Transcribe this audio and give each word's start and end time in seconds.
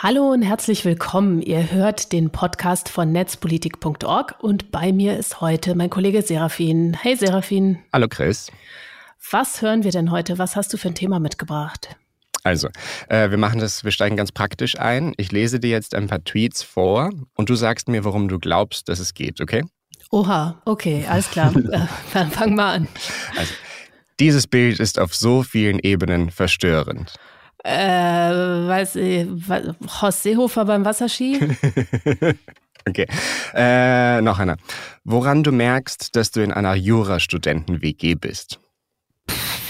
Hallo 0.00 0.30
und 0.30 0.42
herzlich 0.42 0.84
willkommen. 0.84 1.42
Ihr 1.42 1.72
hört 1.72 2.12
den 2.12 2.30
Podcast 2.30 2.88
von 2.88 3.10
netzpolitik.org 3.10 4.36
und 4.38 4.70
bei 4.70 4.92
mir 4.92 5.18
ist 5.18 5.40
heute 5.40 5.74
mein 5.74 5.90
Kollege 5.90 6.22
Serafin. 6.22 6.94
Hey 6.94 7.16
Serafin. 7.16 7.80
Hallo 7.92 8.06
Chris. 8.08 8.52
Was 9.32 9.60
hören 9.60 9.82
wir 9.82 9.90
denn 9.90 10.12
heute? 10.12 10.38
Was 10.38 10.54
hast 10.54 10.72
du 10.72 10.76
für 10.76 10.86
ein 10.86 10.94
Thema 10.94 11.18
mitgebracht? 11.18 11.96
Also, 12.44 12.68
äh, 13.08 13.30
wir 13.30 13.38
machen 13.38 13.58
das, 13.58 13.82
wir 13.82 13.90
steigen 13.90 14.14
ganz 14.14 14.30
praktisch 14.30 14.78
ein. 14.78 15.14
Ich 15.16 15.32
lese 15.32 15.58
dir 15.58 15.70
jetzt 15.70 15.96
ein 15.96 16.06
paar 16.06 16.22
Tweets 16.22 16.62
vor 16.62 17.10
und 17.34 17.50
du 17.50 17.56
sagst 17.56 17.88
mir, 17.88 18.04
warum 18.04 18.28
du 18.28 18.38
glaubst, 18.38 18.88
dass 18.88 19.00
es 19.00 19.14
geht, 19.14 19.40
okay? 19.40 19.64
Oha, 20.12 20.62
okay, 20.64 21.06
alles 21.08 21.28
klar. 21.28 21.52
Äh, 21.72 21.86
dann 22.14 22.30
fang 22.30 22.54
mal 22.54 22.72
an. 22.72 22.88
Also, 23.36 23.52
dieses 24.20 24.46
Bild 24.46 24.78
ist 24.78 25.00
auf 25.00 25.12
so 25.16 25.42
vielen 25.42 25.80
Ebenen 25.80 26.30
verstörend. 26.30 27.18
Äh, 27.64 28.30
weiß 28.30 28.96
ich, 28.96 29.26
Horst 30.00 30.22
Seehofer 30.22 30.64
beim 30.64 30.84
Wasserski? 30.84 31.40
okay. 32.88 33.06
Äh, 33.54 34.20
noch 34.20 34.38
einer. 34.38 34.56
Woran 35.04 35.42
du 35.42 35.52
merkst, 35.52 36.14
dass 36.14 36.30
du 36.30 36.42
in 36.42 36.52
einer 36.52 36.74
Jurastudenten-WG 36.74 38.14
bist? 38.14 38.60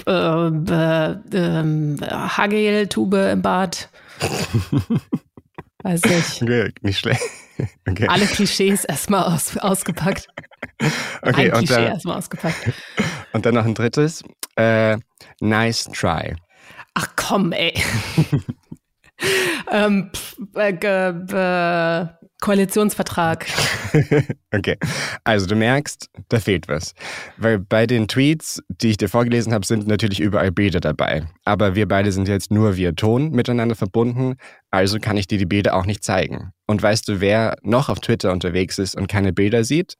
Äh, 0.06 0.10
äh, 0.10 1.12
äh, 1.32 2.00
Hagel-Tube 2.00 3.32
im 3.32 3.42
Bad. 3.42 3.88
Weiß 5.82 6.02
nicht. 6.04 6.42
Okay, 6.42 6.72
nicht 6.82 6.98
schlecht. 6.98 7.22
Okay. 7.88 8.06
Alle 8.06 8.26
Klischees 8.26 8.84
erstmal 8.84 9.24
aus, 9.24 9.56
ausgepackt. 9.56 10.28
Okay, 11.22 11.50
ein 11.50 11.64
Klischee 11.64 11.86
erstmal 11.86 12.18
ausgepackt. 12.18 12.72
Und 13.32 13.44
dann 13.44 13.56
noch 13.56 13.64
ein 13.64 13.74
drittes. 13.74 14.22
Äh, 14.54 14.98
nice 15.40 15.88
try. 15.92 16.36
Ach 17.00 17.14
komm, 17.14 17.52
ey. 17.52 17.74
ähm, 19.70 20.10
pf, 20.12 20.36
äh, 20.56 22.06
Koalitionsvertrag. 22.40 23.46
okay, 24.52 24.76
also 25.22 25.46
du 25.46 25.54
merkst, 25.54 26.10
da 26.28 26.40
fehlt 26.40 26.66
was. 26.66 26.96
Weil 27.36 27.60
bei 27.60 27.86
den 27.86 28.08
Tweets, 28.08 28.60
die 28.68 28.88
ich 28.90 28.96
dir 28.96 29.08
vorgelesen 29.08 29.52
habe, 29.52 29.64
sind 29.64 29.86
natürlich 29.86 30.18
überall 30.18 30.50
Bilder 30.50 30.80
dabei. 30.80 31.28
Aber 31.44 31.76
wir 31.76 31.86
beide 31.86 32.10
sind 32.10 32.26
jetzt 32.26 32.50
nur 32.50 32.76
via 32.76 32.90
Ton 32.90 33.30
miteinander 33.30 33.76
verbunden, 33.76 34.34
also 34.72 34.98
kann 34.98 35.16
ich 35.16 35.28
dir 35.28 35.38
die 35.38 35.46
Bilder 35.46 35.76
auch 35.76 35.86
nicht 35.86 36.02
zeigen. 36.02 36.50
Und 36.66 36.82
weißt 36.82 37.06
du, 37.08 37.20
wer 37.20 37.58
noch 37.62 37.90
auf 37.90 38.00
Twitter 38.00 38.32
unterwegs 38.32 38.76
ist 38.80 38.96
und 38.96 39.06
keine 39.06 39.32
Bilder 39.32 39.62
sieht? 39.62 39.94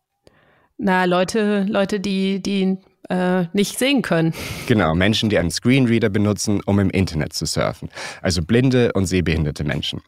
Na, 0.78 1.04
Leute, 1.04 1.64
Leute, 1.68 2.00
die, 2.00 2.42
die 2.42 2.78
äh, 3.08 3.44
nicht 3.52 3.78
sehen 3.78 4.02
können. 4.02 4.34
Genau, 4.66 4.94
Menschen, 4.94 5.30
die 5.30 5.38
einen 5.38 5.50
Screenreader 5.50 6.08
benutzen, 6.08 6.60
um 6.66 6.78
im 6.78 6.90
Internet 6.90 7.32
zu 7.32 7.46
surfen. 7.46 7.88
Also 8.22 8.42
blinde 8.42 8.92
und 8.92 9.06
sehbehinderte 9.06 9.64
Menschen. 9.64 10.00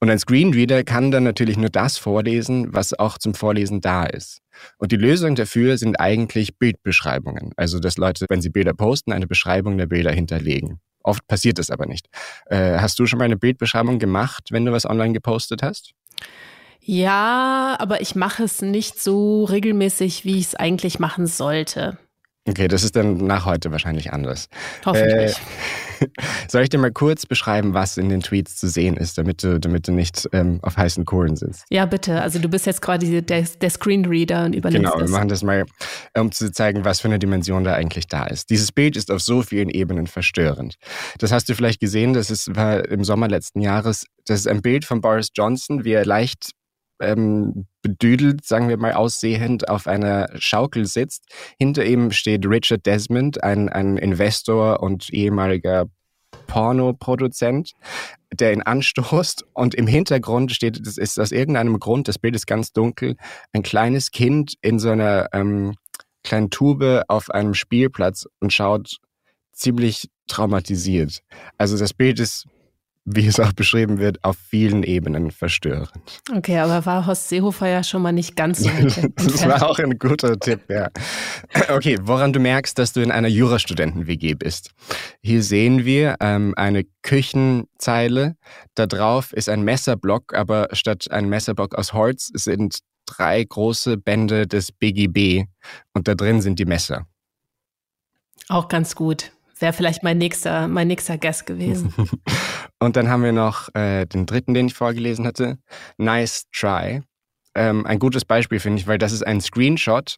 Und 0.00 0.10
ein 0.10 0.18
Screenreader 0.18 0.84
kann 0.84 1.10
dann 1.10 1.24
natürlich 1.24 1.56
nur 1.56 1.70
das 1.70 1.98
vorlesen, 1.98 2.72
was 2.74 2.98
auch 2.98 3.18
zum 3.18 3.34
Vorlesen 3.34 3.80
da 3.80 4.04
ist. 4.04 4.40
Und 4.78 4.92
die 4.92 4.96
Lösung 4.96 5.34
dafür 5.34 5.78
sind 5.78 6.00
eigentlich 6.00 6.58
Bildbeschreibungen. 6.58 7.52
Also, 7.56 7.78
dass 7.78 7.96
Leute, 7.96 8.26
wenn 8.28 8.42
sie 8.42 8.50
Bilder 8.50 8.74
posten, 8.74 9.12
eine 9.12 9.26
Beschreibung 9.26 9.78
der 9.78 9.86
Bilder 9.86 10.10
hinterlegen. 10.10 10.80
Oft 11.02 11.26
passiert 11.28 11.58
das 11.58 11.70
aber 11.70 11.86
nicht. 11.86 12.06
Äh, 12.46 12.78
hast 12.78 12.98
du 12.98 13.06
schon 13.06 13.18
mal 13.18 13.26
eine 13.26 13.36
Bildbeschreibung 13.36 13.98
gemacht, 13.98 14.48
wenn 14.50 14.64
du 14.64 14.72
was 14.72 14.84
online 14.84 15.12
gepostet 15.12 15.62
hast? 15.62 15.92
Ja, 16.80 17.76
aber 17.78 18.00
ich 18.00 18.14
mache 18.14 18.44
es 18.44 18.62
nicht 18.62 19.00
so 19.00 19.44
regelmäßig, 19.44 20.24
wie 20.24 20.38
ich 20.38 20.46
es 20.46 20.54
eigentlich 20.54 20.98
machen 20.98 21.26
sollte. 21.26 21.98
Okay, 22.48 22.66
das 22.66 22.82
ist 22.82 22.96
dann 22.96 23.18
nach 23.18 23.44
heute 23.44 23.70
wahrscheinlich 23.70 24.12
anders. 24.12 24.48
Hoffentlich. 24.86 25.36
Äh, 26.00 26.06
soll 26.48 26.62
ich 26.62 26.70
dir 26.70 26.78
mal 26.78 26.92
kurz 26.92 27.26
beschreiben, 27.26 27.74
was 27.74 27.96
in 27.96 28.08
den 28.08 28.20
Tweets 28.20 28.56
zu 28.56 28.68
sehen 28.68 28.96
ist, 28.96 29.18
damit 29.18 29.42
du, 29.42 29.60
damit 29.60 29.86
du 29.86 29.92
nicht 29.92 30.28
ähm, 30.32 30.58
auf 30.62 30.76
heißen 30.76 31.04
Kohlen 31.04 31.36
sitzt? 31.36 31.64
Ja, 31.68 31.84
bitte. 31.84 32.22
Also 32.22 32.38
du 32.38 32.48
bist 32.48 32.64
jetzt 32.66 32.80
quasi 32.80 33.20
der, 33.20 33.42
der 33.42 33.70
Screenreader 33.70 34.46
und 34.46 34.54
übernimmst 34.54 34.92
Genau, 34.92 35.04
wir 35.04 35.10
machen 35.10 35.28
das 35.28 35.42
mal, 35.42 35.66
um 36.16 36.32
zu 36.32 36.50
zeigen, 36.50 36.84
was 36.84 37.00
für 37.00 37.08
eine 37.08 37.18
Dimension 37.18 37.64
da 37.64 37.74
eigentlich 37.74 38.06
da 38.06 38.24
ist. 38.26 38.48
Dieses 38.48 38.72
Bild 38.72 38.96
ist 38.96 39.10
auf 39.10 39.20
so 39.20 39.42
vielen 39.42 39.68
Ebenen 39.68 40.06
verstörend. 40.06 40.76
Das 41.18 41.32
hast 41.32 41.48
du 41.48 41.54
vielleicht 41.54 41.80
gesehen, 41.80 42.14
das 42.14 42.30
ist, 42.30 42.54
war 42.56 42.88
im 42.88 43.04
Sommer 43.04 43.28
letzten 43.28 43.60
Jahres. 43.60 44.06
Das 44.26 44.40
ist 44.40 44.48
ein 44.48 44.62
Bild 44.62 44.84
von 44.84 45.00
Boris 45.00 45.28
Johnson, 45.34 45.84
wie 45.84 45.92
er 45.92 46.04
leicht 46.04 46.52
ähm, 47.00 47.66
bedüdelt, 47.82 48.44
sagen 48.44 48.68
wir 48.68 48.76
mal 48.76 48.94
aussehend, 48.94 49.68
auf 49.68 49.86
einer 49.86 50.28
Schaukel 50.38 50.86
sitzt. 50.86 51.24
Hinter 51.58 51.84
ihm 51.84 52.10
steht 52.10 52.46
Richard 52.46 52.86
Desmond, 52.86 53.42
ein, 53.42 53.68
ein 53.68 53.96
Investor 53.96 54.80
und 54.82 55.10
ehemaliger 55.10 55.86
Pornoproduzent, 56.46 57.72
der 58.32 58.52
ihn 58.52 58.62
anstoßt 58.62 59.44
und 59.52 59.74
im 59.74 59.86
Hintergrund 59.86 60.52
steht, 60.52 60.84
das 60.84 60.98
ist 60.98 61.18
aus 61.20 61.30
irgendeinem 61.30 61.78
Grund, 61.78 62.08
das 62.08 62.18
Bild 62.18 62.34
ist 62.34 62.46
ganz 62.46 62.72
dunkel, 62.72 63.16
ein 63.52 63.62
kleines 63.62 64.10
Kind 64.10 64.54
in 64.60 64.78
so 64.78 64.90
einer 64.90 65.28
ähm, 65.32 65.74
kleinen 66.24 66.50
Tube 66.50 67.04
auf 67.08 67.30
einem 67.30 67.54
Spielplatz 67.54 68.26
und 68.40 68.52
schaut 68.52 68.96
ziemlich 69.52 70.08
traumatisiert. 70.26 71.22
Also 71.56 71.78
das 71.78 71.94
Bild 71.94 72.20
ist 72.20 72.46
wie 73.14 73.26
es 73.26 73.40
auch 73.40 73.52
beschrieben 73.52 73.98
wird, 73.98 74.22
auf 74.22 74.36
vielen 74.36 74.82
Ebenen 74.82 75.30
verstörend. 75.30 75.90
Okay, 76.34 76.58
aber 76.58 76.84
war 76.86 77.06
Horst 77.06 77.28
Seehofer 77.28 77.68
ja 77.68 77.82
schon 77.82 78.02
mal 78.02 78.12
nicht 78.12 78.36
ganz 78.36 78.60
so 78.60 78.70
Das 79.16 79.46
war 79.46 79.68
auch 79.68 79.78
ein 79.78 79.98
guter 79.98 80.38
Tipp, 80.38 80.60
ja. 80.68 80.88
Okay, 81.70 81.98
woran 82.02 82.32
du 82.32 82.40
merkst, 82.40 82.78
dass 82.78 82.92
du 82.92 83.00
in 83.00 83.10
einer 83.10 83.28
Jurastudenten-WG 83.28 84.34
bist. 84.34 84.70
Hier 85.22 85.42
sehen 85.42 85.84
wir 85.84 86.16
ähm, 86.20 86.54
eine 86.56 86.84
Küchenzeile. 87.02 88.36
Da 88.74 88.86
drauf 88.86 89.32
ist 89.32 89.48
ein 89.48 89.62
Messerblock, 89.62 90.34
aber 90.34 90.68
statt 90.72 91.10
ein 91.10 91.28
Messerblock 91.28 91.74
aus 91.74 91.92
Holz 91.92 92.30
sind 92.34 92.80
drei 93.06 93.42
große 93.42 93.96
Bände 93.96 94.46
des 94.46 94.70
BGB 94.72 95.46
und 95.94 96.08
da 96.08 96.14
drin 96.14 96.42
sind 96.42 96.58
die 96.58 96.66
Messer. 96.66 97.06
Auch 98.48 98.68
ganz 98.68 98.94
gut. 98.94 99.32
Wäre 99.58 99.72
vielleicht 99.72 100.02
mein 100.02 100.18
nächster, 100.18 100.68
mein 100.68 100.88
nächster 100.88 101.18
Guest 101.18 101.46
gewesen. 101.46 101.92
Und 102.78 102.96
dann 102.96 103.08
haben 103.08 103.24
wir 103.24 103.32
noch 103.32 103.74
äh, 103.74 104.06
den 104.06 104.26
dritten, 104.26 104.54
den 104.54 104.66
ich 104.66 104.74
vorgelesen 104.74 105.26
hatte. 105.26 105.58
Nice 105.96 106.46
try. 106.52 107.02
Ähm, 107.54 107.84
ein 107.86 107.98
gutes 107.98 108.24
Beispiel 108.24 108.60
finde 108.60 108.80
ich, 108.80 108.86
weil 108.86 108.98
das 108.98 109.12
ist 109.12 109.26
ein 109.26 109.40
Screenshot, 109.40 110.16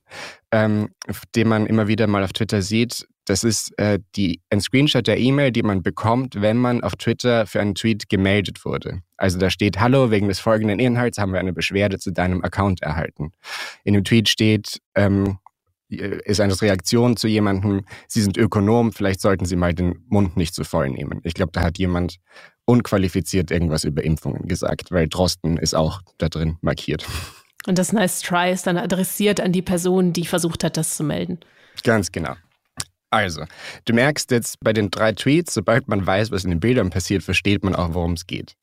ähm, 0.53 0.91
den 1.35 1.49
man 1.49 1.67
immer 1.67 1.89
wieder 1.89 2.07
mal 2.07 2.23
auf 2.23 2.35
Twitter 2.35 2.61
sieht. 2.61 3.07
Das 3.25 3.45
ist 3.45 3.73
äh, 3.79 3.99
die, 4.17 4.41
ein 4.51 4.61
Screenshot 4.61 5.07
der 5.07 5.19
E-Mail, 5.19 5.53
die 5.53 5.63
man 5.63 5.83
bekommt, 5.83 6.41
wenn 6.43 6.57
man 6.57 6.83
auf 6.83 6.97
Twitter 6.97 7.47
für 7.47 7.61
einen 7.61 7.75
Tweet 7.75 8.09
gemeldet 8.09 8.65
wurde. 8.65 9.01
Also 9.17 9.39
da 9.39 9.49
steht, 9.49 9.81
hallo, 9.81 10.11
wegen 10.11 10.29
des 10.29 10.41
folgenden 10.41 10.81
Inhalts 10.81 11.17
haben 11.17 11.33
wir 11.33 11.41
eine 11.41 11.53
Beschwerde 11.53 11.99
zu 11.99 12.11
deinem 12.11 12.43
Account 12.43 12.83
erhalten. 12.83 13.33
In 13.85 13.95
dem 13.95 14.05
Tweet 14.05 14.29
steht, 14.29 14.81
ähm, 14.95 15.39
ist 15.97 16.41
eine 16.41 16.61
Reaktion 16.61 17.17
zu 17.17 17.29
jemandem, 17.29 17.85
Sie 18.09 18.23
sind 18.23 18.37
Ökonom, 18.37 18.93
vielleicht 18.93 19.21
sollten 19.21 19.45
Sie 19.45 19.57
mal 19.57 19.75
den 19.75 20.05
Mund 20.09 20.37
nicht 20.37 20.55
zu 20.55 20.65
voll 20.65 20.91
nehmen. 20.91 21.21
Ich 21.25 21.35
glaube, 21.35 21.53
da 21.53 21.63
hat 21.63 21.79
jemand 21.79 22.17
unqualifiziert 22.65 23.51
irgendwas 23.51 23.85
über 23.85 24.05
Impfungen 24.05 24.47
gesagt, 24.47 24.91
weil 24.93 25.09
Drosten 25.09 25.57
ist 25.57 25.75
auch 25.75 26.03
da 26.19 26.29
drin 26.29 26.57
markiert. 26.61 27.07
Und 27.67 27.79
das 27.79 27.93
Nice 27.93 28.21
Try 28.23 28.53
ist 28.53 28.67
dann 28.67 28.79
adressiert 28.79 29.41
an 29.41 29.53
die 29.53 29.63
Person, 29.63 30.13
die 30.13 30.25
versucht 30.25 30.65
hat, 30.65 30.77
das 30.77 30.97
zu 30.97 31.05
melden. 31.05 31.41
Ganz 31.83 32.11
genau. 32.11 32.35
Also, 33.11 33.45
du 33.87 33.93
merkst 33.93 34.31
jetzt 34.31 34.61
bei 34.61 34.73
den 34.73 34.91
drei 34.91 35.13
Tweets, 35.13 35.53
sobald 35.53 35.89
man 35.89 36.07
weiß, 36.07 36.31
was 36.31 36.45
in 36.45 36.51
den 36.51 36.61
Bildern 36.61 36.91
passiert, 36.91 37.25
versteht 37.25 37.65
man 37.65 37.75
auch, 37.75 37.93
worum 37.93 38.13
es 38.13 38.27
geht. 38.27 38.55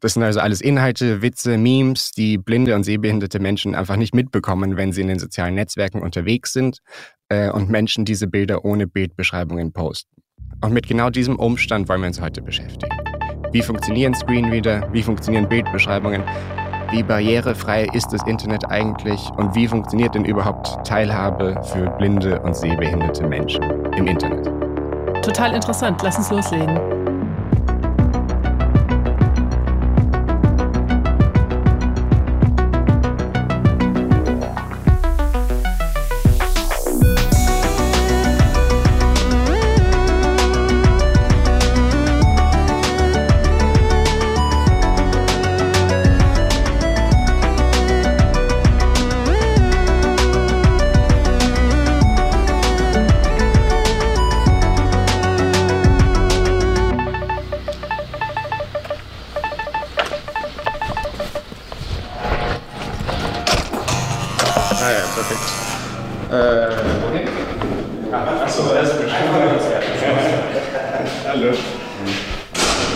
Das 0.00 0.14
sind 0.14 0.22
also 0.22 0.40
alles 0.40 0.60
Inhalte, 0.60 1.22
Witze, 1.22 1.56
Memes, 1.56 2.10
die 2.10 2.36
blinde 2.36 2.74
und 2.74 2.84
sehbehinderte 2.84 3.40
Menschen 3.40 3.74
einfach 3.74 3.96
nicht 3.96 4.14
mitbekommen, 4.14 4.76
wenn 4.76 4.92
sie 4.92 5.00
in 5.00 5.08
den 5.08 5.18
sozialen 5.18 5.54
Netzwerken 5.54 6.02
unterwegs 6.02 6.52
sind 6.52 6.80
äh, 7.28 7.50
und 7.50 7.70
Menschen 7.70 8.04
diese 8.04 8.26
Bilder 8.26 8.64
ohne 8.64 8.86
Bildbeschreibungen 8.86 9.72
posten. 9.72 10.22
Und 10.60 10.72
mit 10.72 10.86
genau 10.86 11.10
diesem 11.10 11.36
Umstand 11.36 11.88
wollen 11.88 12.02
wir 12.02 12.08
uns 12.08 12.20
heute 12.20 12.42
beschäftigen. 12.42 12.94
Wie 13.52 13.62
funktionieren 13.62 14.14
Screenreader? 14.14 14.88
Wie 14.92 15.02
funktionieren 15.02 15.48
Bildbeschreibungen? 15.48 16.22
Wie 16.90 17.02
barrierefrei 17.02 17.86
ist 17.92 18.12
das 18.12 18.22
Internet 18.26 18.70
eigentlich? 18.70 19.20
Und 19.36 19.54
wie 19.54 19.66
funktioniert 19.66 20.14
denn 20.14 20.24
überhaupt 20.24 20.86
Teilhabe 20.86 21.60
für 21.72 21.90
blinde 21.98 22.40
und 22.40 22.56
sehbehinderte 22.56 23.26
Menschen 23.26 23.62
im 23.94 24.06
Internet? 24.06 24.46
Total 25.24 25.54
interessant. 25.54 26.00
Lass 26.02 26.18
uns 26.18 26.30
loslegen. 26.30 27.03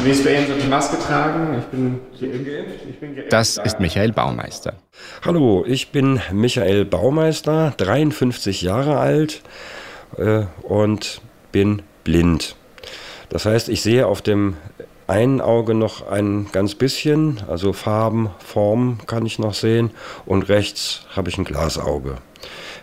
Wie 0.08 0.12
ist 0.12 0.24
bei 0.24 0.36
Ihnen 0.36 0.46
so 0.46 0.54
die 0.54 0.68
Maske 0.68 0.98
tragen? 0.98 1.58
Ich 1.58 1.66
bin 1.66 2.00
geimpft. 2.18 2.80
Ich 2.88 2.98
bin 2.98 3.14
geimpft. 3.14 3.30
Das 3.30 3.58
ist 3.58 3.78
Michael 3.78 4.12
Baumeister. 4.12 4.72
Hallo, 5.22 5.66
ich 5.68 5.92
bin 5.92 6.18
Michael 6.32 6.86
Baumeister, 6.86 7.74
53 7.76 8.62
Jahre 8.62 8.96
alt 8.96 9.42
äh, 10.16 10.44
und 10.62 11.20
bin 11.52 11.82
blind. 12.04 12.56
Das 13.28 13.44
heißt, 13.44 13.68
ich 13.68 13.82
sehe 13.82 14.06
auf 14.06 14.22
dem 14.22 14.56
einen 15.06 15.42
Auge 15.42 15.74
noch 15.74 16.10
ein 16.10 16.46
ganz 16.52 16.74
bisschen, 16.74 17.42
also 17.46 17.74
Farben, 17.74 18.30
Formen 18.38 19.00
kann 19.06 19.26
ich 19.26 19.38
noch 19.38 19.52
sehen 19.52 19.90
und 20.24 20.48
rechts 20.48 21.02
habe 21.14 21.28
ich 21.28 21.36
ein 21.36 21.44
Glasauge. 21.44 22.16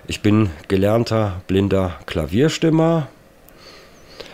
Ich 0.06 0.22
bin 0.22 0.52
gelernter 0.68 1.42
blinder 1.48 1.96
Klavierstimmer, 2.06 3.08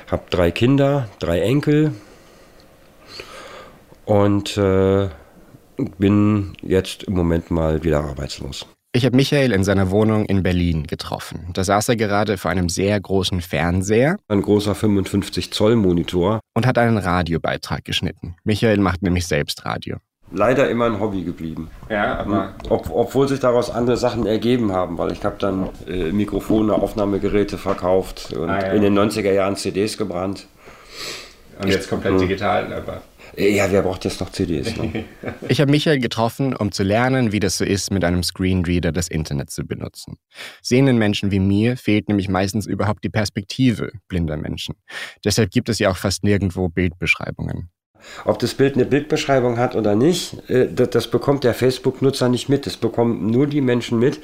habe 0.08 0.24
drei 0.30 0.52
Kinder, 0.52 1.08
drei 1.20 1.40
Enkel 1.40 1.94
und 4.06 4.58
äh, 4.58 5.10
bin 5.98 6.54
jetzt 6.62 7.04
im 7.04 7.14
Moment 7.14 7.52
mal 7.52 7.84
wieder 7.84 8.04
arbeitslos. 8.04 8.66
Ich 8.94 9.06
habe 9.06 9.16
Michael 9.16 9.54
in 9.54 9.64
seiner 9.64 9.90
Wohnung 9.90 10.26
in 10.26 10.44
Berlin 10.44 10.86
getroffen. 10.86 11.48
Da 11.54 11.64
saß 11.64 11.88
er 11.90 11.96
gerade 11.96 12.38
vor 12.38 12.52
einem 12.52 12.68
sehr 12.68 13.00
großen 13.00 13.40
Fernseher. 13.40 14.18
Ein 14.28 14.42
großer 14.42 14.76
55 14.76 15.54
Zoll 15.54 15.78
Monitor. 15.78 16.42
Und 16.54 16.68
hat 16.68 16.78
einen 16.78 16.98
Radiobeitrag 16.98 17.86
geschnitten. 17.86 18.36
Michael 18.44 18.80
macht 18.80 19.02
nämlich 19.02 19.28
selbst 19.28 19.64
Radio. 19.64 19.98
Leider 20.34 20.70
immer 20.70 20.86
ein 20.86 21.00
Hobby 21.00 21.24
geblieben. 21.24 21.70
Ja, 21.90 22.18
aber. 22.18 22.54
Ob, 22.70 22.90
obwohl 22.90 23.30
sich 23.30 23.40
daraus 23.40 23.70
andere 23.70 23.96
Sachen 23.96 24.26
ergeben 24.26 24.74
haben, 24.74 24.98
weil 24.98 25.14
ich 25.14 25.24
habe 25.24 25.38
dann 25.40 25.70
äh, 25.88 26.12
Mikrofone, 26.12 26.74
Aufnahmegeräte 26.74 27.58
verkauft 27.58 28.34
und 28.34 28.50
ah, 28.50 28.60
ja. 28.60 28.74
in 28.74 28.82
den 28.82 28.98
90er 28.98 29.32
Jahren 29.32 29.56
CDs 29.56 29.98
gebrannt. 29.98 30.48
Und 31.62 31.70
jetzt 31.70 31.90
komplett 31.90 32.20
digital, 32.20 32.74
aber. 32.74 33.02
Äh, 33.36 33.56
ja, 33.56 33.72
wer 33.72 33.82
braucht 33.82 34.06
jetzt 34.06 34.20
noch 34.20 34.32
CDs? 34.32 34.76
Ne? 34.78 35.06
ich 35.48 35.62
habe 35.62 35.72
Michael 35.72 36.00
getroffen, 36.00 36.56
um 36.56 36.72
zu 36.72 36.84
lernen, 36.84 37.32
wie 37.32 37.40
das 37.40 37.58
so 37.58 37.66
ist, 37.66 37.92
mit 37.92 38.04
einem 38.04 38.24
Screenreader 38.24 38.92
das 38.92 39.08
Internet 39.08 39.50
zu 39.50 39.66
benutzen. 39.66 40.18
Sehenden 40.62 40.98
Menschen 40.98 41.32
wie 41.32 41.40
mir 41.40 41.78
fehlt 41.78 42.08
nämlich 42.08 42.30
meistens 42.30 42.66
überhaupt 42.66 43.04
die 43.04 43.10
Perspektive 43.10 43.92
blinder 44.08 44.38
Menschen. 44.38 44.76
Deshalb 45.24 45.52
gibt 45.52 45.70
es 45.70 45.80
ja 45.80 45.90
auch 45.90 45.98
fast 45.98 46.24
nirgendwo 46.24 46.70
Bildbeschreibungen. 46.70 47.70
Ob 48.26 48.40
das 48.40 48.56
Bild 48.56 48.76
eine 48.76 48.86
Bildbeschreibung 48.86 49.58
hat 49.58 49.76
oder 49.76 49.96
nicht, 49.96 50.50
äh, 50.50 50.68
das 50.72 51.10
bekommt 51.10 51.44
der 51.44 51.54
Facebook-Nutzer 51.54 52.30
nicht 52.30 52.50
mit. 52.50 52.66
Das 52.66 52.78
bekommen 52.78 53.30
nur 53.30 53.48
die 53.48 53.62
Menschen 53.62 54.00
mit, 54.00 54.20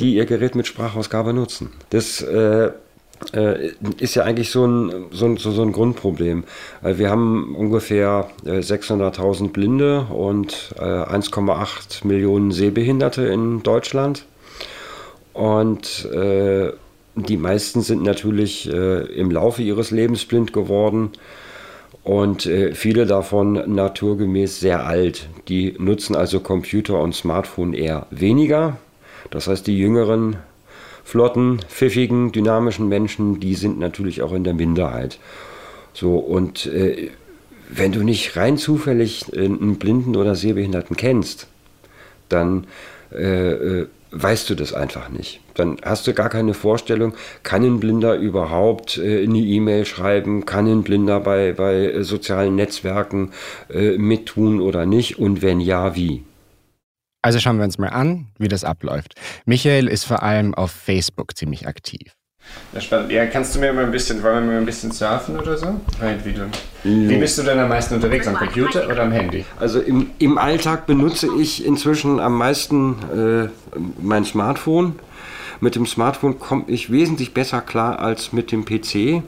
die 0.00 0.14
ihr 0.14 0.26
Gerät 0.26 0.54
mit 0.54 0.66
Sprachausgabe 0.66 1.32
nutzen. 1.32 1.70
Das 1.90 2.22
äh, 2.22 2.70
ist 3.98 4.14
ja 4.14 4.22
eigentlich 4.22 4.50
so 4.50 4.66
ein, 4.66 5.06
so 5.10 5.26
ein, 5.26 5.36
so 5.36 5.62
ein 5.62 5.72
Grundproblem. 5.72 6.44
Wir 6.82 7.10
haben 7.10 7.54
ungefähr 7.54 8.28
600.000 8.44 9.44
äh, 9.44 9.48
Blinde 9.48 10.06
und 10.10 10.74
1,8 10.76 12.04
äh, 12.04 12.06
Millionen 12.06 12.52
Sehbehinderte 12.52 13.26
in 13.26 13.62
Deutschland. 13.62 14.24
Und 15.32 16.08
die 17.14 17.36
meisten 17.36 17.82
sind 17.82 18.02
natürlich 18.02 18.68
im 18.68 19.30
Laufe 19.30 19.62
ihres 19.62 19.92
Lebens 19.92 20.24
blind 20.24 20.52
geworden 20.52 21.10
und 22.02 22.50
viele 22.72 23.06
davon 23.06 23.52
naturgemäß 23.72 24.58
sehr 24.58 24.84
alt. 24.84 25.28
Die 25.46 25.76
nutzen 25.78 26.16
also 26.16 26.40
Computer 26.40 27.00
und 27.00 27.14
Smartphone 27.14 27.72
eher 27.72 28.06
weniger. 28.10 28.78
Das 29.30 29.46
heißt, 29.46 29.66
die 29.66 29.78
Jüngeren 29.78 30.38
flotten, 31.08 31.60
pfiffigen, 31.70 32.32
dynamischen 32.32 32.86
Menschen, 32.86 33.40
die 33.40 33.54
sind 33.54 33.78
natürlich 33.78 34.20
auch 34.20 34.34
in 34.34 34.44
der 34.44 34.52
Minderheit. 34.52 35.18
So, 35.94 36.18
und 36.18 36.66
äh, 36.66 37.08
wenn 37.70 37.92
du 37.92 38.02
nicht 38.02 38.36
rein 38.36 38.58
zufällig 38.58 39.24
einen 39.34 39.78
Blinden 39.78 40.16
oder 40.16 40.34
Sehbehinderten 40.34 40.98
kennst, 40.98 41.46
dann 42.28 42.66
äh, 43.10 43.52
äh, 43.52 43.86
weißt 44.10 44.50
du 44.50 44.54
das 44.54 44.74
einfach 44.74 45.08
nicht. 45.08 45.40
Dann 45.54 45.78
hast 45.82 46.06
du 46.06 46.12
gar 46.12 46.28
keine 46.28 46.52
Vorstellung, 46.52 47.14
kann 47.42 47.64
ein 47.64 47.80
Blinder 47.80 48.16
überhaupt 48.16 48.98
äh, 48.98 49.22
eine 49.22 49.38
E-Mail 49.38 49.86
schreiben, 49.86 50.44
kann 50.44 50.66
ein 50.66 50.82
Blinder 50.82 51.20
bei, 51.20 51.54
bei 51.54 51.86
äh, 51.86 52.04
sozialen 52.04 52.54
Netzwerken 52.54 53.32
äh, 53.72 53.96
mittun 53.96 54.60
oder 54.60 54.84
nicht 54.84 55.18
und 55.18 55.40
wenn 55.40 55.60
ja, 55.60 55.96
wie. 55.96 56.22
Also 57.22 57.40
schauen 57.40 57.58
wir 57.58 57.64
uns 57.64 57.78
mal 57.78 57.88
an, 57.88 58.28
wie 58.38 58.48
das 58.48 58.64
abläuft. 58.64 59.14
Michael 59.44 59.88
ist 59.88 60.04
vor 60.04 60.22
allem 60.22 60.54
auf 60.54 60.70
Facebook 60.70 61.36
ziemlich 61.36 61.66
aktiv. 61.66 62.12
Ja, 62.72 62.80
spannend. 62.80 63.12
Ja, 63.12 63.26
kannst 63.26 63.54
du 63.54 63.58
mir 63.58 63.72
mal 63.72 63.84
ein 63.84 63.90
bisschen, 63.90 64.22
wollen 64.22 64.44
wir 64.44 64.52
mal 64.52 64.58
ein 64.58 64.66
bisschen 64.66 64.92
surfen 64.92 65.38
oder 65.38 65.56
so? 65.56 65.80
Wie, 66.24 66.32
du, 66.32 66.48
wie 66.84 67.16
bist 67.16 67.36
du 67.38 67.42
denn 67.42 67.58
am 67.58 67.68
meisten 67.68 67.94
unterwegs? 67.94 68.26
Am 68.26 68.34
Computer 68.34 68.86
oder 68.86 69.02
am 69.02 69.12
Handy? 69.12 69.44
Also 69.58 69.80
im, 69.80 70.10
im 70.18 70.38
Alltag 70.38 70.86
benutze 70.86 71.28
ich 71.38 71.66
inzwischen 71.66 72.20
am 72.20 72.38
meisten 72.38 73.50
äh, 73.74 73.78
mein 74.00 74.24
Smartphone. 74.24 74.98
Mit 75.60 75.74
dem 75.74 75.86
Smartphone 75.86 76.38
komme 76.38 76.64
ich 76.68 76.90
wesentlich 76.92 77.34
besser 77.34 77.60
klar 77.60 77.98
als 77.98 78.32
mit 78.32 78.52
dem 78.52 78.64
PC. 78.64 79.22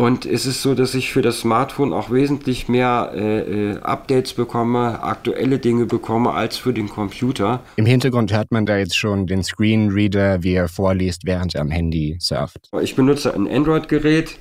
Und 0.00 0.24
es 0.24 0.46
ist 0.46 0.62
so, 0.62 0.74
dass 0.74 0.94
ich 0.94 1.12
für 1.12 1.20
das 1.20 1.40
Smartphone 1.40 1.92
auch 1.92 2.10
wesentlich 2.10 2.70
mehr 2.70 3.12
äh, 3.14 3.72
äh, 3.72 3.78
Updates 3.80 4.32
bekomme, 4.32 5.02
aktuelle 5.02 5.58
Dinge 5.58 5.84
bekomme 5.84 6.32
als 6.32 6.56
für 6.56 6.72
den 6.72 6.88
Computer. 6.88 7.60
Im 7.76 7.84
Hintergrund 7.84 8.32
hört 8.32 8.50
man 8.50 8.64
da 8.64 8.78
jetzt 8.78 8.96
schon 8.96 9.26
den 9.26 9.44
Screenreader, 9.44 10.42
wie 10.42 10.54
er 10.54 10.68
vorliest, 10.68 11.26
während 11.26 11.54
er 11.54 11.60
am 11.60 11.70
Handy 11.70 12.16
surft. 12.18 12.70
Ich 12.80 12.96
benutze 12.96 13.34
ein 13.34 13.46
Android-Gerät. 13.46 14.38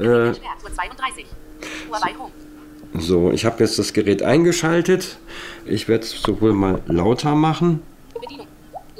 Äh, 0.00 0.32
so, 2.94 3.30
ich 3.32 3.44
habe 3.44 3.62
jetzt 3.62 3.78
das 3.78 3.92
Gerät 3.92 4.22
eingeschaltet. 4.22 5.18
Ich 5.66 5.88
werde 5.88 6.04
es 6.04 6.22
sowohl 6.22 6.54
mal 6.54 6.80
lauter 6.86 7.34
machen. 7.34 7.80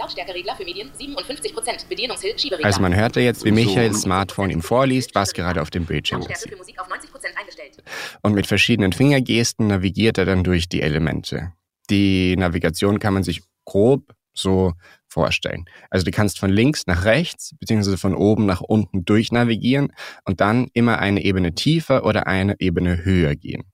Lautstärkeregler 0.02 0.56
für 0.56 0.64
Medien 0.64 0.90
57 0.92 1.54
Prozent. 1.54 1.88
Bedienungshilfe 1.88 2.38
Schieberegler. 2.38 2.66
Also 2.66 2.82
man 2.82 2.94
hörte 2.94 3.20
jetzt, 3.20 3.44
wie 3.44 3.52
Michaels 3.52 4.02
Smartphone 4.02 4.50
ihm 4.50 4.60
vorliest, 4.60 5.14
was 5.14 5.32
gerade 5.32 5.62
auf 5.62 5.70
dem 5.70 5.86
Bildschirm 5.86 6.22
ist. 6.22 6.48
Und 8.22 8.34
mit 8.34 8.46
verschiedenen 8.46 8.92
Fingergesten 8.92 9.68
navigiert 9.68 10.18
er 10.18 10.24
dann 10.24 10.42
durch 10.42 10.68
die 10.68 10.82
Elemente. 10.82 11.52
Die 11.88 12.36
Navigation 12.36 12.98
kann 12.98 13.14
man 13.14 13.22
sich 13.22 13.42
grob 13.64 14.12
so 14.34 14.72
vorstellen. 15.06 15.66
Also 15.90 16.04
du 16.04 16.10
kannst 16.10 16.38
von 16.38 16.50
links 16.50 16.86
nach 16.86 17.04
rechts 17.04 17.54
beziehungsweise 17.60 17.98
von 17.98 18.14
oben 18.14 18.46
nach 18.46 18.60
unten 18.60 19.04
durchnavigieren 19.04 19.92
und 20.24 20.40
dann 20.40 20.68
immer 20.72 20.98
eine 20.98 21.22
Ebene 21.22 21.54
tiefer 21.54 22.04
oder 22.04 22.26
eine 22.26 22.56
Ebene 22.58 23.04
höher 23.04 23.36
gehen. 23.36 23.71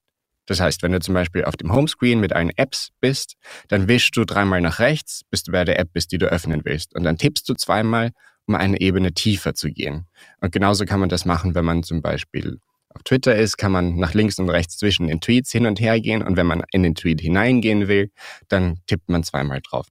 Das 0.48 0.60
heißt, 0.60 0.82
wenn 0.82 0.92
du 0.92 1.00
zum 1.00 1.14
Beispiel 1.14 1.44
auf 1.44 1.56
dem 1.56 1.72
Homescreen 1.72 2.20
mit 2.20 2.32
allen 2.32 2.50
Apps 2.56 2.88
bist, 3.00 3.36
dann 3.68 3.86
wischst 3.86 4.16
du 4.16 4.24
dreimal 4.24 4.62
nach 4.62 4.78
rechts, 4.78 5.22
bis 5.30 5.42
du 5.42 5.52
bei 5.52 5.64
der 5.64 5.78
App 5.78 5.92
bist, 5.92 6.10
die 6.10 6.18
du 6.18 6.26
öffnen 6.26 6.62
willst. 6.64 6.94
Und 6.94 7.04
dann 7.04 7.18
tippst 7.18 7.48
du 7.48 7.54
zweimal, 7.54 8.12
um 8.46 8.54
eine 8.54 8.80
Ebene 8.80 9.12
tiefer 9.12 9.54
zu 9.54 9.70
gehen. 9.70 10.06
Und 10.40 10.52
genauso 10.52 10.86
kann 10.86 11.00
man 11.00 11.10
das 11.10 11.26
machen, 11.26 11.54
wenn 11.54 11.66
man 11.66 11.82
zum 11.82 12.00
Beispiel 12.00 12.58
auf 12.88 13.02
Twitter 13.02 13.36
ist, 13.36 13.58
kann 13.58 13.72
man 13.72 13.96
nach 13.96 14.14
links 14.14 14.38
und 14.38 14.48
rechts 14.48 14.78
zwischen 14.78 15.08
den 15.08 15.20
Tweets 15.20 15.52
hin 15.52 15.66
und 15.66 15.80
her 15.80 16.00
gehen. 16.00 16.22
Und 16.22 16.38
wenn 16.38 16.46
man 16.46 16.64
in 16.72 16.82
den 16.82 16.94
Tweet 16.94 17.20
hineingehen 17.20 17.86
will, 17.86 18.10
dann 18.48 18.78
tippt 18.86 19.10
man 19.10 19.22
zweimal 19.24 19.60
drauf. 19.60 19.86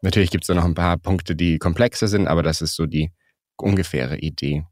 Natürlich 0.00 0.30
gibt 0.30 0.44
es 0.44 0.48
da 0.48 0.54
noch 0.54 0.64
ein 0.64 0.74
paar 0.74 0.96
Punkte, 0.96 1.36
die 1.36 1.58
komplexer 1.58 2.08
sind, 2.08 2.26
aber 2.26 2.42
das 2.42 2.62
ist 2.62 2.74
so 2.74 2.86
die 2.86 3.10
ungefähre 3.56 4.18
Idee. 4.18 4.64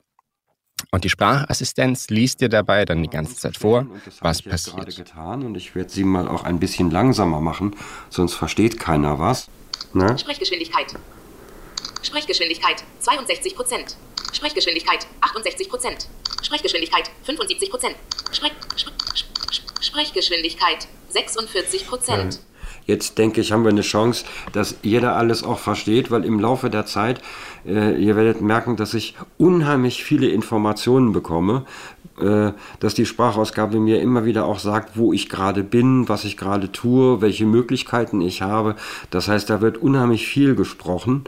Und 0.91 1.05
die 1.05 1.11
Sprachassistenz 1.11 2.09
liest 2.09 2.41
dir 2.41 2.49
dabei 2.49 2.85
dann 2.85 3.03
die 3.03 3.09
ganze 3.09 3.37
Zeit 3.37 3.57
vor, 3.57 3.87
was 4.21 4.43
passiert. 4.43 4.77
Gerade 4.77 4.93
getan 4.93 5.45
und 5.45 5.57
ich 5.57 5.75
werde 5.75 5.91
sie 5.91 6.05
mal 6.05 6.29
auch 6.29 6.45
ein 6.45 6.59
bisschen 6.59 6.91
langsamer 6.91 7.41
machen, 7.41 7.77
sonst 8.09 8.35
versteht 8.35 8.79
keiner 8.79 9.19
was. 9.19 9.49
Ne? 9.93 10.19
Sprechgeschwindigkeit. 10.19 10.95
Sprechgeschwindigkeit 12.03 12.85
62 13.01 13.55
Prozent. 13.55 13.97
Sprechgeschwindigkeit 14.33 15.07
68 15.21 15.69
Prozent. 15.69 16.09
Sprechgeschwindigkeit 16.43 17.11
75 17.25 17.71
Prozent. 17.71 17.97
Sprech, 18.33 18.53
Sprech, 18.77 18.95
Sprechgeschwindigkeit 19.81 20.89
46 21.09 21.87
Prozent. 21.87 22.41
Jetzt 22.87 23.19
denke 23.19 23.41
ich, 23.41 23.53
haben 23.53 23.65
wir 23.65 23.71
eine 23.71 23.83
Chance, 23.83 24.25
dass 24.53 24.77
jeder 24.83 25.15
alles 25.17 25.43
auch 25.45 25.59
versteht, 25.59 26.11
weil 26.11 26.25
im 26.25 26.41
Laufe 26.41 26.71
der 26.71 26.87
Zeit, 26.87 27.21
äh, 27.67 28.01
ihr 28.01 28.17
werdet 28.17 28.41
merken, 28.41 28.77
dass 28.77 28.95
ich 28.95 29.15
unheimlich 29.39 30.05
viele 30.05 30.29
Informationen 30.29 31.13
bekomme, 31.13 31.65
äh, 32.21 32.53
dass 32.81 32.95
die 32.95 33.07
Sprachausgabe 33.07 33.81
mir 33.81 34.01
immer 34.01 34.25
wieder 34.25 34.45
auch 34.45 34.59
sagt, 34.59 34.97
wo 34.97 35.13
ich 35.13 35.29
gerade 35.29 35.63
bin, 35.65 36.09
was 36.09 36.25
ich 36.25 36.37
gerade 36.37 36.73
tue, 36.73 37.21
welche 37.21 37.47
Möglichkeiten 37.47 38.21
ich 38.21 38.43
habe. 38.43 38.77
Das 39.11 39.29
heißt, 39.29 39.49
da 39.49 39.61
wird 39.61 39.79
unheimlich 39.79 40.27
viel 40.27 40.55
gesprochen. 40.55 41.25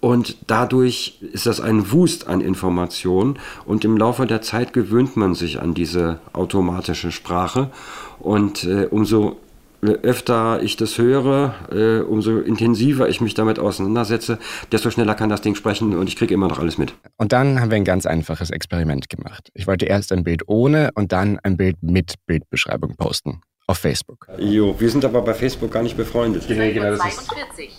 Und 0.00 0.38
dadurch 0.48 1.18
ist 1.20 1.46
das 1.46 1.60
ein 1.60 1.92
Wust 1.92 2.26
an 2.26 2.40
Informationen. 2.40 3.38
Und 3.66 3.84
im 3.84 3.96
Laufe 3.96 4.26
der 4.26 4.42
Zeit 4.42 4.72
gewöhnt 4.72 5.16
man 5.16 5.36
sich 5.36 5.62
an 5.62 5.74
diese 5.74 6.18
automatische 6.32 7.12
Sprache. 7.12 7.70
Und 8.18 8.64
äh, 8.64 8.88
umso 8.90 9.36
öfter 9.82 10.62
ich 10.62 10.76
das 10.76 10.96
höre, 10.98 11.54
äh, 11.72 12.00
umso 12.00 12.38
intensiver 12.38 13.08
ich 13.08 13.20
mich 13.20 13.34
damit 13.34 13.58
auseinandersetze, 13.58 14.38
desto 14.70 14.90
schneller 14.90 15.14
kann 15.14 15.28
das 15.28 15.40
Ding 15.40 15.54
sprechen 15.54 15.96
und 15.96 16.08
ich 16.08 16.16
kriege 16.16 16.34
immer 16.34 16.48
noch 16.48 16.60
alles 16.60 16.78
mit. 16.78 16.94
Und 17.16 17.32
dann 17.32 17.60
haben 17.60 17.70
wir 17.70 17.76
ein 17.76 17.84
ganz 17.84 18.06
einfaches 18.06 18.50
Experiment 18.50 19.08
gemacht. 19.08 19.50
Ich 19.54 19.66
wollte 19.66 19.86
erst 19.86 20.12
ein 20.12 20.22
Bild 20.22 20.42
ohne 20.46 20.90
und 20.94 21.12
dann 21.12 21.38
ein 21.42 21.56
Bild 21.56 21.82
mit 21.82 22.14
Bildbeschreibung 22.26 22.96
posten 22.96 23.40
auf 23.72 23.78
Facebook. 23.78 24.28
Jo, 24.38 24.78
wir 24.78 24.90
sind 24.90 25.04
aber 25.04 25.22
bei 25.22 25.34
Facebook 25.34 25.72
gar 25.72 25.82
nicht 25.82 25.96
befreundet. 25.96 26.46
Genau, 26.46 26.72
genau, 26.72 26.96
das 26.96 27.06
ist, 27.06 27.32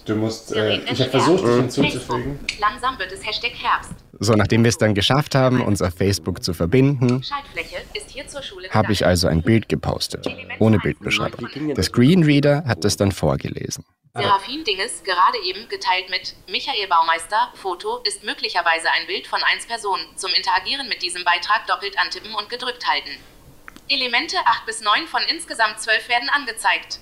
du 0.06 0.16
musst, 0.16 0.52
äh, 0.54 0.78
ich 0.78 1.00
habe 1.00 1.12
versucht, 1.12 1.44
dich 1.44 1.56
hinzuzufügen. 1.56 2.40
Langsam 2.60 2.98
wird 2.98 3.12
es 3.12 3.26
Hashtag 3.26 3.52
Herbst. 3.52 3.92
So, 4.20 4.34
nachdem 4.34 4.64
wir 4.64 4.70
es 4.70 4.78
dann 4.78 4.96
geschafft 4.96 5.36
haben, 5.36 5.62
uns 5.62 5.82
auf 5.82 5.94
Facebook 5.94 6.44
zu 6.44 6.54
verbinden, 6.54 7.24
habe 8.72 8.92
ich 8.92 9.06
also 9.06 9.28
ein 9.28 9.44
Bild 9.44 9.70
gepostet, 9.70 10.28
ohne 10.60 10.80
Bildbeschreibung. 10.80 11.48
Der 11.76 11.84
Screenreader 11.84 12.64
hat 12.66 12.84
das 12.84 12.98
dann 12.98 13.12
vorgelesen. 13.12 13.86
Serafin 14.16 14.64
Dinges, 14.64 15.04
gerade 15.04 15.40
eben 15.44 15.68
geteilt 15.70 16.10
mit 16.10 16.36
Michael 16.48 16.88
Baumeister, 16.88 17.52
Foto 17.56 17.98
ist 18.04 18.24
möglicherweise 18.24 18.88
ein 18.92 19.08
Bild 19.08 19.26
von 19.26 19.42
1 19.42 19.66
Person. 19.66 20.00
Zum 20.16 20.32
Interagieren 20.34 20.88
mit 20.88 21.02
diesem 21.02 21.24
Beitrag 21.24 21.66
doppelt 21.66 21.98
antippen 22.00 22.34
und 22.36 22.48
gedrückt 22.48 22.86
halten. 22.88 23.10
Elemente 23.90 24.38
8 24.46 24.66
bis 24.66 24.82
9 24.82 25.08
von 25.08 25.22
insgesamt 25.30 25.80
12 25.80 26.10
werden 26.10 26.30
angezeigt. 26.30 27.00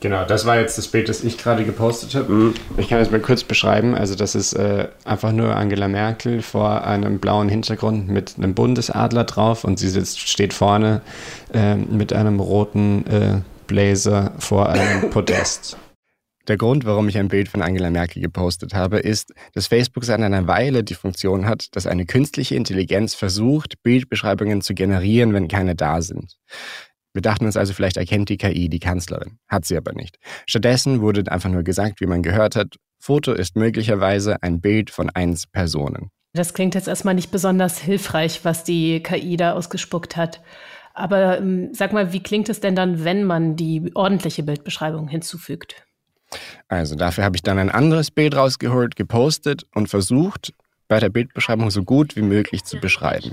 Genau, 0.00 0.24
das 0.26 0.44
war 0.44 0.58
jetzt 0.58 0.76
das 0.76 0.88
Bild, 0.88 1.08
das 1.08 1.24
ich 1.24 1.38
gerade 1.38 1.64
gepostet 1.64 2.14
habe. 2.14 2.52
Ich 2.76 2.90
kann 2.90 3.00
es 3.00 3.10
mal 3.10 3.20
kurz 3.20 3.42
beschreiben. 3.42 3.94
Also 3.94 4.14
das 4.14 4.34
ist 4.34 4.52
äh, 4.52 4.88
einfach 5.06 5.32
nur 5.32 5.56
Angela 5.56 5.88
Merkel 5.88 6.42
vor 6.42 6.84
einem 6.84 7.20
blauen 7.20 7.48
Hintergrund 7.48 8.08
mit 8.08 8.34
einem 8.36 8.54
Bundesadler 8.54 9.24
drauf 9.24 9.64
und 9.64 9.78
sie 9.78 9.88
sitzt, 9.88 10.20
steht 10.28 10.52
vorne 10.52 11.00
äh, 11.54 11.76
mit 11.76 12.12
einem 12.12 12.38
roten 12.38 13.06
äh, 13.06 13.40
Blazer 13.66 14.32
vor 14.38 14.68
einem 14.68 15.08
Podest. 15.08 15.78
Der 16.46 16.58
Grund, 16.58 16.84
warum 16.84 17.08
ich 17.08 17.16
ein 17.16 17.28
Bild 17.28 17.48
von 17.48 17.62
Angela 17.62 17.88
Merkel 17.88 18.20
gepostet 18.20 18.74
habe, 18.74 18.98
ist, 18.98 19.32
dass 19.54 19.66
Facebook 19.66 20.04
seit 20.04 20.20
einer 20.20 20.46
Weile 20.46 20.84
die 20.84 20.94
Funktion 20.94 21.46
hat, 21.46 21.74
dass 21.74 21.86
eine 21.86 22.04
künstliche 22.04 22.54
Intelligenz 22.54 23.14
versucht, 23.14 23.82
Bildbeschreibungen 23.82 24.60
zu 24.60 24.74
generieren, 24.74 25.32
wenn 25.32 25.48
keine 25.48 25.74
da 25.74 26.02
sind. 26.02 26.36
Wir 27.14 27.22
dachten 27.22 27.46
uns 27.46 27.56
also, 27.56 27.72
vielleicht 27.72 27.96
erkennt 27.96 28.28
die 28.28 28.36
KI 28.36 28.68
die 28.68 28.80
Kanzlerin. 28.80 29.38
Hat 29.48 29.64
sie 29.64 29.76
aber 29.76 29.92
nicht. 29.94 30.18
Stattdessen 30.46 31.00
wurde 31.00 31.30
einfach 31.30 31.48
nur 31.48 31.62
gesagt, 31.62 32.00
wie 32.00 32.06
man 32.06 32.22
gehört 32.22 32.56
hat, 32.56 32.76
Foto 32.98 33.32
ist 33.32 33.56
möglicherweise 33.56 34.42
ein 34.42 34.60
Bild 34.60 34.90
von 34.90 35.10
eins 35.10 35.46
Personen. 35.46 36.10
Das 36.34 36.52
klingt 36.52 36.74
jetzt 36.74 36.88
erstmal 36.88 37.14
nicht 37.14 37.30
besonders 37.30 37.78
hilfreich, 37.78 38.44
was 38.44 38.64
die 38.64 39.00
KI 39.02 39.36
da 39.36 39.52
ausgespuckt 39.52 40.16
hat. 40.16 40.42
Aber 40.92 41.38
ähm, 41.38 41.70
sag 41.72 41.92
mal, 41.92 42.12
wie 42.12 42.22
klingt 42.22 42.48
es 42.48 42.60
denn 42.60 42.76
dann, 42.76 43.04
wenn 43.04 43.24
man 43.24 43.56
die 43.56 43.90
ordentliche 43.94 44.42
Bildbeschreibung 44.42 45.08
hinzufügt? 45.08 45.83
Also 46.68 46.94
dafür 46.94 47.24
habe 47.24 47.36
ich 47.36 47.42
dann 47.42 47.58
ein 47.58 47.70
anderes 47.70 48.10
Bild 48.10 48.34
rausgeholt, 48.34 48.96
gepostet 48.96 49.66
und 49.74 49.88
versucht, 49.88 50.52
bei 50.88 51.00
der 51.00 51.08
Bildbeschreibung 51.08 51.70
so 51.70 51.82
gut 51.82 52.16
wie 52.16 52.22
möglich 52.22 52.64
zu 52.64 52.78
beschreiben. 52.78 53.32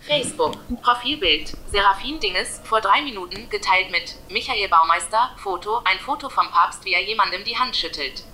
Facebook, 0.00 0.56
Profilbild, 0.82 1.56
Serafin 1.70 2.18
Dinges, 2.18 2.60
vor 2.64 2.80
drei 2.80 3.02
Minuten, 3.02 3.48
geteilt 3.50 3.90
mit 3.92 4.16
Michael 4.30 4.68
Baumeister, 4.68 5.30
Foto, 5.36 5.80
ein 5.84 5.98
Foto 6.00 6.28
vom 6.28 6.50
Papst, 6.50 6.84
wie 6.84 6.92
er 6.92 7.04
jemandem 7.04 7.44
die 7.44 7.56
Hand 7.56 7.76
schüttelt. 7.76 8.24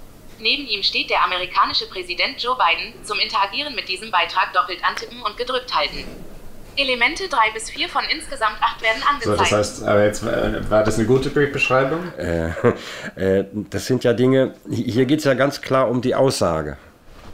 Neben 0.41 0.67
ihm 0.67 0.83
steht 0.83 1.11
der 1.11 1.23
amerikanische 1.25 1.87
Präsident 1.89 2.43
Joe 2.43 2.57
Biden, 2.57 3.05
zum 3.05 3.19
Interagieren 3.19 3.75
mit 3.75 3.89
diesem 3.89 4.11
Beitrag 4.11 4.53
doppelt 4.55 4.83
antippen 4.83 5.21
und 5.21 5.37
gedrückt 5.37 5.75
halten. 5.75 6.05
Elemente 6.79 7.29
3 7.29 7.53
bis 7.55 7.71
4 7.71 7.89
von 7.89 8.03
insgesamt 8.13 8.57
8 8.61 8.83
werden 8.83 9.03
angezeigt. 9.09 9.37
So, 9.39 9.43
das 9.43 9.53
heißt, 9.53 9.83
aber 9.85 10.05
jetzt 10.05 10.23
äh, 10.23 10.71
war 10.71 10.85
das 10.85 10.97
eine 10.97 11.07
gute 11.07 11.31
Bildbeschreibung? 11.31 12.13
Äh, 12.17 12.51
äh, 13.41 13.45
das 13.71 13.87
sind 13.87 14.05
ja 14.05 14.13
Dinge, 14.13 14.55
hier 14.71 15.07
geht 15.07 15.19
es 15.19 15.25
ja 15.25 15.35
ganz 15.35 15.61
klar 15.61 15.91
um 15.91 16.01
die 16.01 16.15
Aussage. 16.15 16.77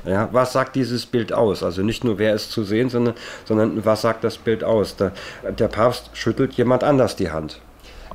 Ja, 0.06 0.28
was 0.32 0.52
sagt 0.52 0.76
dieses 0.76 1.06
Bild 1.06 1.32
aus? 1.32 1.62
Also 1.62 1.82
nicht 1.82 2.04
nur, 2.04 2.18
wer 2.18 2.34
ist 2.34 2.50
zu 2.50 2.62
sehen, 2.62 2.90
sondern, 2.90 3.14
sondern 3.46 3.84
was 3.84 4.02
sagt 4.02 4.22
das 4.22 4.36
Bild 4.36 4.62
aus? 4.62 4.96
Der, 4.96 5.12
der 5.58 5.68
Papst 5.68 6.10
schüttelt 6.12 6.52
jemand 6.54 6.84
anders 6.84 7.16
die 7.16 7.30
Hand. 7.30 7.60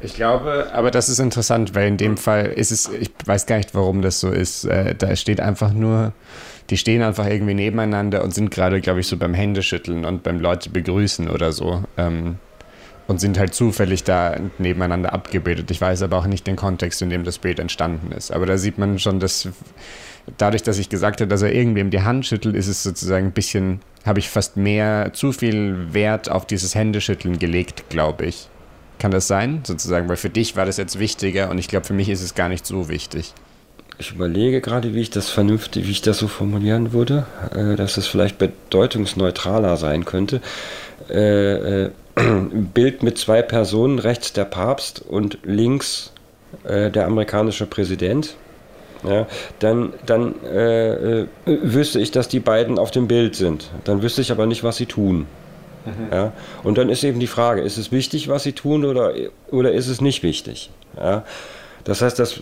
Ich 0.01 0.13
glaube, 0.13 0.69
aber 0.71 0.91
das 0.91 1.09
ist 1.09 1.19
interessant, 1.19 1.75
weil 1.75 1.87
in 1.87 1.97
dem 1.97 2.17
Fall 2.17 2.45
ist 2.45 2.71
es, 2.71 2.89
ich 2.89 3.11
weiß 3.25 3.47
gar 3.47 3.57
nicht, 3.57 3.73
warum 3.73 4.01
das 4.01 4.19
so 4.19 4.29
ist. 4.29 4.65
Äh, 4.65 4.95
da 4.95 5.15
steht 5.15 5.41
einfach 5.41 5.73
nur, 5.73 6.13
die 6.69 6.77
stehen 6.77 7.01
einfach 7.01 7.25
irgendwie 7.25 7.53
nebeneinander 7.53 8.23
und 8.23 8.33
sind 8.33 8.51
gerade, 8.51 8.81
glaube 8.81 8.99
ich, 8.99 9.07
so 9.07 9.17
beim 9.17 9.33
Händeschütteln 9.33 10.05
und 10.05 10.23
beim 10.23 10.39
Leute 10.39 10.69
begrüßen 10.69 11.29
oder 11.29 11.51
so. 11.51 11.83
Ähm, 11.97 12.37
und 13.07 13.19
sind 13.19 13.39
halt 13.39 13.55
zufällig 13.55 14.03
da 14.03 14.37
nebeneinander 14.59 15.13
abgebildet. 15.13 15.71
Ich 15.71 15.81
weiß 15.81 16.03
aber 16.03 16.17
auch 16.17 16.27
nicht 16.27 16.45
den 16.45 16.55
Kontext, 16.55 17.01
in 17.01 17.09
dem 17.09 17.23
das 17.23 17.39
Bild 17.39 17.57
entstanden 17.57 18.11
ist. 18.11 18.31
Aber 18.31 18.45
da 18.45 18.59
sieht 18.59 18.77
man 18.77 18.99
schon, 18.99 19.19
dass 19.19 19.49
dadurch, 20.37 20.61
dass 20.61 20.77
ich 20.77 20.89
gesagt 20.89 21.19
habe, 21.19 21.27
dass 21.27 21.41
er 21.41 21.51
irgendwem 21.51 21.89
die 21.89 22.03
Hand 22.03 22.27
schüttelt, 22.27 22.55
ist 22.55 22.67
es 22.67 22.83
sozusagen 22.83 23.27
ein 23.27 23.31
bisschen, 23.31 23.79
habe 24.05 24.19
ich 24.19 24.29
fast 24.29 24.57
mehr, 24.57 25.09
zu 25.13 25.31
viel 25.31 25.91
Wert 25.91 26.29
auf 26.29 26.45
dieses 26.45 26.75
Händeschütteln 26.75 27.39
gelegt, 27.39 27.89
glaube 27.89 28.27
ich. 28.27 28.47
Kann 28.99 29.09
das 29.09 29.27
sein, 29.27 29.61
sozusagen? 29.65 30.07
Weil 30.07 30.17
für 30.17 30.29
dich 30.29 30.55
war 30.55 30.67
das 30.67 30.77
jetzt 30.77 30.99
wichtiger 30.99 31.49
und 31.49 31.57
ich 31.57 31.67
glaube, 31.67 31.87
für 31.87 31.93
mich 31.93 32.09
ist 32.09 32.21
es 32.21 32.35
gar 32.35 32.47
nicht 32.47 32.65
so 32.65 32.89
wichtig. 32.89 33.33
Ich 33.99 34.11
überlege 34.11 34.61
gerade, 34.61 34.93
wie 34.93 35.01
ich 35.01 35.09
das 35.09 35.29
vernünftig, 35.29 35.85
wie 35.85 35.91
ich 35.91 36.01
das 36.01 36.19
so 36.19 36.29
formulieren 36.29 36.93
würde, 36.93 37.25
äh, 37.53 37.75
dass 37.75 37.97
es 37.97 38.07
vielleicht 38.07 38.37
bedeutungsneutraler 38.37 39.75
sein 39.75 40.05
könnte. 40.05 40.39
Äh, 41.09 41.83
äh, 41.83 41.89
Bild 42.73 43.03
mit 43.03 43.17
zwei 43.17 43.41
Personen, 43.41 43.99
rechts 43.99 44.31
der 44.31 44.45
Papst 44.45 45.01
und 45.01 45.39
links 45.43 46.13
äh, 46.63 46.89
der 46.89 47.07
amerikanische 47.07 47.65
Präsident. 47.65 48.35
Ja, 49.03 49.27
dann 49.59 49.93
dann 50.05 50.33
äh, 50.45 51.21
äh, 51.21 51.27
wüsste 51.45 51.99
ich, 51.99 52.11
dass 52.11 52.29
die 52.29 52.39
beiden 52.39 52.79
auf 52.79 52.91
dem 52.91 53.07
Bild 53.07 53.35
sind. 53.35 53.69
Dann 53.83 54.01
wüsste 54.01 54.21
ich 54.21 54.31
aber 54.31 54.45
nicht, 54.45 54.63
was 54.63 54.77
sie 54.77 54.85
tun. 54.85 55.25
Mhm. 55.85 56.07
Ja, 56.11 56.33
und 56.63 56.77
dann 56.77 56.89
ist 56.89 57.03
eben 57.03 57.19
die 57.19 57.27
Frage, 57.27 57.61
ist 57.61 57.77
es 57.77 57.91
wichtig, 57.91 58.29
was 58.29 58.43
sie 58.43 58.53
tun 58.53 58.85
oder, 58.85 59.13
oder 59.51 59.73
ist 59.73 59.87
es 59.87 59.99
nicht 59.99 60.23
wichtig? 60.23 60.69
Ja, 60.97 61.23
das 61.83 62.01
heißt, 62.01 62.19
dass 62.19 62.41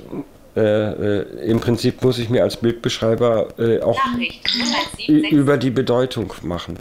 äh, 0.58 1.20
äh, 1.20 1.52
im 1.52 1.60
Prinzip 1.60 2.04
muss 2.04 2.18
ich 2.18 2.30
mir 2.30 2.42
als 2.42 2.58
Bildbeschreiber 2.58 3.60
äh, 3.60 3.80
auch 3.82 4.00
über 5.08 5.58
die 5.58 5.70
Bedeutung 5.70 6.34
machen. 6.42 6.80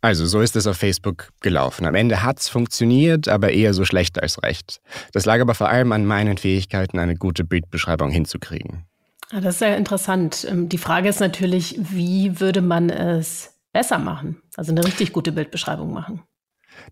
Also 0.00 0.26
so 0.26 0.40
ist 0.40 0.56
es 0.56 0.66
auf 0.66 0.76
Facebook 0.78 1.28
gelaufen. 1.40 1.84
Am 1.84 1.94
Ende 1.94 2.22
hat 2.22 2.38
es 2.38 2.48
funktioniert, 2.48 3.28
aber 3.28 3.50
eher 3.50 3.74
so 3.74 3.84
schlecht 3.84 4.22
als 4.22 4.42
recht. 4.42 4.80
Das 5.12 5.26
lag 5.26 5.40
aber 5.40 5.54
vor 5.54 5.68
allem 5.68 5.92
an 5.92 6.06
meinen 6.06 6.38
Fähigkeiten, 6.38 6.98
eine 6.98 7.16
gute 7.16 7.44
Bildbeschreibung 7.44 8.10
hinzukriegen. 8.10 8.84
Ah, 9.30 9.40
das 9.40 9.54
ist 9.54 9.58
sehr 9.58 9.76
interessant. 9.76 10.46
Ähm, 10.48 10.70
die 10.70 10.78
Frage 10.78 11.10
ist 11.10 11.20
natürlich, 11.20 11.78
wie 11.78 12.40
würde 12.40 12.62
man 12.62 12.88
es 12.88 13.58
besser 13.74 13.98
machen? 13.98 14.40
Also 14.56 14.72
eine 14.72 14.84
richtig 14.84 15.12
gute 15.12 15.32
Bildbeschreibung 15.32 15.92
machen. 15.92 16.22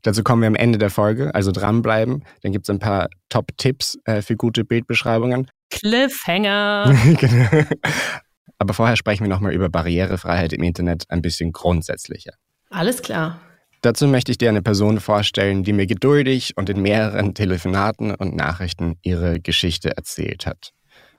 Dazu 0.03 0.23
kommen 0.23 0.43
wir 0.43 0.49
am 0.49 0.55
Ende 0.55 0.79
der 0.79 0.91
Folge, 0.91 1.35
also 1.35 1.53
dranbleiben. 1.53 2.25
Dann 2.43 2.53
gibt 2.53 2.67
es 2.67 2.71
ein 2.71 2.79
paar 2.79 3.09
Top-Tipps 3.31 3.99
äh, 4.05 4.21
für 4.21 4.37
gute 4.37 4.65
Bildbeschreibungen. 4.65 5.49
Cliffhanger. 5.81 6.95
genau. 7.21 7.65
Aber 8.59 8.75
vorher 8.75 8.97
sprechen 8.97 9.25
wir 9.25 9.29
nochmal 9.29 9.53
über 9.53 9.69
Barrierefreiheit 9.69 10.53
im 10.53 10.63
Internet 10.63 11.05
ein 11.09 11.23
bisschen 11.23 11.53
grundsätzlicher. 11.53 12.33
Alles 12.71 13.03
klar. 13.03 13.41
Dazu 13.83 14.09
möchte 14.09 14.33
ich 14.33 14.39
dir 14.39 14.49
eine 14.49 14.63
Person 14.63 15.01
vorstellen, 15.01 15.63
die 15.63 15.73
mir 15.73 15.87
geduldig 15.87 16.57
und 16.57 16.69
in 16.71 16.81
mehreren 16.81 17.35
Telefonaten 17.35 18.15
und 18.15 18.35
Nachrichten 18.35 18.99
ihre 19.03 19.39
Geschichte 19.39 19.97
erzählt 19.97 20.47
hat. 20.47 20.73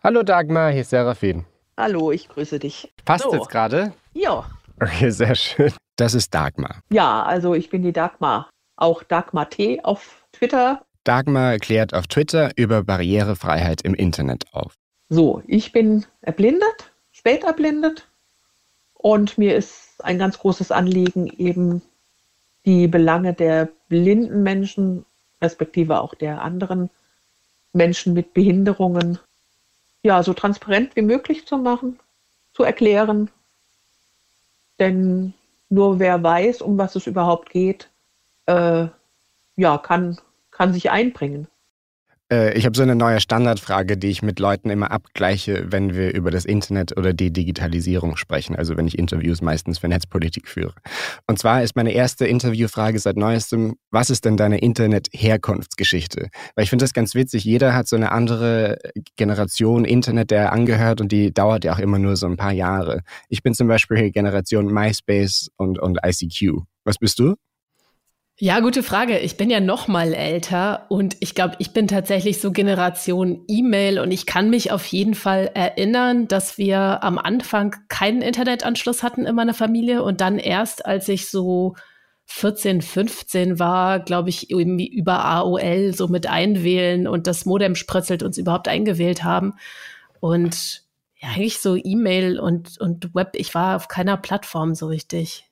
Hallo 0.03 0.23
Dagmar, 0.23 0.71
hier 0.71 0.81
ist 0.81 0.89
Serafin. 0.89 1.45
Hallo, 1.77 2.11
ich 2.11 2.27
grüße 2.27 2.59
dich. 2.59 2.91
Passt 3.05 3.23
so. 3.23 3.33
jetzt 3.33 3.49
gerade? 3.49 3.93
Ja. 4.13 4.49
Okay, 4.81 5.11
sehr 5.11 5.35
schön. 5.35 5.71
Das 5.95 6.13
ist 6.13 6.33
Dagmar. 6.33 6.81
Ja, 6.91 7.23
also 7.23 7.53
ich 7.53 7.69
bin 7.69 7.83
die 7.83 7.93
Dagmar. 7.93 8.49
Auch 8.75 9.03
Dagmar 9.03 9.49
T 9.49 9.81
auf 9.83 10.25
Twitter. 10.31 10.81
Dagmar 11.07 11.57
klärt 11.59 11.93
auf 11.93 12.07
Twitter 12.07 12.51
über 12.57 12.83
Barrierefreiheit 12.83 13.81
im 13.83 13.93
Internet 13.93 14.45
auf. 14.51 14.73
So, 15.09 15.41
ich 15.47 15.71
bin 15.71 16.05
erblindet, 16.21 16.91
spät 17.11 17.45
erblindet. 17.45 18.07
Und 18.93 19.37
mir 19.37 19.55
ist 19.55 20.03
ein 20.03 20.19
ganz 20.19 20.37
großes 20.39 20.71
Anliegen, 20.71 21.27
eben 21.37 21.81
die 22.65 22.87
Belange 22.87 23.33
der 23.33 23.69
blinden 23.87 24.43
Menschen, 24.43 25.05
respektive 25.41 26.01
auch 26.01 26.13
der 26.13 26.41
anderen 26.41 26.89
Menschen 27.71 28.13
mit 28.13 28.33
Behinderungen 28.33 29.19
ja, 30.03 30.23
so 30.23 30.33
transparent 30.33 30.95
wie 30.95 31.01
möglich 31.01 31.45
zu 31.45 31.57
machen, 31.57 31.99
zu 32.53 32.63
erklären. 32.63 33.29
Denn 34.79 35.33
nur 35.69 35.99
wer 35.99 36.21
weiß, 36.21 36.61
um 36.61 36.77
was 36.77 36.95
es 36.95 37.07
überhaupt 37.07 37.49
geht, 37.49 37.89
äh, 38.45 38.87
ja, 39.55 39.77
kann, 39.77 40.17
kann 40.57 40.73
sich 40.73 40.89
einbringen. 40.89 41.47
Äh, 42.31 42.57
ich 42.57 42.65
habe 42.65 42.75
so 42.75 42.83
eine 42.83 42.95
neue 42.95 43.19
Standardfrage, 43.19 43.97
die 43.97 44.07
ich 44.07 44.21
mit 44.21 44.39
Leuten 44.39 44.69
immer 44.69 44.91
abgleiche, 44.91 45.71
wenn 45.71 45.95
wir 45.95 46.13
über 46.13 46.31
das 46.31 46.45
Internet 46.45 46.97
oder 46.97 47.13
die 47.13 47.31
Digitalisierung 47.31 48.17
sprechen. 48.17 48.55
Also 48.55 48.75
wenn 48.75 48.87
ich 48.87 48.97
Interviews 48.97 49.41
meistens 49.41 49.79
für 49.79 49.87
Netzpolitik 49.87 50.47
führe. 50.47 50.73
Und 51.27 51.39
zwar 51.39 51.63
ist 51.63 51.75
meine 51.75 51.91
erste 51.91 52.25
Interviewfrage 52.25 52.99
seit 52.99 53.17
neuestem, 53.17 53.75
was 53.91 54.09
ist 54.09 54.25
denn 54.25 54.35
deine 54.35 54.57
Internet-Herkunftsgeschichte? 54.59 56.29
Weil 56.55 56.63
ich 56.63 56.69
finde 56.69 56.83
das 56.83 56.93
ganz 56.93 57.15
witzig. 57.15 57.45
Jeder 57.45 57.73
hat 57.73 57.87
so 57.87 57.95
eine 57.95 58.11
andere 58.11 58.77
Generation 59.15 59.85
Internet, 59.85 60.31
der 60.31 60.51
angehört 60.51 61.01
und 61.01 61.11
die 61.11 61.33
dauert 61.33 61.63
ja 61.63 61.73
auch 61.73 61.79
immer 61.79 61.99
nur 61.99 62.15
so 62.17 62.27
ein 62.27 62.37
paar 62.37 62.53
Jahre. 62.53 63.01
Ich 63.29 63.41
bin 63.43 63.53
zum 63.53 63.67
Beispiel 63.67 64.11
Generation 64.11 64.65
MySpace 64.65 65.49
und, 65.55 65.79
und 65.79 65.99
ICQ. 66.05 66.63
Was 66.83 66.97
bist 66.97 67.19
du? 67.19 67.35
Ja, 68.39 68.59
gute 68.59 68.83
Frage. 68.83 69.17
Ich 69.17 69.35
bin 69.35 69.49
ja 69.49 69.59
noch 69.59 69.87
mal 69.87 70.13
älter 70.13 70.85
und 70.89 71.17
ich 71.21 71.33
glaube, 71.33 71.55
ich 71.57 71.73
bin 71.73 71.87
tatsächlich 71.87 72.39
so 72.39 72.51
Generation 72.51 73.43
E-Mail 73.47 73.97
und 73.99 74.11
ich 74.11 74.27
kann 74.27 74.51
mich 74.51 74.71
auf 74.71 74.85
jeden 74.85 75.15
Fall 75.15 75.49
erinnern, 75.55 76.27
dass 76.27 76.59
wir 76.59 77.03
am 77.03 77.17
Anfang 77.17 77.75
keinen 77.87 78.21
Internetanschluss 78.21 79.01
hatten 79.01 79.25
in 79.25 79.33
meiner 79.33 79.55
Familie 79.55 80.03
und 80.03 80.21
dann 80.21 80.37
erst, 80.37 80.85
als 80.85 81.09
ich 81.09 81.31
so 81.31 81.73
14, 82.25 82.83
15 82.83 83.57
war, 83.57 84.01
glaube 84.01 84.29
ich, 84.29 84.51
über 84.51 85.25
AOL 85.25 85.95
so 85.95 86.07
mit 86.07 86.27
einwählen 86.27 87.07
und 87.07 87.25
das 87.25 87.45
Modem 87.45 87.73
spritzelt 87.73 88.21
uns 88.21 88.37
überhaupt 88.37 88.67
eingewählt 88.67 89.23
haben. 89.23 89.55
Und 90.19 90.83
ja, 91.15 91.29
eigentlich 91.29 91.57
so 91.57 91.75
E-Mail 91.75 92.39
und, 92.39 92.77
und 92.79 93.15
Web, 93.15 93.31
ich 93.33 93.55
war 93.55 93.77
auf 93.77 93.87
keiner 93.87 94.17
Plattform 94.17 94.75
so 94.75 94.85
richtig. 94.85 95.46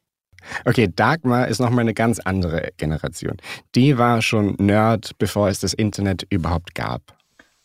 Okay, 0.66 0.92
Dagmar 0.94 1.48
ist 1.48 1.60
nochmal 1.60 1.82
eine 1.82 1.94
ganz 1.94 2.20
andere 2.20 2.70
Generation. 2.78 3.38
Die 3.76 3.98
war 3.98 4.22
schon 4.22 4.56
Nerd, 4.60 5.12
bevor 5.18 5.50
es 5.50 5.60
das 5.60 5.74
Internet 5.74 6.26
überhaupt 6.30 6.76
gab. 6.76 7.02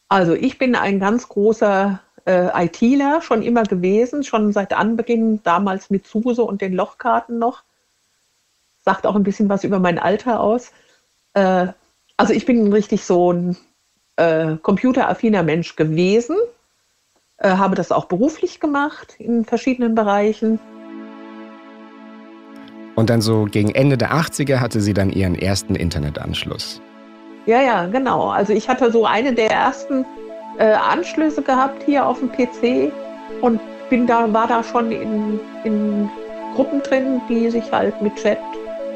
Also 0.08 0.34
ich 0.34 0.58
bin 0.58 0.74
ein 0.74 0.98
ganz 0.98 1.28
großer 1.28 2.00
äh, 2.26 2.64
ITler 2.64 3.22
schon 3.22 3.42
immer 3.42 3.62
gewesen, 3.62 4.24
schon 4.24 4.52
seit 4.52 4.72
Anbeginn, 4.72 5.42
damals 5.42 5.90
mit 5.90 6.06
SUSE 6.06 6.42
und 6.42 6.60
den 6.60 6.74
Lochkarten 6.74 7.38
noch. 7.38 7.62
Sagt 8.82 9.06
auch 9.06 9.14
ein 9.14 9.22
bisschen 9.22 9.48
was 9.48 9.64
über 9.64 9.78
mein 9.78 9.98
Alter 9.98 10.40
aus. 10.40 10.72
Äh, 11.34 11.68
also 12.16 12.32
ich 12.32 12.44
bin 12.44 12.72
richtig 12.72 13.04
so 13.04 13.32
ein 13.32 13.56
äh, 14.16 14.56
computeraffiner 14.56 15.42
Mensch 15.42 15.76
gewesen, 15.76 16.36
äh, 17.38 17.50
habe 17.50 17.74
das 17.74 17.92
auch 17.92 18.06
beruflich 18.06 18.60
gemacht 18.60 19.14
in 19.18 19.44
verschiedenen 19.44 19.94
Bereichen 19.94 20.60
und 23.00 23.08
dann 23.08 23.22
so 23.22 23.46
gegen 23.50 23.70
Ende 23.70 23.96
der 23.96 24.12
80er 24.12 24.60
hatte 24.60 24.82
sie 24.82 24.92
dann 24.92 25.08
ihren 25.10 25.34
ersten 25.34 25.74
Internetanschluss. 25.74 26.82
Ja, 27.46 27.62
ja, 27.62 27.86
genau. 27.86 28.28
Also 28.28 28.52
ich 28.52 28.68
hatte 28.68 28.92
so 28.92 29.06
eine 29.06 29.32
der 29.32 29.50
ersten 29.50 30.04
äh, 30.58 30.74
Anschlüsse 30.74 31.40
gehabt 31.40 31.82
hier 31.84 32.06
auf 32.06 32.18
dem 32.18 32.30
PC 32.30 32.92
und 33.40 33.58
bin 33.88 34.06
da, 34.06 34.30
war 34.34 34.46
da 34.46 34.62
schon 34.62 34.92
in, 34.92 35.40
in 35.64 36.10
Gruppen 36.54 36.82
drin, 36.82 37.22
die 37.26 37.50
sich 37.50 37.72
halt 37.72 38.00
mit 38.02 38.14
Chat 38.16 38.38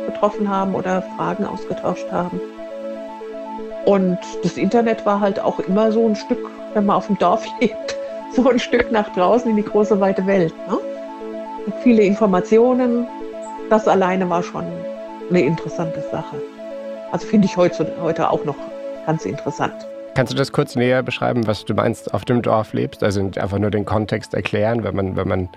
getroffen 0.07 0.51
haben 0.51 0.75
oder 0.75 1.01
Fragen 1.17 1.47
ausgetauscht 1.47 2.07
haben. 2.13 2.39
Und 3.87 4.19
das 4.43 4.59
Internet 4.59 5.07
war 5.07 5.21
halt 5.21 5.41
auch 5.41 5.59
immer 5.61 5.91
so 5.91 6.07
ein 6.07 6.15
Stück, 6.15 6.51
wenn 6.75 6.85
man 6.85 6.97
auf 6.97 7.07
dem 7.07 7.17
Dorf 7.19 7.47
lebt, 7.61 7.97
so 8.33 8.51
ein 8.51 8.59
Stück 8.59 8.93
nach 8.93 9.09
draußen 9.15 9.51
in 9.51 9.57
die 9.57 9.65
große 9.65 9.99
weite 9.99 10.27
Welt. 10.27 10.55
Ne? 10.69 10.79
viele 11.83 12.03
Informationen, 12.03 13.07
das 13.71 13.89
alleine 13.89 14.29
war 14.29 14.43
schon 14.43 14.65
eine 15.29 15.41
interessante 15.41 16.01
Sache. 16.11 16.37
Also 17.13 17.27
finde 17.27 17.47
ich 17.47 17.57
heute, 17.57 17.91
heute 18.01 18.31
auch 18.31 18.45
noch 18.45 18.57
ganz 19.07 19.25
interessant. 19.25 19.75
Kannst 20.15 20.33
du 20.33 20.37
das 20.37 20.53
kurz 20.53 20.77
näher 20.77 21.03
beschreiben, 21.03 21.47
was 21.47 21.65
du 21.65 21.75
meinst, 21.75 22.15
auf 22.15 22.25
dem 22.25 22.41
Dorf 22.41 22.73
lebst? 22.73 23.03
Also 23.03 23.21
einfach 23.21 23.59
nur 23.59 23.71
den 23.71 23.85
Kontext 23.85 24.33
erklären, 24.33 24.85
wenn 24.85 24.95
man, 24.95 25.17
wenn 25.17 25.27
man 25.27 25.49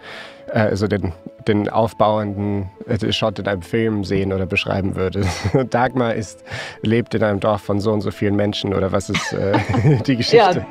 äh, 0.51 0.75
so 0.75 0.87
den, 0.87 1.13
den 1.47 1.69
aufbauenden 1.69 2.69
äh, 2.87 3.11
Shot 3.11 3.37
in 3.37 3.47
einem 3.47 3.61
Film 3.61 4.03
sehen 4.03 4.33
oder 4.33 4.47
beschreiben 4.47 4.95
würde. 4.95 5.25
Dagmar 5.69 6.15
ist, 6.15 6.43
lebt 6.81 7.13
in 7.13 7.23
einem 7.23 7.39
Dorf 7.39 7.61
von 7.61 7.79
so 7.79 7.91
und 7.91 8.01
so 8.01 8.09
vielen 8.09 8.35
Menschen 8.35 8.73
oder 8.73 8.91
was 8.91 9.11
ist 9.11 9.33
äh, 9.33 9.59
die 10.07 10.17
Geschichte? 10.17 10.65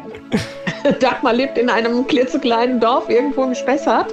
Ja, 0.85 0.93
Dagmar 1.01 1.33
lebt 1.33 1.57
in 1.57 1.71
einem 1.71 2.07
klitzekleinen 2.09 2.81
Dorf 2.81 3.09
irgendwo 3.09 3.45
im 3.45 3.55
Spessart 3.55 4.13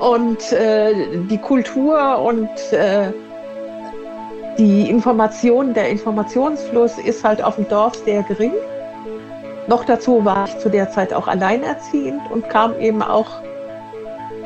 und 0.00 0.52
äh, 0.52 0.92
die 1.30 1.38
Kultur 1.38 2.18
und 2.18 2.50
äh, 2.72 3.12
die 4.58 4.88
Information, 4.88 5.74
der 5.74 5.90
Informationsfluss 5.90 6.98
ist 6.98 7.24
halt 7.24 7.42
auf 7.42 7.56
dem 7.56 7.68
Dorf 7.68 7.94
sehr 8.04 8.22
gering. 8.22 8.52
Noch 9.68 9.84
dazu 9.84 10.24
war 10.24 10.46
ich 10.46 10.58
zu 10.58 10.68
der 10.68 10.90
Zeit 10.90 11.12
auch 11.12 11.28
alleinerziehend 11.28 12.22
und 12.30 12.48
kam 12.48 12.78
eben 12.80 13.02
auch, 13.02 13.42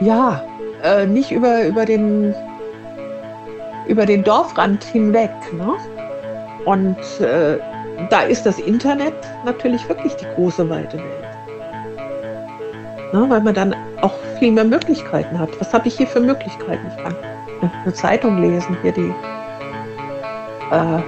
ja, 0.00 0.42
äh, 0.82 1.06
nicht 1.06 1.30
über, 1.30 1.64
über, 1.64 1.84
den, 1.84 2.34
über 3.86 4.06
den 4.06 4.24
Dorfrand 4.24 4.82
hinweg. 4.82 5.30
Ne? 5.52 5.74
Und 6.64 6.96
äh, 7.20 7.58
da 8.08 8.22
ist 8.22 8.46
das 8.46 8.58
Internet 8.58 9.14
natürlich 9.44 9.86
wirklich 9.88 10.14
die 10.16 10.26
große 10.34 10.68
weite 10.68 10.98
Welt. 10.98 11.29
Ne? 13.12 13.26
Weil 13.28 13.40
man 13.40 13.54
dann 13.54 13.74
auch 14.00 14.14
viel 14.38 14.52
mehr 14.52 14.64
Möglichkeiten 14.64 15.38
hat. 15.38 15.48
Was 15.60 15.72
habe 15.74 15.88
ich 15.88 15.96
hier 15.96 16.06
für 16.06 16.20
Möglichkeiten? 16.20 16.86
Ich 16.88 17.02
kann 17.02 17.14
eine 17.84 17.94
Zeitung 17.94 18.40
lesen, 18.40 18.76
hier 18.82 18.92
die. 18.92 19.14
Äh, 20.70 21.02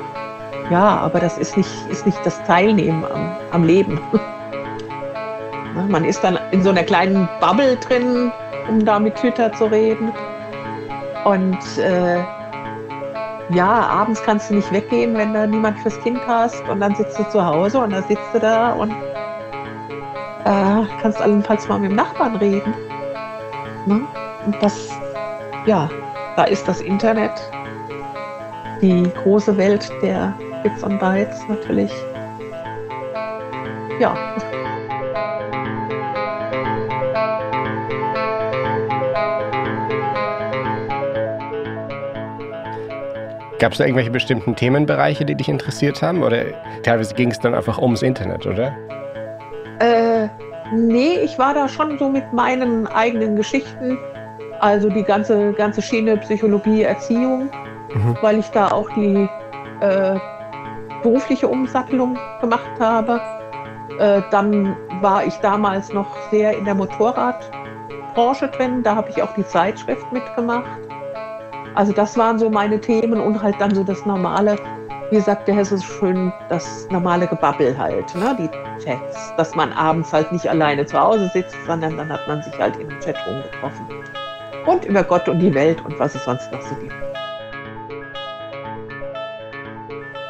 ja, 0.71 0.99
aber 0.99 1.21
das 1.21 1.39
ist 1.39 1.57
nicht, 1.57 1.71
ist 1.91 2.07
nicht 2.07 2.19
das 2.25 2.43
Teilnehmen 2.45 3.05
am, 3.05 3.37
am 3.51 3.65
Leben. 3.65 4.01
Man 5.89 6.05
ist 6.05 6.23
dann 6.23 6.39
in 6.51 6.63
so 6.63 6.71
einer 6.71 6.83
kleinen 6.83 7.29
Bubble 7.41 7.77
drin, 7.77 8.31
um 8.69 8.85
da 8.85 8.99
mit 8.99 9.17
Twitter 9.17 9.53
zu 9.53 9.67
reden. 9.67 10.13
Und 11.25 11.59
äh, 11.79 12.19
ja, 13.55 13.69
abends 13.69 14.23
kannst 14.23 14.51
du 14.51 14.55
nicht 14.55 14.73
weggehen, 14.73 15.17
wenn 15.17 15.35
da 15.35 15.47
niemand 15.47 15.79
fürs 15.81 15.99
Kind 16.01 16.21
hast. 16.27 16.67
Und 16.69 16.81
dann 16.81 16.95
sitzt 16.95 17.19
du 17.19 17.25
zu 17.25 17.45
Hause 17.45 17.79
und 17.79 17.91
dann 17.91 18.05
sitzt 18.05 18.35
du 18.35 18.39
da 18.41 18.73
und 18.73 18.93
äh, 20.45 20.83
kannst 21.01 21.21
allenfalls 21.21 21.69
mal 21.69 21.79
mit 21.79 21.91
dem 21.91 21.97
Nachbarn 21.97 22.37
reden. 22.37 22.75
Ne? 23.87 24.03
Und 24.47 24.57
das, 24.61 24.91
ja, 25.67 25.89
da 26.37 26.45
ist 26.45 26.67
das 26.67 26.81
Internet, 26.81 27.33
die 28.81 29.09
große 29.23 29.57
Welt 29.57 29.91
der 30.03 30.35
Bits 30.63 30.83
und 30.83 30.99
Bytes 30.99 31.47
natürlich. 31.49 31.93
Ja. 34.01 34.17
Gab 43.59 43.71
es 43.71 43.79
da 43.79 43.85
irgendwelche 43.85 44.11
bestimmten 44.11 44.57
Themenbereiche, 44.57 45.25
die 45.25 45.37
dich 45.37 45.49
interessiert 45.49 46.03
haben? 46.03 46.25
Oder 46.25 46.47
teilweise 46.83 47.15
ging 47.15 47.31
es 47.31 47.39
dann 47.39 47.55
einfach 47.55 47.79
ums 47.79 48.03
Internet, 48.03 48.45
oder? 48.45 48.77
Nee, 50.75 51.19
ich 51.23 51.39
war 51.39 51.53
da 51.53 51.69
schon 51.69 51.99
so 51.99 52.09
mit 52.09 52.33
meinen 52.33 52.87
eigenen 52.87 53.37
Geschichten, 53.37 53.99
also 54.61 54.89
die 54.89 55.03
ganze, 55.03 55.53
ganze 55.53 55.83
Schiene 55.83 56.17
Psychologie, 56.17 56.83
Erziehung, 56.83 57.51
mhm. 57.93 58.17
weil 58.23 58.39
ich 58.39 58.49
da 58.49 58.69
auch 58.69 58.89
die 58.91 59.29
äh, 59.81 60.19
berufliche 61.03 61.47
Umsattelung 61.47 62.19
gemacht 62.41 62.71
habe. 62.81 63.21
Äh, 63.99 64.23
dann 64.31 64.75
war 65.03 65.27
ich 65.27 65.35
damals 65.39 65.93
noch 65.93 66.09
sehr 66.31 66.57
in 66.57 66.65
der 66.65 66.75
Motorradbranche 66.75 68.49
drin, 68.49 68.83
da 68.83 68.97
habe 68.97 69.11
ich 69.11 69.23
auch 69.23 69.35
die 69.35 69.47
Zeitschrift 69.47 70.11
mitgemacht. 70.11 70.81
Also 71.75 71.93
das 71.93 72.17
waren 72.17 72.39
so 72.39 72.49
meine 72.49 72.81
Themen 72.81 73.21
und 73.21 73.43
halt 73.43 73.57
dann 73.59 73.75
so 73.75 73.85
das 73.85 74.07
normale 74.07 74.57
wie 75.13 75.21
sagt 75.21 75.47
der 75.47 75.55
Hesse 75.55 75.79
schön, 75.79 76.33
das 76.49 76.89
normale 76.91 77.27
Gebabbel 77.27 77.77
halt, 77.77 78.15
ne? 78.15 78.35
die 78.39 78.49
Chats, 78.83 79.35
dass 79.37 79.55
man 79.55 79.71
abends 79.75 80.11
halt 80.11 80.33
nicht 80.33 80.49
alleine 80.49 80.87
zu 80.87 80.99
Hause 80.99 81.31
sitzt, 81.35 81.55
sondern 81.67 81.99
dann 81.99 82.11
hat 82.11 82.27
man 82.27 82.43
sich 82.43 82.59
halt 82.59 82.77
in 82.77 82.89
im 82.89 82.99
Chatroom 83.01 83.43
getroffen. 83.43 83.87
Und 84.67 84.87
über 84.87 85.05
Gott 85.05 85.29
und 85.29 85.39
die 85.39 85.53
Welt 85.55 85.85
und 85.85 85.99
was 85.99 86.15
es 86.15 86.25
sonst 86.25 86.51
noch 86.51 86.63
so 86.63 86.75
gibt. 86.77 86.95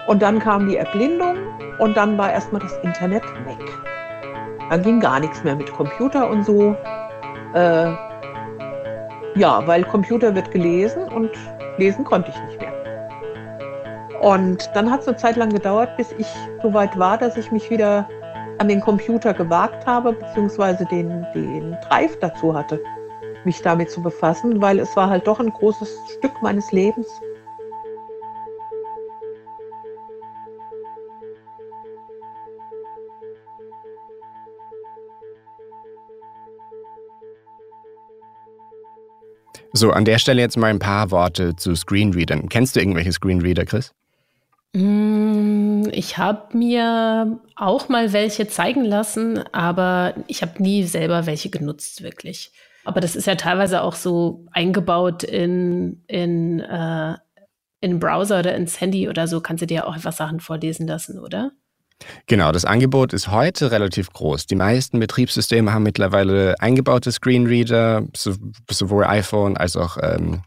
Und 0.09 0.21
dann 0.21 0.41
kam 0.41 0.69
die 0.69 0.77
Erblindung 0.77 1.37
und 1.79 1.97
dann 1.97 2.19
war 2.19 2.33
erstmal 2.33 2.61
das 2.61 2.77
Internet 2.79 3.23
weg. 3.47 3.73
Dann 4.69 4.83
ging 4.83 4.99
gar 4.99 5.21
nichts 5.21 5.45
mehr 5.45 5.55
mit 5.55 5.73
Computer 5.73 6.29
und 6.29 6.45
so. 6.45 6.75
Äh, 7.55 7.93
ja, 9.37 9.65
weil 9.65 9.85
Computer 9.85 10.35
wird 10.35 10.51
gelesen 10.51 11.05
und 11.05 11.31
lesen 11.79 12.05
konnte 12.05 12.33
ich 12.33 12.43
nicht 12.43 12.61
mehr. 12.61 12.72
Und 14.23 14.71
dann 14.75 14.89
hat 14.89 15.01
es 15.01 15.09
eine 15.09 15.17
Zeit 15.17 15.35
lang 15.35 15.51
gedauert, 15.53 15.97
bis 15.97 16.13
ich 16.17 16.29
so 16.63 16.73
weit 16.73 16.97
war, 16.97 17.19
dass 17.19 17.37
ich 17.37 17.51
mich 17.51 17.69
wieder 17.71 18.09
an 18.59 18.69
den 18.69 18.81
Computer 18.81 19.35
gewagt 19.35 19.85
habe, 19.85 20.13
beziehungsweise 20.13 20.85
den, 20.85 21.27
den 21.35 21.77
Drive 21.89 22.17
dazu 22.21 22.55
hatte, 22.55 22.81
mich 23.45 23.61
damit 23.63 23.91
zu 23.91 24.01
befassen, 24.01 24.63
weil 24.63 24.79
es 24.79 24.95
war 24.95 25.11
halt 25.11 25.27
doch 25.27 25.41
ein 25.41 25.51
großes 25.51 25.93
Stück 26.19 26.41
meines 26.41 26.71
Lebens. 26.71 27.09
So, 39.73 39.91
an 39.91 40.05
der 40.05 40.19
Stelle 40.19 40.43
jetzt 40.43 40.57
mal 40.57 40.69
ein 40.69 40.79
paar 40.79 41.11
Worte 41.11 41.57
zu 41.57 41.75
Screenreadern. 41.75 42.49
Kennst 42.49 42.77
du 42.77 42.81
irgendwelche 42.81 43.11
Screenreader, 43.11 43.65
Chris? 43.65 43.93
Mm, 44.75 45.85
ich 45.93 46.17
habe 46.17 46.57
mir 46.57 47.41
auch 47.57 47.89
mal 47.89 48.13
welche 48.13 48.49
zeigen 48.49 48.85
lassen, 48.85 49.39
aber 49.53 50.15
ich 50.29 50.43
habe 50.43 50.63
nie 50.63 50.85
selber 50.85 51.27
welche 51.27 51.51
genutzt, 51.51 52.03
wirklich. 52.03 52.53
Aber 52.85 53.01
das 53.01 53.15
ist 53.15 53.27
ja 53.27 53.35
teilweise 53.35 53.83
auch 53.83 53.95
so 53.95 54.47
eingebaut 54.51 55.23
in, 55.23 56.03
in, 56.07 56.61
äh, 56.61 57.17
in 57.81 57.99
Browser 57.99 58.41
oder 58.41 58.55
ins 58.55 58.81
Handy 58.81 59.09
oder 59.09 59.29
so, 59.29 59.41
kannst 59.41 59.63
du 59.63 59.67
dir 59.67 59.87
auch 59.87 59.95
einfach 59.95 60.13
Sachen 60.13 60.41
vorlesen 60.41 60.87
lassen, 60.87 61.19
oder? 61.19 61.53
Genau, 62.27 62.51
das 62.51 62.65
Angebot 62.65 63.13
ist 63.13 63.31
heute 63.31 63.71
relativ 63.71 64.11
groß. 64.11 64.47
Die 64.47 64.57
meisten 64.57 64.99
Betriebssysteme 64.99 65.73
haben 65.73 65.85
mittlerweile 65.85 66.59
eingebaute 66.59 67.13
Screenreader, 67.13 68.07
sowohl 68.15 69.05
iPhone 69.05 69.57
als 69.57 69.77
auch 69.77 69.99
ähm, 70.03 70.43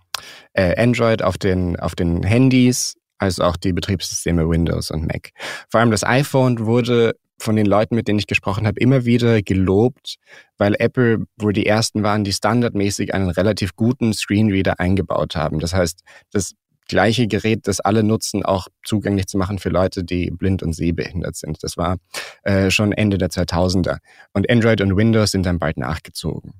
äh, 0.54 0.82
Android 0.82 1.22
auf 1.22 1.38
den, 1.38 1.80
auf 1.80 1.96
den 1.96 2.24
Handys, 2.24 2.98
als 3.18 3.40
auch 3.40 3.58
die 3.58 3.74
Betriebssysteme 3.74 4.50
Windows 4.50 4.92
und 4.92 5.08
Mac. 5.08 5.32
Vor 5.70 5.80
allem 5.80 5.92
das 5.92 6.04
iPhone 6.04 6.66
wurde 6.66 7.16
von 7.38 7.56
den 7.56 7.66
Leuten, 7.66 7.96
mit 7.96 8.08
denen 8.08 8.20
ich 8.20 8.28
gesprochen 8.28 8.66
habe, 8.66 8.80
immer 8.80 9.06
wieder 9.06 9.42
gelobt, 9.42 10.16
weil 10.58 10.76
Apple 10.80 11.26
wohl 11.38 11.54
die 11.54 11.66
ersten 11.66 12.04
waren, 12.04 12.24
die 12.24 12.34
standardmäßig 12.34 13.14
einen 13.14 13.30
relativ 13.30 13.76
guten 13.76 14.14
Screenreader 14.14 14.80
eingebaut 14.80 15.36
haben. 15.36 15.60
Das 15.60 15.74
heißt, 15.74 16.02
das 16.32 16.54
gleiche 16.88 17.28
Gerät, 17.28 17.68
das 17.68 17.80
alle 17.80 18.04
nutzen, 18.04 18.44
auch 18.44 18.68
zugänglich 18.84 19.28
zu 19.28 19.38
machen 19.38 19.60
für 19.60 19.70
Leute, 19.70 20.04
die 20.04 20.32
blind 20.32 20.64
und 20.64 20.74
sehbehindert 20.74 21.36
sind. 21.36 21.64
Das 21.64 21.78
war 21.78 21.98
äh, 22.44 22.70
schon 22.70 22.92
Ende 22.92 23.18
der 23.18 23.30
2000er. 23.30 23.98
Und 24.34 24.50
Android 24.50 24.82
und 24.82 24.96
Windows 24.96 25.32
sind 25.32 25.46
dann 25.46 25.60
bald 25.60 25.78
nachgezogen. 25.78 26.54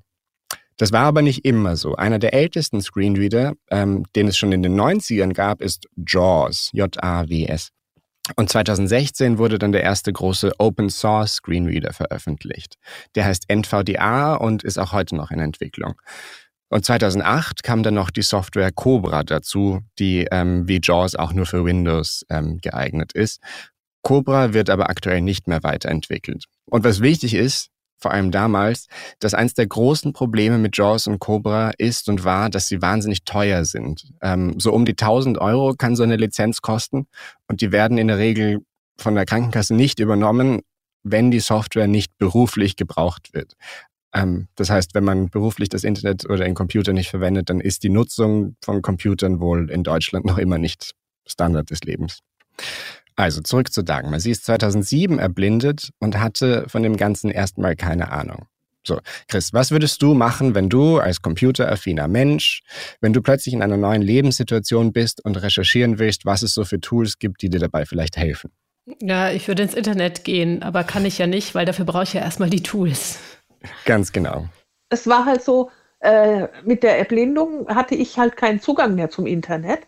Das 0.76 0.92
war 0.92 1.04
aber 1.04 1.22
nicht 1.22 1.44
immer 1.44 1.76
so. 1.76 1.96
Einer 1.96 2.18
der 2.18 2.34
ältesten 2.34 2.82
Screenreader, 2.82 3.54
ähm, 3.70 4.04
den 4.14 4.28
es 4.28 4.36
schon 4.36 4.52
in 4.52 4.62
den 4.62 4.78
90ern 4.78 5.32
gab, 5.32 5.62
ist 5.62 5.86
JAWS, 5.96 6.70
J-A-W-S. 6.72 7.70
Und 8.34 8.50
2016 8.50 9.38
wurde 9.38 9.58
dann 9.58 9.72
der 9.72 9.82
erste 9.82 10.12
große 10.12 10.52
Open 10.58 10.90
Source 10.90 11.34
Screenreader 11.34 11.92
veröffentlicht. 11.92 12.74
Der 13.14 13.24
heißt 13.24 13.48
NVDA 13.48 14.34
und 14.34 14.64
ist 14.64 14.78
auch 14.78 14.92
heute 14.92 15.14
noch 15.14 15.30
in 15.30 15.38
Entwicklung. 15.38 15.94
Und 16.68 16.84
2008 16.84 17.62
kam 17.62 17.84
dann 17.84 17.94
noch 17.94 18.10
die 18.10 18.22
Software 18.22 18.72
Cobra 18.72 19.22
dazu, 19.22 19.80
die 20.00 20.26
ähm, 20.32 20.66
wie 20.66 20.80
JAWS 20.82 21.14
auch 21.14 21.32
nur 21.32 21.46
für 21.46 21.64
Windows 21.64 22.26
ähm, 22.28 22.58
geeignet 22.58 23.12
ist. 23.12 23.40
Cobra 24.02 24.52
wird 24.52 24.70
aber 24.70 24.90
aktuell 24.90 25.20
nicht 25.20 25.46
mehr 25.46 25.62
weiterentwickelt. 25.62 26.44
Und 26.64 26.84
was 26.84 27.00
wichtig 27.00 27.34
ist, 27.34 27.70
vor 27.98 28.10
allem 28.10 28.30
damals, 28.30 28.86
dass 29.18 29.34
eins 29.34 29.54
der 29.54 29.66
großen 29.66 30.12
Probleme 30.12 30.58
mit 30.58 30.76
JAWS 30.76 31.06
und 31.06 31.18
Cobra 31.18 31.72
ist 31.78 32.08
und 32.08 32.24
war, 32.24 32.50
dass 32.50 32.68
sie 32.68 32.82
wahnsinnig 32.82 33.24
teuer 33.24 33.64
sind. 33.64 34.12
Ähm, 34.22 34.54
so 34.58 34.72
um 34.72 34.84
die 34.84 34.92
1000 34.92 35.38
Euro 35.38 35.74
kann 35.74 35.96
so 35.96 36.02
eine 36.02 36.16
Lizenz 36.16 36.60
kosten 36.60 37.06
und 37.48 37.60
die 37.60 37.72
werden 37.72 37.98
in 37.98 38.08
der 38.08 38.18
Regel 38.18 38.60
von 38.98 39.14
der 39.14 39.26
Krankenkasse 39.26 39.74
nicht 39.74 39.98
übernommen, 39.98 40.60
wenn 41.02 41.30
die 41.30 41.40
Software 41.40 41.86
nicht 41.86 42.16
beruflich 42.18 42.76
gebraucht 42.76 43.32
wird. 43.32 43.54
Ähm, 44.12 44.48
das 44.56 44.70
heißt, 44.70 44.94
wenn 44.94 45.04
man 45.04 45.30
beruflich 45.30 45.68
das 45.68 45.84
Internet 45.84 46.24
oder 46.24 46.44
den 46.44 46.54
Computer 46.54 46.92
nicht 46.92 47.10
verwendet, 47.10 47.50
dann 47.50 47.60
ist 47.60 47.82
die 47.82 47.90
Nutzung 47.90 48.56
von 48.62 48.82
Computern 48.82 49.40
wohl 49.40 49.70
in 49.70 49.84
Deutschland 49.84 50.24
noch 50.24 50.38
immer 50.38 50.58
nicht 50.58 50.92
Standard 51.26 51.70
des 51.70 51.80
Lebens. 51.82 52.20
Also 53.16 53.40
zurück 53.40 53.72
zu 53.72 53.82
Dagmar. 53.82 54.20
Sie 54.20 54.30
ist 54.30 54.44
2007 54.44 55.18
erblindet 55.18 55.90
und 55.98 56.20
hatte 56.20 56.68
von 56.68 56.82
dem 56.82 56.96
Ganzen 56.96 57.30
erstmal 57.30 57.74
keine 57.74 58.12
Ahnung. 58.12 58.46
So, 58.86 59.00
Chris, 59.26 59.52
was 59.52 59.72
würdest 59.72 60.00
du 60.00 60.14
machen, 60.14 60.54
wenn 60.54 60.68
du 60.68 60.98
als 60.98 61.20
computeraffiner 61.20 62.06
Mensch, 62.06 62.62
wenn 63.00 63.12
du 63.12 63.20
plötzlich 63.20 63.52
in 63.52 63.62
einer 63.62 63.76
neuen 63.76 64.02
Lebenssituation 64.02 64.92
bist 64.92 65.24
und 65.24 65.36
recherchieren 65.36 65.98
willst, 65.98 66.24
was 66.24 66.42
es 66.42 66.54
so 66.54 66.64
für 66.64 66.80
Tools 66.80 67.18
gibt, 67.18 67.42
die 67.42 67.48
dir 67.48 67.58
dabei 67.58 67.84
vielleicht 67.84 68.16
helfen? 68.16 68.52
Ja, 69.00 69.32
ich 69.32 69.48
würde 69.48 69.64
ins 69.64 69.74
Internet 69.74 70.22
gehen, 70.22 70.62
aber 70.62 70.84
kann 70.84 71.04
ich 71.04 71.18
ja 71.18 71.26
nicht, 71.26 71.56
weil 71.56 71.66
dafür 71.66 71.84
brauche 71.84 72.04
ich 72.04 72.12
ja 72.12 72.20
erstmal 72.20 72.50
die 72.50 72.62
Tools. 72.62 73.18
Ganz 73.84 74.12
genau. 74.12 74.46
Es 74.88 75.08
war 75.08 75.24
halt 75.24 75.42
so, 75.42 75.70
äh, 75.98 76.46
mit 76.64 76.84
der 76.84 76.96
Erblindung 76.96 77.66
hatte 77.68 77.96
ich 77.96 78.16
halt 78.18 78.36
keinen 78.36 78.60
Zugang 78.60 78.94
mehr 78.94 79.10
zum 79.10 79.26
Internet, 79.26 79.80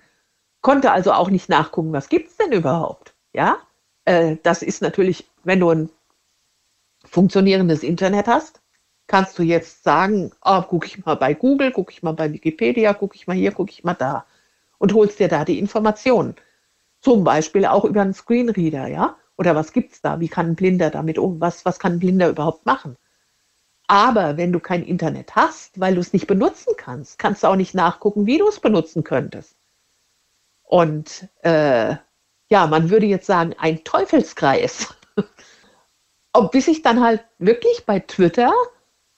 konnte 0.60 0.90
also 0.90 1.12
auch 1.12 1.30
nicht 1.30 1.48
nachgucken, 1.48 1.92
was 1.92 2.08
gibt 2.08 2.30
es 2.30 2.36
denn 2.36 2.50
überhaupt. 2.50 3.14
Ja, 3.32 3.58
äh, 4.04 4.36
das 4.42 4.62
ist 4.62 4.82
natürlich, 4.82 5.28
wenn 5.44 5.60
du 5.60 5.70
ein 5.70 5.90
funktionierendes 7.04 7.82
Internet 7.82 8.26
hast, 8.26 8.60
kannst 9.06 9.38
du 9.38 9.42
jetzt 9.42 9.82
sagen, 9.84 10.32
oh, 10.44 10.62
gucke 10.62 10.86
ich 10.86 11.04
mal 11.04 11.16
bei 11.16 11.34
Google, 11.34 11.72
gucke 11.72 11.92
ich 11.92 12.02
mal 12.02 12.12
bei 12.12 12.32
Wikipedia, 12.32 12.94
gucke 12.94 13.16
ich 13.16 13.26
mal 13.26 13.36
hier, 13.36 13.52
gucke 13.52 13.70
ich 13.72 13.84
mal 13.84 13.94
da 13.94 14.26
und 14.78 14.94
holst 14.94 15.18
dir 15.18 15.28
da 15.28 15.44
die 15.44 15.58
Informationen. 15.58 16.36
Zum 17.00 17.24
Beispiel 17.24 17.64
auch 17.66 17.84
über 17.84 18.02
einen 18.02 18.14
Screenreader, 18.14 18.88
ja? 18.88 19.16
Oder 19.36 19.54
was 19.54 19.72
gibt 19.72 19.92
es 19.92 20.02
da? 20.02 20.20
Wie 20.20 20.28
kann 20.28 20.48
ein 20.48 20.56
Blinder 20.56 20.90
damit 20.90 21.18
um? 21.18 21.40
Was, 21.40 21.64
was 21.64 21.78
kann 21.78 21.94
ein 21.94 21.98
Blinder 22.00 22.28
überhaupt 22.28 22.66
machen? 22.66 22.96
Aber 23.88 24.36
wenn 24.36 24.52
du 24.52 24.60
kein 24.60 24.84
Internet 24.84 25.34
hast, 25.36 25.80
weil 25.80 25.94
du 25.94 26.00
es 26.00 26.12
nicht 26.12 26.26
benutzen 26.26 26.74
kannst, 26.76 27.18
kannst 27.18 27.42
du 27.42 27.48
auch 27.48 27.56
nicht 27.56 27.74
nachgucken, 27.74 28.26
wie 28.26 28.38
du 28.38 28.48
es 28.48 28.60
benutzen 28.60 29.04
könntest. 29.04 29.56
Und 30.64 31.28
äh, 31.42 31.96
ja, 32.48 32.66
man 32.66 32.90
würde 32.90 33.06
jetzt 33.06 33.26
sagen, 33.26 33.54
ein 33.58 33.84
Teufelskreis. 33.84 34.94
Und 36.36 36.50
bis 36.50 36.68
ich 36.68 36.82
dann 36.82 37.00
halt 37.00 37.24
wirklich 37.38 37.84
bei 37.86 38.00
Twitter 38.00 38.52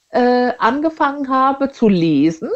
äh, 0.09 0.51
angefangen 0.57 1.29
habe 1.29 1.71
zu 1.71 1.87
lesen. 1.87 2.49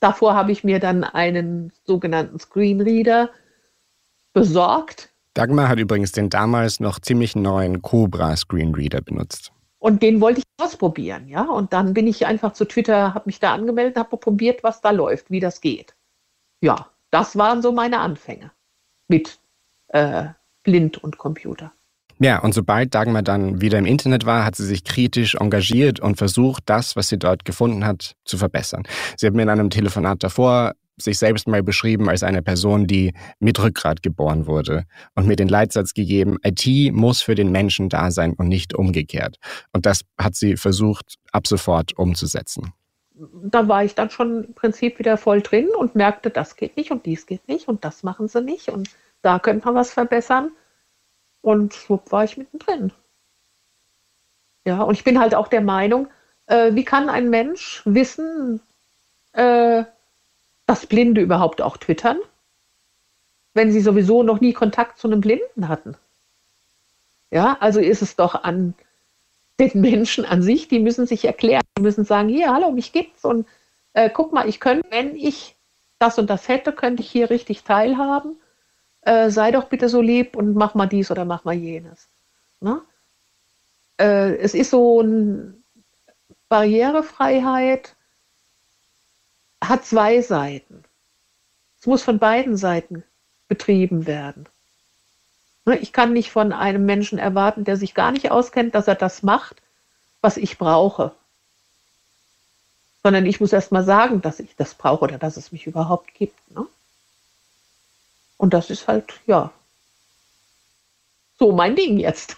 Davor 0.00 0.34
habe 0.34 0.52
ich 0.52 0.64
mir 0.64 0.80
dann 0.80 1.04
einen 1.04 1.72
sogenannten 1.84 2.38
Screenreader 2.38 3.30
besorgt. 4.32 5.10
Dagmar 5.34 5.68
hat 5.68 5.78
übrigens 5.78 6.12
den 6.12 6.28
damals 6.28 6.80
noch 6.80 7.00
ziemlich 7.00 7.34
neuen 7.34 7.82
Cobra 7.82 8.36
Screenreader 8.36 9.00
benutzt. 9.00 9.50
Und 9.78 10.02
den 10.02 10.20
wollte 10.20 10.40
ich 10.40 10.44
ausprobieren, 10.62 11.28
ja. 11.28 11.42
Und 11.42 11.72
dann 11.72 11.94
bin 11.94 12.06
ich 12.06 12.26
einfach 12.26 12.52
zu 12.52 12.64
Twitter, 12.64 13.14
habe 13.14 13.24
mich 13.26 13.40
da 13.40 13.52
angemeldet, 13.52 13.96
habe 13.96 14.16
probiert, 14.16 14.62
was 14.62 14.80
da 14.80 14.90
läuft, 14.90 15.30
wie 15.30 15.40
das 15.40 15.60
geht. 15.60 15.94
Ja, 16.60 16.90
das 17.10 17.36
waren 17.36 17.62
so 17.62 17.72
meine 17.72 18.00
Anfänge 18.00 18.50
mit 19.08 19.38
äh, 19.94 20.26
blind 20.64 21.02
und 21.02 21.18
Computer. 21.18 21.72
Ja, 22.20 22.40
und 22.40 22.54
sobald 22.54 22.94
Dagmar 22.94 23.22
dann 23.22 23.60
wieder 23.60 23.78
im 23.78 23.86
Internet 23.86 24.26
war, 24.26 24.44
hat 24.44 24.56
sie 24.56 24.66
sich 24.66 24.84
kritisch 24.84 25.34
engagiert 25.34 26.00
und 26.00 26.16
versucht, 26.16 26.64
das, 26.66 26.94
was 26.96 27.08
sie 27.08 27.18
dort 27.18 27.44
gefunden 27.44 27.84
hat, 27.84 28.14
zu 28.24 28.38
verbessern. 28.38 28.84
Sie 29.16 29.26
hat 29.26 29.34
mir 29.34 29.42
in 29.42 29.48
einem 29.48 29.70
Telefonat 29.70 30.22
davor 30.22 30.72
sich 30.96 31.18
selbst 31.18 31.48
mal 31.48 31.64
beschrieben 31.64 32.08
als 32.08 32.22
eine 32.22 32.40
Person, 32.40 32.86
die 32.86 33.14
mit 33.40 33.60
Rückgrat 33.60 34.02
geboren 34.02 34.46
wurde 34.46 34.84
und 35.16 35.26
mir 35.26 35.34
den 35.34 35.48
Leitsatz 35.48 35.92
gegeben, 35.92 36.38
IT 36.44 36.92
muss 36.92 37.20
für 37.20 37.34
den 37.34 37.50
Menschen 37.50 37.88
da 37.88 38.12
sein 38.12 38.34
und 38.34 38.48
nicht 38.48 38.74
umgekehrt. 38.74 39.38
Und 39.72 39.86
das 39.86 40.02
hat 40.16 40.36
sie 40.36 40.56
versucht, 40.56 41.16
ab 41.32 41.48
sofort 41.48 41.98
umzusetzen. 41.98 42.72
Da 43.44 43.66
war 43.66 43.84
ich 43.84 43.96
dann 43.96 44.10
schon 44.10 44.44
im 44.44 44.54
Prinzip 44.54 45.00
wieder 45.00 45.16
voll 45.16 45.40
drin 45.40 45.68
und 45.76 45.96
merkte, 45.96 46.30
das 46.30 46.54
geht 46.54 46.76
nicht 46.76 46.92
und 46.92 47.06
dies 47.06 47.26
geht 47.26 47.46
nicht 47.48 47.66
und 47.66 47.84
das 47.84 48.04
machen 48.04 48.28
sie 48.28 48.40
nicht 48.40 48.68
und 48.68 48.88
da 49.24 49.38
könnte 49.38 49.66
man 49.66 49.74
was 49.74 49.92
verbessern. 49.92 50.52
Und 51.40 51.74
schwupp 51.74 52.12
war 52.12 52.24
ich 52.24 52.36
mittendrin. 52.36 52.92
Ja, 54.64 54.82
und 54.82 54.94
ich 54.94 55.04
bin 55.04 55.18
halt 55.18 55.34
auch 55.34 55.48
der 55.48 55.60
Meinung, 55.60 56.08
äh, 56.46 56.74
wie 56.74 56.84
kann 56.84 57.08
ein 57.08 57.28
Mensch 57.28 57.82
wissen, 57.84 58.60
äh, 59.32 59.84
dass 60.66 60.86
Blinde 60.86 61.20
überhaupt 61.20 61.60
auch 61.60 61.76
twittern, 61.76 62.18
wenn 63.52 63.72
sie 63.72 63.80
sowieso 63.80 64.22
noch 64.22 64.40
nie 64.40 64.52
Kontakt 64.52 64.98
zu 64.98 65.06
einem 65.06 65.20
Blinden 65.20 65.68
hatten? 65.68 65.96
Ja, 67.30 67.58
also 67.60 67.80
ist 67.80 68.00
es 68.00 68.16
doch 68.16 68.42
an 68.42 68.74
den 69.60 69.80
Menschen 69.80 70.24
an 70.24 70.42
sich, 70.42 70.68
die 70.68 70.80
müssen 70.80 71.06
sich 71.06 71.24
erklären, 71.24 71.64
die 71.76 71.82
müssen 71.82 72.04
sagen, 72.04 72.28
hier, 72.28 72.52
hallo, 72.52 72.72
mich 72.72 72.92
gibt's 72.92 73.24
und 73.24 73.46
äh, 73.92 74.08
guck 74.08 74.32
mal, 74.32 74.48
ich 74.48 74.60
könnte, 74.60 74.88
wenn 74.90 75.14
ich 75.14 75.56
das 75.98 76.18
und 76.18 76.28
das 76.30 76.48
hätte, 76.48 76.72
könnte 76.72 77.02
ich 77.02 77.10
hier 77.10 77.30
richtig 77.30 77.64
teilhaben 77.64 78.36
äh, 79.04 79.30
sei 79.30 79.50
doch 79.50 79.64
bitte 79.64 79.88
so 79.88 80.00
lieb 80.00 80.36
und 80.36 80.54
mach 80.54 80.74
mal 80.74 80.86
dies 80.86 81.10
oder 81.10 81.24
mach 81.24 81.44
mal 81.44 81.54
jenes. 81.54 82.08
Ne? 82.60 82.80
Äh, 83.98 84.36
es 84.36 84.54
ist 84.54 84.70
so 84.70 85.00
ein 85.00 85.62
Barrierefreiheit 86.48 87.96
hat 89.62 89.84
zwei 89.84 90.20
Seiten. 90.20 90.84
Es 91.80 91.86
muss 91.86 92.02
von 92.02 92.18
beiden 92.18 92.56
Seiten 92.56 93.02
betrieben 93.48 94.06
werden. 94.06 94.48
Ne? 95.64 95.78
Ich 95.78 95.92
kann 95.92 96.12
nicht 96.12 96.30
von 96.30 96.52
einem 96.52 96.86
Menschen 96.86 97.18
erwarten, 97.18 97.64
der 97.64 97.76
sich 97.76 97.94
gar 97.94 98.12
nicht 98.12 98.30
auskennt, 98.30 98.74
dass 98.74 98.88
er 98.88 98.94
das 98.94 99.22
macht, 99.22 99.62
was 100.20 100.36
ich 100.36 100.58
brauche. 100.58 101.12
Sondern 103.02 103.26
ich 103.26 103.40
muss 103.40 103.52
erst 103.52 103.72
mal 103.72 103.84
sagen, 103.84 104.22
dass 104.22 104.40
ich 104.40 104.56
das 104.56 104.74
brauche 104.74 105.04
oder 105.04 105.18
dass 105.18 105.36
es 105.36 105.52
mich 105.52 105.66
überhaupt 105.66 106.14
gibt. 106.14 106.50
Ne? 106.50 106.66
Und 108.36 108.54
das 108.54 108.70
ist 108.70 108.88
halt, 108.88 109.12
ja, 109.26 109.52
so 111.38 111.52
mein 111.52 111.76
Ding 111.76 111.98
jetzt. 111.98 112.36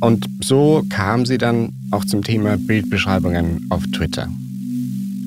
Und 0.00 0.26
so 0.42 0.82
kam 0.90 1.24
sie 1.24 1.38
dann 1.38 1.72
auch 1.90 2.04
zum 2.04 2.22
Thema 2.22 2.56
Bildbeschreibungen 2.58 3.66
auf 3.70 3.84
Twitter. 3.94 4.28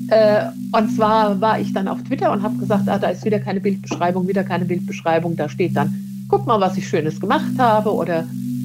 Äh, 0.08 0.46
und 0.72 0.90
zwar 0.94 1.40
war 1.40 1.60
ich 1.60 1.72
dann 1.72 1.88
auf 1.88 2.02
Twitter 2.04 2.32
und 2.32 2.42
habe 2.42 2.56
gesagt, 2.58 2.88
ah, 2.88 2.98
da 2.98 3.08
ist 3.08 3.24
wieder 3.24 3.40
keine 3.40 3.60
Bildbeschreibung, 3.60 4.28
wieder 4.28 4.44
keine 4.44 4.64
Bildbeschreibung. 4.64 5.36
Da 5.36 5.48
steht 5.48 5.76
dann, 5.76 5.94
guck 6.28 6.46
mal, 6.46 6.60
was 6.60 6.76
ich 6.76 6.88
Schönes 6.88 7.20
gemacht 7.20 7.58
habe 7.58 7.92
oder 7.92 8.24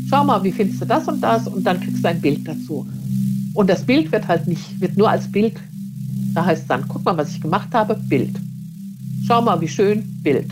schau 0.10 0.24
mal, 0.24 0.44
wie 0.44 0.52
findest 0.52 0.82
du 0.82 0.86
das 0.86 1.08
und 1.08 1.22
das 1.22 1.48
und 1.48 1.64
dann 1.64 1.80
kriegst 1.80 2.04
du 2.04 2.08
ein 2.08 2.22
Bild 2.22 2.48
dazu. 2.48 2.88
Und 3.54 3.70
das 3.70 3.84
Bild 3.84 4.12
wird 4.12 4.28
halt 4.28 4.48
nicht, 4.48 4.80
wird 4.80 4.98
nur 4.98 5.10
als 5.10 5.32
Bild, 5.32 5.56
da 6.34 6.46
heißt 6.46 6.64
es 6.64 6.68
dann, 6.68 6.88
guck 6.88 7.04
mal, 7.04 7.18
was 7.18 7.32
ich 7.32 7.42
gemacht 7.42 7.70
habe, 7.74 7.96
Bild. 7.96 8.36
Schau 9.26 9.42
mal, 9.42 9.60
wie 9.62 9.68
schön, 9.68 10.22
Bild. 10.22 10.52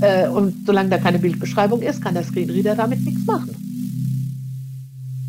Äh, 0.00 0.28
und 0.28 0.66
solange 0.66 0.88
da 0.88 0.98
keine 0.98 1.18
Bildbeschreibung 1.18 1.82
ist, 1.82 2.02
kann 2.02 2.14
der 2.14 2.24
Screenreader 2.24 2.74
damit 2.74 3.04
nichts 3.04 3.26
machen. 3.26 3.54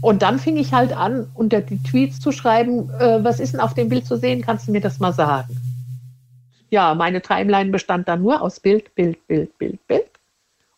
Und 0.01 0.21
dann 0.21 0.39
fing 0.39 0.57
ich 0.57 0.73
halt 0.73 0.93
an, 0.93 1.27
unter 1.36 1.62
die 1.62 1.81
Tweets 1.84 2.19
zu 2.19 2.31
schreiben, 2.31 2.89
äh, 2.91 3.23
was 3.23 3.39
ist 3.39 3.53
denn 3.53 3.60
auf 3.60 3.73
dem 3.73 3.89
Bild 3.89 4.05
zu 4.05 4.17
sehen? 4.17 4.41
Kannst 4.41 4.67
du 4.67 4.71
mir 4.71 4.81
das 4.81 4.99
mal 4.99 5.13
sagen? 5.13 5.55
Ja, 6.69 6.95
meine 6.95 7.21
Timeline 7.21 7.69
bestand 7.69 8.07
dann 8.07 8.21
nur 8.21 8.41
aus 8.41 8.60
Bild, 8.60 8.95
Bild, 8.95 9.27
Bild, 9.27 9.57
Bild, 9.57 9.86
Bild. 9.88 10.10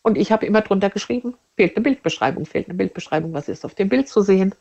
Und 0.01 0.17
ich 0.17 0.31
habe 0.31 0.45
immer 0.45 0.61
drunter 0.61 0.89
geschrieben, 0.89 1.35
fehlt 1.55 1.75
eine 1.75 1.83
Bildbeschreibung, 1.83 2.45
fehlt 2.45 2.67
eine 2.67 2.77
Bildbeschreibung, 2.77 3.33
was 3.33 3.47
ist 3.47 3.63
auf 3.63 3.75
dem 3.75 3.89
Bild 3.89 4.09
zu 4.09 4.21
sehen? 4.21 4.53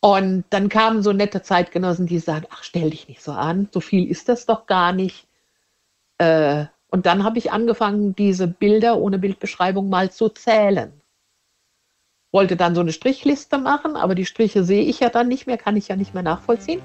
Und 0.00 0.44
dann 0.50 0.68
kamen 0.68 1.02
so 1.02 1.12
nette 1.12 1.42
Zeitgenossen, 1.42 2.06
die 2.06 2.18
sagen, 2.18 2.46
ach, 2.50 2.62
stell 2.62 2.90
dich 2.90 3.08
nicht 3.08 3.22
so 3.22 3.32
an, 3.32 3.68
so 3.72 3.80
viel 3.80 4.08
ist 4.08 4.28
das 4.28 4.46
doch 4.46 4.66
gar 4.66 4.92
nicht. 4.92 5.26
Äh, 6.22 6.66
und 6.90 7.06
dann 7.06 7.24
habe 7.24 7.38
ich 7.38 7.52
angefangen, 7.52 8.14
diese 8.14 8.46
Bilder 8.46 8.98
ohne 8.98 9.18
Bildbeschreibung 9.18 9.88
mal 9.88 10.10
zu 10.10 10.28
zählen 10.28 11.02
wollte 12.32 12.56
dann 12.56 12.74
so 12.74 12.80
eine 12.80 12.92
Strichliste 12.92 13.58
machen, 13.58 13.94
aber 13.94 14.14
die 14.14 14.24
Striche 14.24 14.64
sehe 14.64 14.82
ich 14.82 15.00
ja 15.00 15.10
dann 15.10 15.28
nicht 15.28 15.46
mehr, 15.46 15.58
kann 15.58 15.76
ich 15.76 15.88
ja 15.88 15.96
nicht 15.96 16.14
mehr 16.14 16.22
nachvollziehen. 16.22 16.80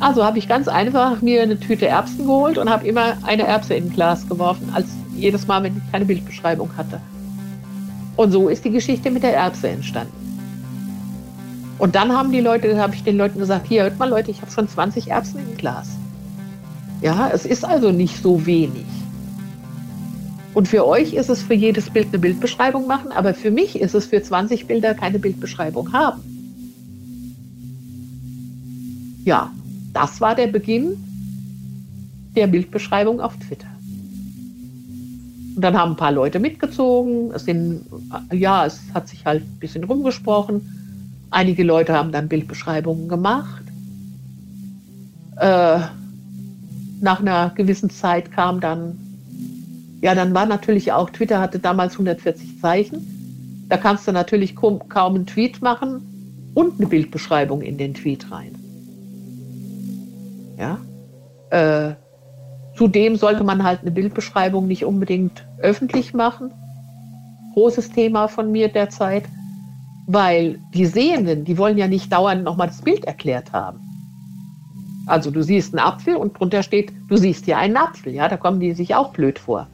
Also 0.00 0.24
habe 0.24 0.38
ich 0.38 0.48
ganz 0.48 0.66
einfach 0.66 1.22
mir 1.22 1.42
eine 1.42 1.58
Tüte 1.58 1.86
Erbsen 1.86 2.26
geholt 2.26 2.58
und 2.58 2.68
habe 2.68 2.86
immer 2.86 3.16
eine 3.22 3.46
Erbse 3.46 3.74
in 3.74 3.86
ein 3.86 3.92
Glas 3.92 4.28
geworfen, 4.28 4.68
als 4.74 4.88
jedes 5.14 5.46
Mal, 5.46 5.62
wenn 5.62 5.76
ich 5.76 5.92
keine 5.92 6.04
Bildbeschreibung 6.04 6.76
hatte. 6.76 7.00
Und 8.16 8.32
so 8.32 8.48
ist 8.48 8.64
die 8.64 8.70
Geschichte 8.70 9.12
mit 9.12 9.22
der 9.22 9.34
Erbse 9.34 9.68
entstanden. 9.68 10.12
Und 11.78 11.94
dann 11.94 12.12
haben 12.12 12.32
die 12.32 12.40
Leute, 12.40 12.76
habe 12.80 12.94
ich 12.96 13.04
den 13.04 13.16
Leuten 13.16 13.38
gesagt, 13.38 13.68
hier 13.68 13.84
hört 13.84 13.98
mal 13.98 14.08
Leute, 14.08 14.32
ich 14.32 14.40
habe 14.42 14.50
schon 14.50 14.68
20 14.68 15.08
Erbsen 15.08 15.38
im 15.38 15.56
Glas. 15.56 15.88
Ja, 17.02 17.30
es 17.34 17.44
ist 17.44 17.64
also 17.64 17.90
nicht 17.90 18.22
so 18.22 18.46
wenig. 18.46 18.86
Und 20.54 20.68
für 20.68 20.86
euch 20.86 21.14
ist 21.14 21.30
es 21.30 21.42
für 21.42 21.54
jedes 21.54 21.90
Bild 21.90 22.08
eine 22.08 22.18
Bildbeschreibung 22.18 22.86
machen, 22.86 23.10
aber 23.10 23.34
für 23.34 23.50
mich 23.50 23.80
ist 23.80 23.94
es 23.94 24.06
für 24.06 24.22
20 24.22 24.66
Bilder 24.66 24.94
keine 24.94 25.18
Bildbeschreibung 25.18 25.92
haben. 25.92 26.22
Ja, 29.24 29.50
das 29.92 30.20
war 30.20 30.34
der 30.34 30.46
Beginn 30.46 30.96
der 32.36 32.46
Bildbeschreibung 32.46 33.20
auf 33.20 33.36
Twitter. 33.36 33.66
Und 35.56 35.62
dann 35.62 35.76
haben 35.76 35.92
ein 35.92 35.96
paar 35.96 36.12
Leute 36.12 36.38
mitgezogen. 36.38 37.30
Es 37.32 37.44
sind, 37.44 37.84
ja, 38.32 38.64
es 38.64 38.80
hat 38.94 39.08
sich 39.08 39.24
halt 39.26 39.42
ein 39.42 39.58
bisschen 39.58 39.84
rumgesprochen. 39.84 41.26
Einige 41.30 41.62
Leute 41.62 41.94
haben 41.94 42.12
dann 42.12 42.28
Bildbeschreibungen 42.28 43.08
gemacht. 43.08 43.64
Äh, 45.36 45.80
nach 47.02 47.20
einer 47.20 47.50
gewissen 47.50 47.90
Zeit 47.90 48.32
kam 48.32 48.60
dann 48.60 48.98
ja, 50.02 50.16
dann 50.16 50.34
war 50.34 50.46
natürlich 50.46 50.90
auch, 50.90 51.10
Twitter 51.10 51.40
hatte 51.40 51.60
damals 51.60 51.92
140 51.92 52.60
Zeichen. 52.60 53.64
Da 53.68 53.76
kannst 53.76 54.06
du 54.06 54.12
natürlich 54.12 54.56
kaum, 54.56 54.88
kaum 54.88 55.14
einen 55.14 55.26
Tweet 55.26 55.62
machen 55.62 56.50
und 56.54 56.78
eine 56.78 56.88
Bildbeschreibung 56.88 57.62
in 57.62 57.78
den 57.78 57.94
Tweet 57.94 58.30
rein. 58.32 58.52
Ja. 60.58 60.78
Äh, 61.50 61.94
zudem 62.76 63.14
sollte 63.14 63.44
man 63.44 63.62
halt 63.62 63.82
eine 63.82 63.92
Bildbeschreibung 63.92 64.66
nicht 64.66 64.84
unbedingt 64.84 65.46
öffentlich 65.58 66.14
machen. 66.14 66.50
Großes 67.54 67.90
Thema 67.90 68.26
von 68.26 68.50
mir 68.50 68.68
derzeit, 68.68 69.24
weil 70.08 70.58
die 70.74 70.86
Sehenden, 70.86 71.44
die 71.44 71.58
wollen 71.58 71.78
ja 71.78 71.86
nicht 71.86 72.12
dauernd 72.12 72.42
nochmal 72.42 72.66
das 72.66 72.82
Bild 72.82 73.04
erklärt 73.04 73.52
haben. 73.52 73.91
Also 75.06 75.30
du 75.30 75.42
siehst 75.42 75.74
einen 75.74 75.84
Apfel 75.84 76.16
und 76.16 76.38
drunter 76.38 76.62
steht, 76.62 76.92
du 77.08 77.16
siehst 77.16 77.46
ja 77.46 77.58
einen 77.58 77.76
Apfel, 77.76 78.12
ja, 78.14 78.28
da 78.28 78.36
kommen 78.36 78.60
die 78.60 78.72
sich 78.72 78.94
auch 78.94 79.12
blöd 79.12 79.38
vor. 79.38 79.66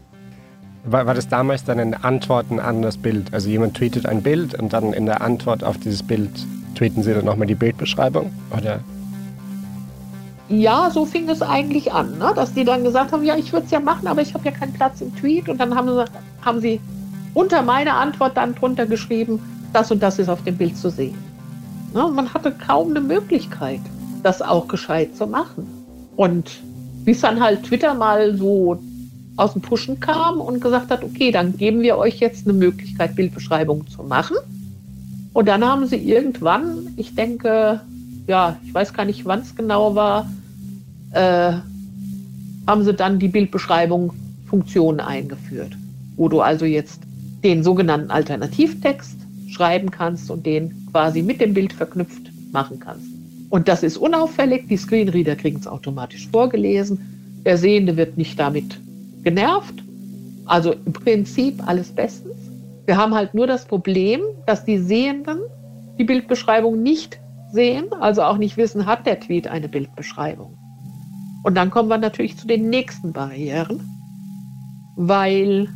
War, 0.85 1.07
war 1.07 1.14
das 1.14 1.29
damals 1.29 1.64
dann 1.64 1.79
ein 1.79 1.95
Antworten 1.95 2.61
an 2.61 2.83
das 2.83 2.97
Bild? 2.97 3.33
Also 3.35 3.49
jemand 3.49 3.75
tweetet 3.77 4.07
ein 4.07 4.23
Bild 4.23 4.55
und 4.55 4.73
dann 4.73 4.93
in 4.93 5.07
der 5.07 5.21
Antwort 5.21 5.62
auf 5.64 5.77
dieses 5.79 6.03
Bild 6.03 6.31
tweeten 6.75 7.03
Sie 7.03 7.12
dann 7.12 7.25
nochmal 7.25 7.47
die 7.47 7.55
Bildbeschreibung? 7.55 8.31
Oder? 8.57 8.81
Ja, 10.49 10.88
so 10.91 11.05
fing 11.05 11.29
es 11.29 11.43
eigentlich 11.43 11.93
an, 11.93 12.17
ne? 12.19 12.33
dass 12.35 12.55
die 12.55 12.64
dann 12.64 12.83
gesagt 12.85 13.12
haben, 13.12 13.23
ja, 13.23 13.37
ich 13.37 13.53
würde 13.53 13.67
es 13.67 13.71
ja 13.71 13.81
machen, 13.81 14.07
aber 14.07 14.23
ich 14.23 14.33
habe 14.33 14.45
ja 14.47 14.51
keinen 14.51 14.73
Platz 14.73 15.03
im 15.03 15.14
Tweet. 15.14 15.49
Und 15.49 15.61
dann 15.61 15.75
haben 15.75 15.88
sie, 15.88 16.05
haben 16.43 16.61
sie 16.61 16.81
unter 17.35 17.61
meiner 17.61 17.95
Antwort 17.95 18.37
dann 18.37 18.55
drunter 18.55 18.87
geschrieben, 18.87 19.41
das 19.75 19.91
und 19.91 20.03
das 20.03 20.19
ist 20.19 20.31
auf 20.31 20.43
dem 20.45 20.57
Bild 20.57 20.77
zu 20.77 20.88
sehen. 20.88 21.19
Ne? 21.93 22.09
Man 22.14 22.33
hatte 22.33 22.53
kaum 22.53 22.91
eine 22.91 23.01
Möglichkeit, 23.01 23.81
das 24.23 24.43
auch 24.43 24.69
gescheit 24.69 25.17
zu 25.17 25.27
machen. 25.27 25.67
Und 26.17 26.61
bis 27.05 27.21
dann 27.21 27.41
halt 27.41 27.65
Twitter 27.65 27.95
mal 27.95 28.37
so 28.37 28.79
aus 29.37 29.53
dem 29.53 29.63
Pushen 29.63 30.01
kam 30.01 30.41
und 30.41 30.61
gesagt 30.61 30.91
hat, 30.91 31.05
okay, 31.05 31.31
dann 31.31 31.57
geben 31.57 31.81
wir 31.81 31.97
euch 31.97 32.19
jetzt 32.19 32.47
eine 32.47 32.59
Möglichkeit, 32.59 33.15
Bildbeschreibungen 33.15 33.87
zu 33.87 34.03
machen. 34.03 34.37
Und 35.33 35.47
dann 35.47 35.65
haben 35.65 35.87
sie 35.87 35.97
irgendwann, 35.97 36.89
ich 36.97 37.15
denke, 37.15 37.81
ja, 38.27 38.57
ich 38.65 38.75
weiß 38.75 38.93
gar 38.93 39.05
nicht, 39.05 39.25
wann 39.25 39.41
es 39.41 39.55
genau 39.55 39.95
war, 39.95 40.29
äh, 41.13 41.53
haben 42.67 42.85
sie 42.85 42.93
dann 42.93 43.19
die 43.19 43.29
Bildbeschreibung 43.29 44.13
Funktionen 44.47 45.01
eingeführt, 45.01 45.77
wo 46.17 46.29
du 46.29 46.41
also 46.41 46.65
jetzt 46.65 47.01
den 47.45 47.63
sogenannten 47.63 48.11
Alternativtext 48.11 49.17
schreiben 49.49 49.91
kannst 49.91 50.31
und 50.31 50.45
den 50.45 50.89
quasi 50.91 51.23
mit 51.23 51.41
dem 51.41 51.55
Bild 51.55 51.73
verknüpft 51.73 52.31
machen 52.53 52.81
kannst. 52.81 53.18
Und 53.51 53.69
das 53.69 53.83
ist 53.83 53.97
unauffällig, 53.97 54.69
die 54.69 54.77
Screenreader 54.77 55.37
kriegen 55.37 55.59
es 55.59 55.67
automatisch 55.67 56.29
vorgelesen, 56.29 57.41
der 57.45 57.57
Sehende 57.57 57.97
wird 57.97 58.19
nicht 58.19 58.39
damit 58.39 58.79
genervt. 59.23 59.75
Also 60.45 60.73
im 60.73 60.93
Prinzip 60.93 61.67
alles 61.67 61.91
bestens. 61.91 62.37
Wir 62.87 62.97
haben 62.97 63.15
halt 63.15 63.35
nur 63.35 63.47
das 63.47 63.67
Problem, 63.67 64.21
dass 64.47 64.65
die 64.65 64.79
Sehenden 64.79 65.39
die 65.99 66.05
Bildbeschreibung 66.05 66.83
nicht 66.83 67.19
sehen, 67.53 67.87
also 68.01 68.23
auch 68.23 68.39
nicht 68.39 68.57
wissen, 68.57 68.87
hat 68.87 69.07
der 69.07 69.21
Tweet 69.21 69.49
eine 69.49 69.69
Bildbeschreibung. 69.69 70.57
Und 71.43 71.55
dann 71.55 71.71
kommen 71.71 71.89
wir 71.89 71.99
natürlich 71.99 72.37
zu 72.37 72.47
den 72.47 72.69
nächsten 72.71 73.13
Barrieren, 73.13 73.81
weil 74.97 75.69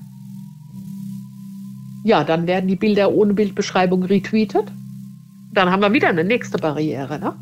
ja, 2.04 2.24
dann 2.24 2.46
werden 2.46 2.66
die 2.66 2.76
Bilder 2.76 3.12
ohne 3.12 3.34
Bildbeschreibung 3.34 4.02
retweetet. 4.02 4.72
Dann 5.52 5.70
haben 5.70 5.80
wir 5.80 5.92
wieder 5.92 6.08
eine 6.08 6.24
nächste 6.24 6.58
Barriere. 6.58 7.18
Ne? 7.18 7.34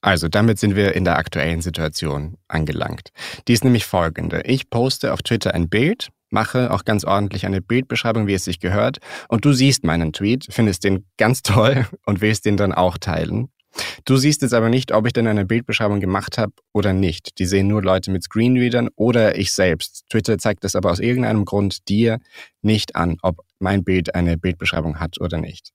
Also 0.00 0.28
damit 0.28 0.58
sind 0.58 0.76
wir 0.76 0.94
in 0.94 1.04
der 1.04 1.18
aktuellen 1.18 1.60
Situation 1.60 2.36
angelangt. 2.48 3.10
Die 3.48 3.52
ist 3.52 3.64
nämlich 3.64 3.84
folgende. 3.84 4.42
Ich 4.44 4.70
poste 4.70 5.12
auf 5.12 5.22
Twitter 5.22 5.54
ein 5.54 5.68
Bild, 5.68 6.08
mache 6.30 6.70
auch 6.72 6.84
ganz 6.84 7.04
ordentlich 7.04 7.44
eine 7.44 7.60
Bildbeschreibung, 7.60 8.26
wie 8.26 8.34
es 8.34 8.44
sich 8.44 8.60
gehört, 8.60 8.98
und 9.28 9.44
du 9.44 9.52
siehst 9.52 9.84
meinen 9.84 10.12
Tweet, 10.12 10.46
findest 10.50 10.84
den 10.84 11.04
ganz 11.18 11.42
toll 11.42 11.86
und 12.06 12.20
willst 12.20 12.46
den 12.46 12.56
dann 12.56 12.72
auch 12.72 12.98
teilen. 12.98 13.48
Du 14.04 14.16
siehst 14.16 14.42
jetzt 14.42 14.54
aber 14.54 14.68
nicht, 14.68 14.92
ob 14.92 15.06
ich 15.06 15.12
denn 15.12 15.28
eine 15.28 15.46
Bildbeschreibung 15.46 16.00
gemacht 16.00 16.38
habe 16.38 16.52
oder 16.72 16.92
nicht. 16.92 17.38
Die 17.38 17.46
sehen 17.46 17.68
nur 17.68 17.82
Leute 17.82 18.10
mit 18.10 18.24
Screenreadern 18.24 18.88
oder 18.96 19.38
ich 19.38 19.52
selbst. 19.52 20.06
Twitter 20.10 20.38
zeigt 20.38 20.64
es 20.64 20.74
aber 20.74 20.90
aus 20.90 20.98
irgendeinem 20.98 21.44
Grund 21.44 21.88
dir 21.88 22.18
nicht 22.62 22.96
an, 22.96 23.16
ob 23.22 23.44
mein 23.60 23.84
Bild 23.84 24.14
eine 24.14 24.36
Bildbeschreibung 24.36 24.98
hat 24.98 25.20
oder 25.20 25.38
nicht. 25.38 25.72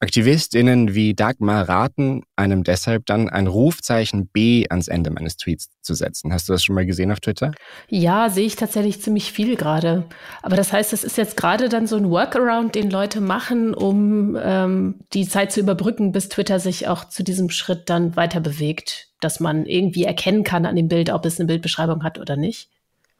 AktivistInnen 0.00 0.94
wie 0.94 1.14
Dagmar 1.14 1.68
raten 1.68 2.22
einem 2.36 2.64
deshalb 2.64 3.06
dann 3.06 3.28
ein 3.28 3.46
Rufzeichen 3.46 4.28
B 4.28 4.66
ans 4.68 4.88
Ende 4.88 5.10
meines 5.10 5.36
Tweets 5.36 5.68
zu 5.82 5.94
setzen. 5.94 6.32
Hast 6.32 6.48
du 6.48 6.52
das 6.52 6.64
schon 6.64 6.74
mal 6.74 6.86
gesehen 6.86 7.10
auf 7.10 7.20
Twitter? 7.20 7.52
Ja, 7.88 8.30
sehe 8.30 8.46
ich 8.46 8.56
tatsächlich 8.56 9.02
ziemlich 9.02 9.32
viel 9.32 9.56
gerade. 9.56 10.04
Aber 10.42 10.56
das 10.56 10.72
heißt, 10.72 10.92
das 10.92 11.04
ist 11.04 11.16
jetzt 11.16 11.36
gerade 11.36 11.68
dann 11.68 11.86
so 11.86 11.96
ein 11.96 12.10
Workaround, 12.10 12.74
den 12.74 12.90
Leute 12.90 13.20
machen, 13.20 13.74
um 13.74 14.38
ähm, 14.40 15.00
die 15.12 15.26
Zeit 15.26 15.52
zu 15.52 15.60
überbrücken, 15.60 16.12
bis 16.12 16.28
Twitter 16.28 16.60
sich 16.60 16.88
auch 16.88 17.04
zu 17.04 17.24
diesem 17.24 17.50
Schritt 17.50 17.90
dann 17.90 18.16
weiter 18.16 18.40
bewegt, 18.40 19.08
dass 19.20 19.40
man 19.40 19.66
irgendwie 19.66 20.04
erkennen 20.04 20.44
kann 20.44 20.66
an 20.66 20.76
dem 20.76 20.88
Bild, 20.88 21.10
ob 21.10 21.24
es 21.26 21.38
eine 21.38 21.46
Bildbeschreibung 21.46 22.04
hat 22.04 22.18
oder 22.18 22.36
nicht. 22.36 22.70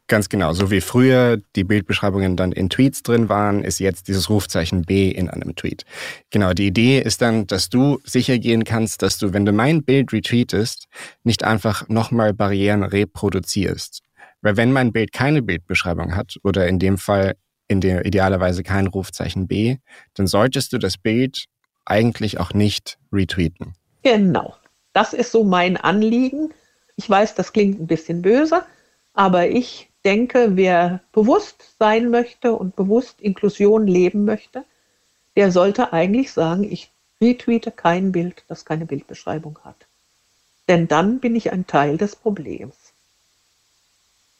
Ganz 0.07 0.29
genau. 0.29 0.53
So 0.53 0.69
wie 0.69 0.81
früher 0.81 1.37
die 1.55 1.63
Bildbeschreibungen 1.63 2.35
dann 2.35 2.51
in 2.51 2.69
Tweets 2.69 3.01
drin 3.01 3.27
waren, 3.27 3.63
ist 3.63 3.79
jetzt 3.79 4.07
dieses 4.07 4.29
Rufzeichen 4.29 4.83
B 4.83 5.09
in 5.09 5.29
einem 5.29 5.55
Tweet. 5.55 5.83
Genau. 6.29 6.53
Die 6.53 6.67
Idee 6.67 6.99
ist 6.99 7.23
dann, 7.23 7.47
dass 7.47 7.69
du 7.69 7.99
sicher 8.03 8.37
gehen 8.37 8.65
kannst, 8.65 9.01
dass 9.01 9.17
du, 9.17 9.33
wenn 9.33 9.45
du 9.45 9.51
mein 9.51 9.83
Bild 9.83 10.13
retweetest, 10.13 10.85
nicht 11.23 11.43
einfach 11.43 11.87
nochmal 11.89 12.33
Barrieren 12.33 12.83
reproduzierst. 12.83 14.03
Weil 14.41 14.57
wenn 14.57 14.71
mein 14.71 14.93
Bild 14.93 15.11
keine 15.11 15.41
Bildbeschreibung 15.41 16.15
hat 16.15 16.35
oder 16.43 16.67
in 16.67 16.77
dem 16.77 16.99
Fall 16.99 17.35
in 17.67 17.81
der 17.81 18.05
idealerweise 18.05 18.61
kein 18.61 18.85
Rufzeichen 18.85 19.47
B, 19.47 19.77
dann 20.13 20.27
solltest 20.27 20.71
du 20.71 20.77
das 20.77 20.99
Bild 20.99 21.45
eigentlich 21.83 22.39
auch 22.39 22.53
nicht 22.53 22.99
retweeten. 23.11 23.73
Genau. 24.03 24.55
Das 24.93 25.13
ist 25.13 25.31
so 25.31 25.43
mein 25.43 25.77
Anliegen. 25.77 26.53
Ich 26.95 27.09
weiß, 27.09 27.33
das 27.33 27.53
klingt 27.53 27.81
ein 27.81 27.87
bisschen 27.87 28.21
böse, 28.21 28.63
aber 29.13 29.49
ich 29.49 29.89
denke, 30.05 30.55
wer 30.55 31.01
bewusst 31.11 31.77
sein 31.79 32.09
möchte 32.09 32.53
und 32.53 32.75
bewusst 32.75 33.19
Inklusion 33.19 33.87
leben 33.87 34.23
möchte, 34.23 34.63
der 35.35 35.51
sollte 35.51 35.91
eigentlich 35.91 36.31
sagen, 36.31 36.63
ich 36.63 36.91
retweete 37.19 37.71
kein 37.71 38.11
Bild, 38.11 38.43
das 38.47 38.65
keine 38.65 38.85
Bildbeschreibung 38.85 39.59
hat. 39.63 39.87
Denn 40.67 40.87
dann 40.87 41.19
bin 41.19 41.35
ich 41.35 41.51
ein 41.51 41.67
Teil 41.67 41.97
des 41.97 42.15
Problems. 42.15 42.75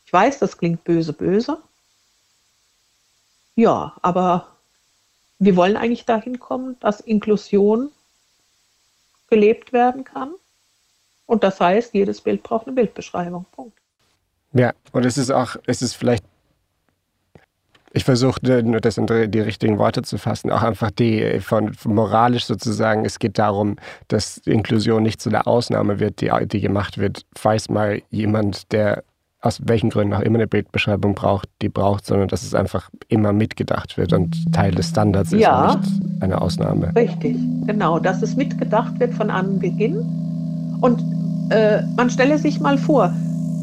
Ich 0.06 0.14
weiß, 0.14 0.40
das 0.40 0.58
klingt 0.58 0.84
böse, 0.84 1.14
böse. 1.14 1.62
Ja, 3.56 3.98
aber 4.02 4.56
wir 5.40 5.56
wollen 5.56 5.78
eigentlich 5.78 6.06
dahin 6.06 6.40
kommen, 6.40 6.78
dass 6.80 7.00
Inklusion 7.02 7.92
gelebt 9.30 9.74
werden 9.74 10.04
kann. 10.04 10.34
Und 11.26 11.44
das 11.44 11.60
heißt, 11.60 11.94
jedes 11.94 12.22
Bild 12.22 12.44
braucht 12.44 12.68
eine 12.68 12.76
Bildbeschreibung. 12.76 13.46
Punkt. 13.52 13.78
Ja, 14.56 14.72
und 14.94 15.06
es 15.06 15.18
ist 15.18 15.32
auch, 15.32 15.58
es 15.68 15.82
ist 15.82 15.96
vielleicht, 15.96 16.24
ich 17.92 18.06
versuche 18.06 18.40
das 18.82 18.98
in 18.98 19.08
die 19.08 19.40
richtigen 19.40 19.78
Worte 19.78 20.02
zu 20.02 20.18
fassen, 20.18 20.50
auch 20.50 20.64
einfach 20.64 20.92
die 20.92 21.40
von, 21.42 21.76
moralisch 21.84 22.46
sozusagen, 22.46 23.06
es 23.06 23.20
geht 23.20 23.38
darum, 23.38 23.76
dass 24.08 24.38
Inklusion 24.38 25.04
nicht 25.04 25.22
zu 25.22 25.30
einer 25.30 25.46
Ausnahme 25.46 26.00
wird, 26.00 26.22
die, 26.22 26.32
die 26.48 26.62
gemacht 26.62 26.98
wird, 26.98 27.26
falls 27.36 27.70
mal 27.70 28.02
jemand, 28.10 28.72
der 28.72 29.04
aus 29.42 29.60
welchen 29.64 29.90
Gründen 29.90 30.14
auch 30.14 30.22
immer 30.22 30.40
eine 30.40 30.48
Bildbeschreibung 30.48 31.16
braucht, 31.16 31.48
die 31.62 31.70
braucht, 31.70 32.06
sondern 32.06 32.30
dass 32.30 32.42
es 32.42 32.56
einfach 32.56 32.90
immer 33.10 33.32
mitgedacht 33.34 33.98
wird 33.98 34.14
und 34.14 34.52
Teil 34.54 34.72
des 34.72 34.90
Standards 34.90 35.34
ist 35.34 35.42
ja, 35.42 35.74
und 35.74 35.82
nicht 35.82 36.24
eine 36.24 36.42
Ausnahme. 36.42 36.92
Richtig, 36.96 37.38
genau, 37.68 38.00
dass 38.00 38.22
es 38.22 38.36
mitgedacht 38.36 39.00
wird 39.00 39.14
von 39.14 39.30
Anbeginn. 39.30 39.98
Und 40.82 41.04
äh, 41.52 41.84
man 41.96 42.10
stelle 42.10 42.40
sich 42.40 42.60
mal 42.60 42.78
vor, 42.78 43.14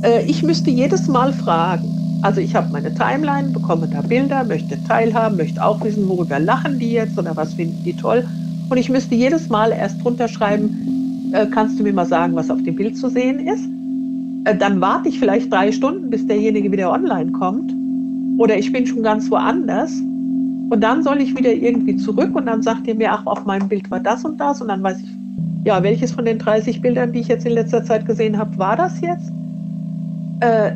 äh, 0.03 0.25
ich 0.25 0.43
müsste 0.43 0.71
jedes 0.71 1.09
Mal 1.09 1.33
fragen, 1.33 2.21
also 2.23 2.41
ich 2.41 2.55
habe 2.55 2.71
meine 2.73 2.95
Timeline, 2.95 3.49
bekomme 3.49 3.89
da 3.89 4.01
Bilder, 4.01 4.45
möchte 4.45 4.83
teilhaben, 4.85 5.37
möchte 5.37 5.65
auch 5.65 5.83
wissen, 5.83 6.09
worüber 6.09 6.39
lachen 6.39 6.79
die 6.79 6.93
jetzt 6.93 7.19
oder 7.19 7.37
was 7.37 7.55
finden 7.55 7.83
die 7.85 7.95
toll. 7.95 8.25
Und 8.69 8.77
ich 8.77 8.89
müsste 8.89 9.15
jedes 9.15 9.49
Mal 9.49 9.73
erst 9.73 10.03
drunter 10.03 10.29
schreiben, 10.29 11.31
äh, 11.33 11.47
kannst 11.47 11.79
du 11.79 11.83
mir 11.83 11.93
mal 11.93 12.07
sagen, 12.07 12.35
was 12.35 12.51
auf 12.51 12.63
dem 12.63 12.77
Bild 12.77 12.97
zu 12.97 13.09
sehen 13.09 13.41
ist? 13.41 13.65
Äh, 14.45 14.57
dann 14.57 14.81
warte 14.81 15.09
ich 15.09 15.19
vielleicht 15.19 15.53
drei 15.53 15.73
Stunden, 15.73 16.11
bis 16.11 16.27
derjenige 16.27 16.71
wieder 16.71 16.91
online 16.93 17.33
kommt. 17.33 17.75
Oder 18.39 18.57
ich 18.57 18.73
bin 18.73 18.87
schon 18.87 19.03
ganz 19.03 19.31
woanders. 19.31 19.93
Und 20.71 20.81
dann 20.81 21.03
soll 21.03 21.21
ich 21.21 21.37
wieder 21.37 21.53
irgendwie 21.53 21.97
zurück 21.97 22.35
und 22.35 22.47
dann 22.47 22.63
sagt 22.63 22.87
ihr 22.87 22.95
mir, 22.95 23.13
ach, 23.13 23.27
auf 23.27 23.45
meinem 23.45 23.69
Bild 23.69 23.91
war 23.91 24.01
das 24.01 24.25
und 24.25 24.41
das. 24.41 24.63
Und 24.63 24.69
dann 24.69 24.83
weiß 24.83 25.01
ich, 25.01 25.11
ja, 25.65 25.83
welches 25.83 26.13
von 26.13 26.25
den 26.25 26.39
30 26.39 26.81
Bildern, 26.81 27.13
die 27.13 27.21
ich 27.21 27.29
jetzt 27.29 27.45
in 27.45 27.53
letzter 27.53 27.85
Zeit 27.85 28.07
gesehen 28.07 28.39
habe, 28.39 28.57
war 28.59 28.77
das 28.77 29.01
jetzt? 29.01 29.33
Äh, 30.43 30.73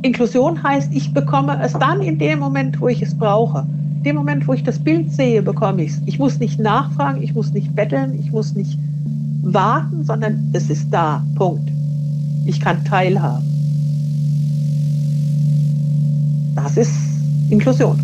Inklusion 0.00 0.62
heißt, 0.62 0.90
ich 0.94 1.12
bekomme 1.12 1.60
es 1.62 1.74
dann 1.74 2.00
in 2.00 2.18
dem 2.18 2.38
Moment, 2.38 2.80
wo 2.80 2.88
ich 2.88 3.02
es 3.02 3.14
brauche. 3.14 3.66
In 3.98 4.02
dem 4.04 4.16
Moment, 4.16 4.48
wo 4.48 4.54
ich 4.54 4.62
das 4.62 4.78
Bild 4.78 5.12
sehe, 5.12 5.42
bekomme 5.42 5.82
ich 5.82 5.90
es. 5.90 6.02
Ich 6.06 6.18
muss 6.18 6.38
nicht 6.38 6.58
nachfragen, 6.58 7.22
ich 7.22 7.34
muss 7.34 7.52
nicht 7.52 7.74
betteln, 7.74 8.18
ich 8.18 8.32
muss 8.32 8.54
nicht 8.54 8.78
warten, 9.42 10.02
sondern 10.02 10.48
es 10.54 10.70
ist 10.70 10.88
da. 10.90 11.22
Punkt. 11.34 11.70
Ich 12.46 12.58
kann 12.58 12.82
teilhaben. 12.84 13.44
Das 16.54 16.78
ist 16.78 16.94
Inklusion. 17.50 18.00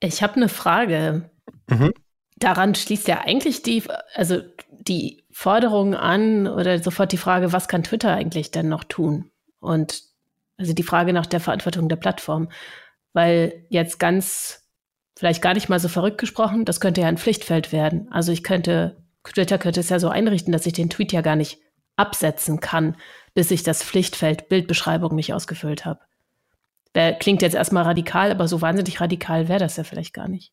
Ich 0.00 0.22
habe 0.22 0.36
eine 0.36 0.48
Frage. 0.48 1.30
Mhm. 1.68 1.92
Daran 2.36 2.74
schließt 2.74 3.08
ja 3.08 3.22
eigentlich 3.22 3.62
die, 3.62 3.82
also 4.14 4.40
die 4.70 5.24
Forderung 5.32 5.94
an 5.94 6.46
oder 6.46 6.78
sofort 6.80 7.12
die 7.12 7.16
Frage, 7.16 7.52
was 7.52 7.68
kann 7.68 7.82
Twitter 7.82 8.12
eigentlich 8.12 8.50
denn 8.50 8.68
noch 8.68 8.84
tun? 8.84 9.30
Und 9.60 10.02
also 10.56 10.72
die 10.72 10.82
Frage 10.82 11.12
nach 11.12 11.26
der 11.26 11.40
Verantwortung 11.40 11.88
der 11.88 11.96
Plattform 11.96 12.48
weil 13.12 13.66
jetzt 13.68 13.98
ganz, 13.98 14.68
vielleicht 15.16 15.42
gar 15.42 15.54
nicht 15.54 15.68
mal 15.68 15.80
so 15.80 15.88
verrückt 15.88 16.18
gesprochen, 16.18 16.64
das 16.64 16.80
könnte 16.80 17.00
ja 17.00 17.08
ein 17.08 17.18
Pflichtfeld 17.18 17.72
werden. 17.72 18.06
Also 18.12 18.32
ich 18.32 18.42
könnte, 18.42 19.02
Twitter 19.24 19.58
könnte 19.58 19.80
es 19.80 19.88
ja 19.88 19.98
so 19.98 20.08
einrichten, 20.08 20.52
dass 20.52 20.66
ich 20.66 20.72
den 20.72 20.90
Tweet 20.90 21.12
ja 21.12 21.20
gar 21.20 21.36
nicht 21.36 21.58
absetzen 21.96 22.60
kann, 22.60 22.96
bis 23.34 23.50
ich 23.50 23.62
das 23.64 23.82
Pflichtfeld 23.82 24.48
Bildbeschreibung 24.48 25.16
nicht 25.16 25.34
ausgefüllt 25.34 25.84
habe. 25.84 26.00
Klingt 27.20 27.42
jetzt 27.42 27.54
erstmal 27.54 27.84
radikal, 27.84 28.30
aber 28.30 28.48
so 28.48 28.60
wahnsinnig 28.60 29.00
radikal 29.00 29.48
wäre 29.48 29.60
das 29.60 29.76
ja 29.76 29.84
vielleicht 29.84 30.14
gar 30.14 30.28
nicht. 30.28 30.52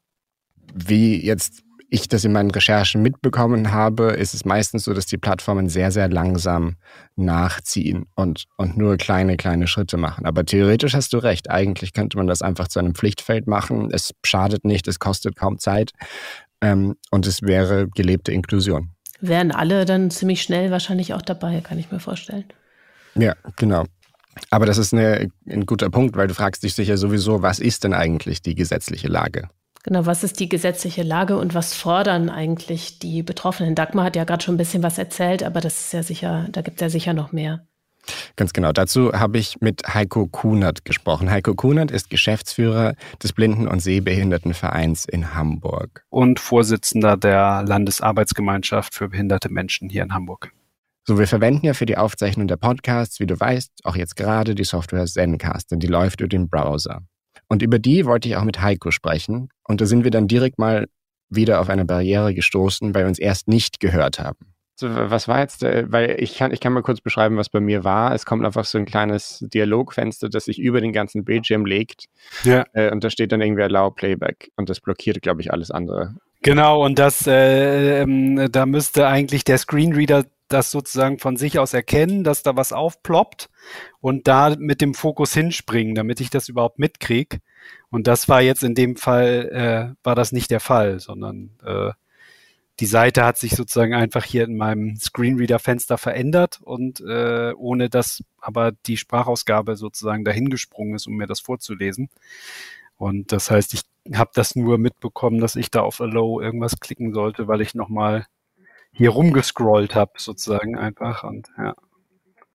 Wie 0.73 1.23
jetzt 1.25 1.65
ich 1.89 2.07
das 2.07 2.23
in 2.25 2.31
meinen 2.31 2.51
Recherchen 2.51 3.01
mitbekommen 3.01 3.71
habe, 3.71 4.11
ist 4.11 4.33
es 4.33 4.43
meistens 4.43 4.83
so, 4.83 4.93
dass 4.93 5.05
die 5.05 5.17
Plattformen 5.17 5.69
sehr, 5.69 5.91
sehr 5.91 6.09
langsam 6.09 6.75
nachziehen 7.15 8.05
und, 8.15 8.45
und 8.57 8.77
nur 8.77 8.97
kleine, 8.97 9.37
kleine 9.37 9.67
Schritte 9.67 9.97
machen. 9.97 10.25
Aber 10.25 10.45
theoretisch 10.45 10.93
hast 10.93 11.13
du 11.13 11.17
recht. 11.17 11.49
Eigentlich 11.49 11.93
könnte 11.93 12.17
man 12.17 12.27
das 12.27 12.41
einfach 12.41 12.67
zu 12.67 12.79
einem 12.79 12.95
Pflichtfeld 12.95 13.47
machen. 13.47 13.89
Es 13.91 14.13
schadet 14.25 14.65
nicht, 14.65 14.87
es 14.87 14.99
kostet 14.99 15.35
kaum 15.35 15.59
Zeit 15.59 15.91
ähm, 16.61 16.95
und 17.11 17.27
es 17.27 17.41
wäre 17.41 17.87
gelebte 17.87 18.31
Inklusion. 18.31 18.91
Wären 19.21 19.51
alle 19.51 19.85
dann 19.85 20.11
ziemlich 20.11 20.41
schnell 20.41 20.71
wahrscheinlich 20.71 21.13
auch 21.13 21.21
dabei, 21.21 21.61
kann 21.61 21.79
ich 21.79 21.91
mir 21.91 21.99
vorstellen. 21.99 22.45
Ja, 23.15 23.33
genau. 23.55 23.85
Aber 24.49 24.65
das 24.65 24.77
ist 24.77 24.93
eine, 24.93 25.29
ein 25.47 25.65
guter 25.65 25.89
Punkt, 25.89 26.15
weil 26.15 26.27
du 26.27 26.33
fragst 26.33 26.63
dich 26.63 26.75
sicher 26.75 26.97
sowieso, 26.97 27.41
was 27.41 27.59
ist 27.59 27.83
denn 27.83 27.93
eigentlich 27.93 28.41
die 28.41 28.55
gesetzliche 28.55 29.07
Lage? 29.07 29.49
Genau, 29.83 30.05
was 30.07 30.23
ist 30.23 30.39
die 30.39 30.49
gesetzliche 30.49 31.03
Lage 31.03 31.37
und 31.37 31.53
was 31.53 31.75
fordern 31.75 32.29
eigentlich 32.29 32.97
die 32.97 33.21
Betroffenen? 33.21 33.75
Dagmar 33.75 34.05
hat 34.05 34.15
ja 34.15 34.23
gerade 34.23 34.43
schon 34.43 34.55
ein 34.55 34.57
bisschen 34.57 34.81
was 34.81 34.97
erzählt, 34.97 35.43
aber 35.43 35.61
das 35.61 35.79
ist 35.79 35.93
ja 35.93 36.01
sicher, 36.01 36.47
da 36.51 36.61
gibt 36.61 36.77
es 36.77 36.81
ja 36.81 36.89
sicher 36.89 37.13
noch 37.13 37.31
mehr. 37.31 37.67
Ganz 38.35 38.53
genau. 38.53 38.71
Dazu 38.71 39.13
habe 39.13 39.37
ich 39.37 39.61
mit 39.61 39.83
Heiko 39.93 40.27
Kunert 40.27 40.85
gesprochen. 40.85 41.29
Heiko 41.29 41.53
Kunert 41.53 41.91
ist 41.91 42.09
Geschäftsführer 42.09 42.95
des 43.21 43.33
Blinden- 43.33 43.67
und 43.67 43.79
Sehbehindertenvereins 43.79 45.05
in 45.05 45.33
Hamburg. 45.33 46.03
Und 46.09 46.39
Vorsitzender 46.39 47.17
der 47.17 47.63
Landesarbeitsgemeinschaft 47.63 48.93
für 48.93 49.09
behinderte 49.09 49.49
Menschen 49.49 49.89
hier 49.89 50.03
in 50.03 50.13
Hamburg. 50.13 50.51
So, 51.07 51.19
wir 51.19 51.27
verwenden 51.27 51.67
ja 51.67 51.75
für 51.75 51.85
die 51.85 51.97
Aufzeichnung 51.97 52.47
der 52.47 52.57
Podcasts, 52.57 53.19
wie 53.19 53.27
du 53.27 53.39
weißt, 53.39 53.81
auch 53.83 53.95
jetzt 53.95 54.15
gerade 54.15 54.55
die 54.55 54.63
Software 54.63 55.05
Zencast, 55.05 55.69
denn 55.69 55.79
die 55.79 55.85
läuft 55.85 56.19
über 56.19 56.27
den 56.27 56.49
Browser. 56.49 57.01
Und 57.47 57.61
über 57.61 57.77
die 57.77 58.07
wollte 58.07 58.27
ich 58.27 58.35
auch 58.37 58.43
mit 58.43 58.59
Heiko 58.59 58.89
sprechen. 58.89 59.49
Und 59.67 59.81
da 59.81 59.85
sind 59.85 60.03
wir 60.03 60.09
dann 60.09 60.27
direkt 60.27 60.57
mal 60.57 60.87
wieder 61.29 61.61
auf 61.61 61.69
eine 61.69 61.85
Barriere 61.85 62.33
gestoßen, 62.33 62.95
weil 62.95 63.03
wir 63.03 63.07
uns 63.07 63.19
erst 63.19 63.47
nicht 63.47 63.79
gehört 63.79 64.17
haben. 64.17 64.55
So, 64.77 64.89
was 64.89 65.27
war 65.27 65.41
jetzt, 65.41 65.61
äh, 65.63 65.85
weil 65.89 66.17
ich 66.19 66.37
kann, 66.37 66.51
ich 66.51 66.59
kann 66.59 66.73
mal 66.73 66.81
kurz 66.81 67.01
beschreiben, 67.01 67.37
was 67.37 67.49
bei 67.49 67.59
mir 67.59 67.83
war. 67.83 68.13
Es 68.15 68.25
kommt 68.25 68.43
einfach 68.43 68.65
so 68.65 68.79
ein 68.79 68.85
kleines 68.85 69.45
Dialogfenster, 69.53 70.27
das 70.27 70.45
sich 70.45 70.57
über 70.57 70.81
den 70.81 70.91
ganzen 70.91 71.23
Bildschirm 71.23 71.65
legt. 71.65 72.05
Ja. 72.43 72.65
Äh, 72.73 72.91
und 72.91 73.03
da 73.03 73.11
steht 73.11 73.31
dann 73.31 73.41
irgendwie 73.41 73.61
Allow 73.61 73.91
Playback 73.91 74.51
und 74.57 74.69
das 74.69 74.81
blockiert, 74.81 75.21
glaube 75.21 75.41
ich, 75.41 75.53
alles 75.53 75.69
andere. 75.69 76.15
Genau, 76.41 76.83
und 76.83 76.99
das, 76.99 77.25
äh, 77.25 78.01
ähm, 78.01 78.51
da 78.51 78.65
müsste 78.65 79.07
eigentlich 79.07 79.45
der 79.45 79.57
Screenreader 79.57 80.25
das 80.55 80.71
sozusagen 80.71 81.19
von 81.19 81.37
sich 81.37 81.59
aus 81.59 81.73
erkennen, 81.73 82.23
dass 82.23 82.41
da 82.41 82.55
was 82.55 82.73
aufploppt 82.73 83.49
und 83.99 84.27
da 84.27 84.55
mit 84.57 84.81
dem 84.81 84.93
Fokus 84.93 85.33
hinspringen, 85.33 85.95
damit 85.95 86.21
ich 86.21 86.29
das 86.29 86.47
überhaupt 86.49 86.79
mitkriege. 86.79 87.39
Und 87.89 88.07
das 88.07 88.29
war 88.29 88.41
jetzt 88.41 88.63
in 88.63 88.73
dem 88.73 88.95
Fall, 88.95 89.49
äh, 89.51 89.95
war 90.03 90.15
das 90.15 90.31
nicht 90.31 90.49
der 90.51 90.61
Fall, 90.61 90.99
sondern 90.99 91.51
äh, 91.63 91.91
die 92.79 92.85
Seite 92.85 93.23
hat 93.23 93.37
sich 93.37 93.55
sozusagen 93.55 93.93
einfach 93.93 94.23
hier 94.23 94.43
in 94.45 94.57
meinem 94.57 94.95
Screenreader-Fenster 94.97 95.97
verändert 95.97 96.59
und 96.61 97.01
äh, 97.01 97.53
ohne 97.55 97.89
dass 97.89 98.23
aber 98.37 98.71
die 98.71 98.97
Sprachausgabe 98.97 99.75
sozusagen 99.75 100.25
dahingesprungen 100.25 100.95
ist, 100.95 101.07
um 101.07 101.15
mir 101.15 101.27
das 101.27 101.39
vorzulesen. 101.39 102.09
Und 102.97 103.31
das 103.31 103.51
heißt, 103.51 103.73
ich 103.73 103.83
habe 104.13 104.31
das 104.33 104.55
nur 104.55 104.77
mitbekommen, 104.77 105.39
dass 105.39 105.55
ich 105.55 105.71
da 105.71 105.81
auf 105.81 105.99
Allow 105.99 106.41
irgendwas 106.41 106.79
klicken 106.79 107.13
sollte, 107.13 107.47
weil 107.47 107.61
ich 107.61 107.75
nochmal 107.75 108.25
hier 108.95 109.09
rumgescrollt 109.09 109.93
habe, 109.93 110.13
sozusagen 110.17 110.77
einfach. 110.77 111.23
Und 111.23 111.49
ja. 111.57 111.73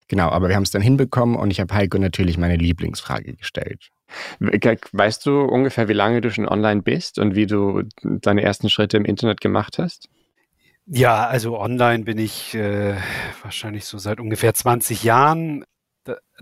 Genau, 0.09 0.31
aber 0.31 0.49
wir 0.49 0.57
haben 0.57 0.63
es 0.63 0.71
dann 0.71 0.83
hinbekommen 0.83 1.37
und 1.37 1.51
ich 1.51 1.61
habe 1.61 1.75
Heiko 1.75 1.99
natürlich 1.99 2.39
meine 2.39 2.57
Lieblingsfrage 2.57 3.35
gestellt. 3.35 3.91
Weißt 4.41 5.27
du 5.27 5.43
ungefähr, 5.43 5.89
wie 5.89 5.95
lange 5.95 6.23
du 6.23 6.31
schon 6.31 6.49
online 6.49 6.81
bist 6.83 7.19
und 7.19 7.35
wie 7.35 7.47
du 7.47 7.83
deine 8.03 8.43
ersten 8.43 8.71
Schritte 8.71 8.97
im 8.97 9.05
Internet 9.05 9.41
gemacht 9.41 9.79
hast? 9.79 10.09
Ja, 10.87 11.27
also 11.27 11.59
online 11.61 12.05
bin 12.05 12.17
ich 12.17 12.55
äh, 12.55 12.97
wahrscheinlich 13.43 13.85
so 13.85 13.99
seit 13.99 14.21
ungefähr 14.21 14.55
20 14.55 15.03
Jahren. 15.03 15.65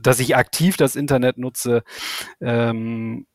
Dass 0.00 0.20
ich 0.20 0.36
aktiv 0.36 0.76
das 0.76 0.94
Internet 0.94 1.38
nutze, 1.38 1.82
ähm, 2.40 3.26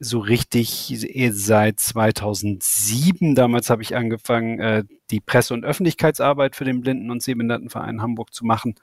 so 0.00 0.20
richtig 0.20 0.94
seit 1.30 1.80
2007. 1.80 3.34
Damals 3.34 3.68
habe 3.68 3.82
ich 3.82 3.96
angefangen, 3.96 4.60
äh, 4.60 4.84
die 5.10 5.20
Presse- 5.20 5.54
und 5.54 5.64
Öffentlichkeitsarbeit 5.64 6.54
für 6.54 6.64
den 6.64 6.80
Blinden- 6.80 7.10
und 7.10 7.22
Sehbehindertenverein 7.22 8.00
Hamburg 8.00 8.32
zu 8.32 8.44
machen 8.44 8.76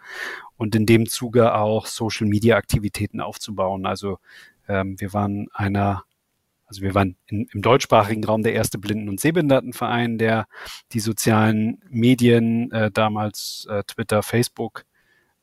und 0.57 0.75
in 0.75 0.85
dem 0.85 1.05
Zuge 1.07 1.55
auch 1.55 1.85
Social-Media-Aktivitäten 1.85 3.21
aufzubauen. 3.21 3.85
Also 3.85 4.17
ähm, 4.67 4.99
wir 4.99 5.13
waren 5.13 5.47
einer 5.53 6.03
also 6.67 6.81
wir 6.81 6.95
waren 6.95 7.15
in, 7.27 7.47
im 7.53 7.61
deutschsprachigen 7.61 8.23
Raum 8.23 8.41
der 8.41 8.53
erste 8.53 8.79
Blinden- 8.79 9.07
und 9.07 9.19
Sehbehindertenverein, 9.19 10.17
der 10.17 10.47
die 10.93 10.99
sozialen 10.99 11.79
Medien, 11.89 12.71
äh, 12.71 12.89
damals 12.91 13.67
äh, 13.69 13.83
Twitter, 13.83 14.23
Facebook, 14.23 14.83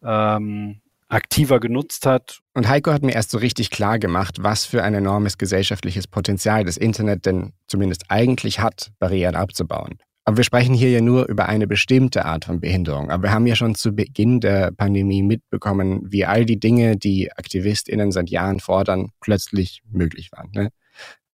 ähm, 0.02 0.80
aktiver 1.12 1.60
genutzt 1.60 2.06
hat. 2.06 2.40
Und 2.54 2.68
Heiko 2.68 2.92
hat 2.92 3.02
mir 3.02 3.12
erst 3.12 3.30
so 3.30 3.38
richtig 3.38 3.70
klar 3.70 3.98
gemacht, 3.98 4.38
was 4.40 4.64
für 4.64 4.82
ein 4.82 4.94
enormes 4.94 5.36
gesellschaftliches 5.36 6.06
Potenzial 6.06 6.64
das 6.64 6.76
Internet 6.76 7.26
denn 7.26 7.52
zumindest 7.66 8.04
eigentlich 8.08 8.60
hat, 8.60 8.92
Barrieren 8.98 9.36
abzubauen. 9.36 9.98
Aber 10.24 10.36
wir 10.36 10.44
sprechen 10.44 10.74
hier 10.74 10.90
ja 10.90 11.00
nur 11.00 11.28
über 11.28 11.48
eine 11.48 11.66
bestimmte 11.66 12.24
Art 12.24 12.44
von 12.44 12.60
Behinderung. 12.60 13.10
Aber 13.10 13.24
wir 13.24 13.32
haben 13.32 13.46
ja 13.46 13.56
schon 13.56 13.74
zu 13.74 13.92
Beginn 13.92 14.40
der 14.40 14.70
Pandemie 14.70 15.22
mitbekommen, 15.22 16.00
wie 16.04 16.24
all 16.24 16.44
die 16.44 16.60
Dinge, 16.60 16.96
die 16.96 17.30
AktivistInnen 17.32 18.12
seit 18.12 18.30
Jahren 18.30 18.60
fordern, 18.60 19.10
plötzlich 19.20 19.82
möglich 19.90 20.30
waren. 20.32 20.50
Ne? 20.54 20.70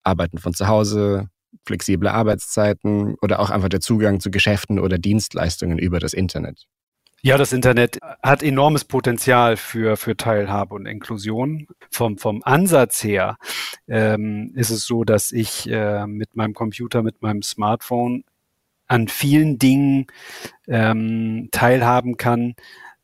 Arbeiten 0.03 0.39
von 0.39 0.55
zu 0.55 0.68
Hause, 0.68 1.29
flexible 1.66 2.09
Arbeitszeiten 2.09 3.14
oder 3.20 3.41
auch 3.41 3.51
einfach 3.51 3.68
der 3.68 3.81
Zugang 3.81 4.20
zu 4.20 4.31
Geschäften 4.31 4.79
oder 4.79 4.99
Dienstleistungen 4.99 5.79
über 5.79 6.01
das 6.01 6.14
Internet. 6.14 6.66
Ja, 7.21 7.37
das 7.37 7.53
Internet 7.53 7.99
hat 8.23 8.45
enormes 8.45 8.85
Potenzial 8.85 9.57
für, 9.57 9.97
für 9.97 10.16
Teilhabe 10.16 10.75
und 10.77 10.87
Inklusion. 10.87 11.66
Vom, 11.91 12.16
vom 12.16 12.43
Ansatz 12.45 13.03
her 13.03 13.39
ähm, 13.89 14.53
ist 14.55 14.71
es 14.71 14.87
so, 14.87 15.03
dass 15.03 15.33
ich 15.33 15.69
äh, 15.69 16.07
mit 16.07 16.37
meinem 16.37 16.55
Computer, 16.55 17.03
mit 17.03 17.21
meinem 17.21 17.43
Smartphone 17.43 18.23
an 18.87 19.09
vielen 19.09 19.59
Dingen 19.59 20.07
ähm, 20.69 21.49
teilhaben 21.51 22.16
kann, 22.19 22.55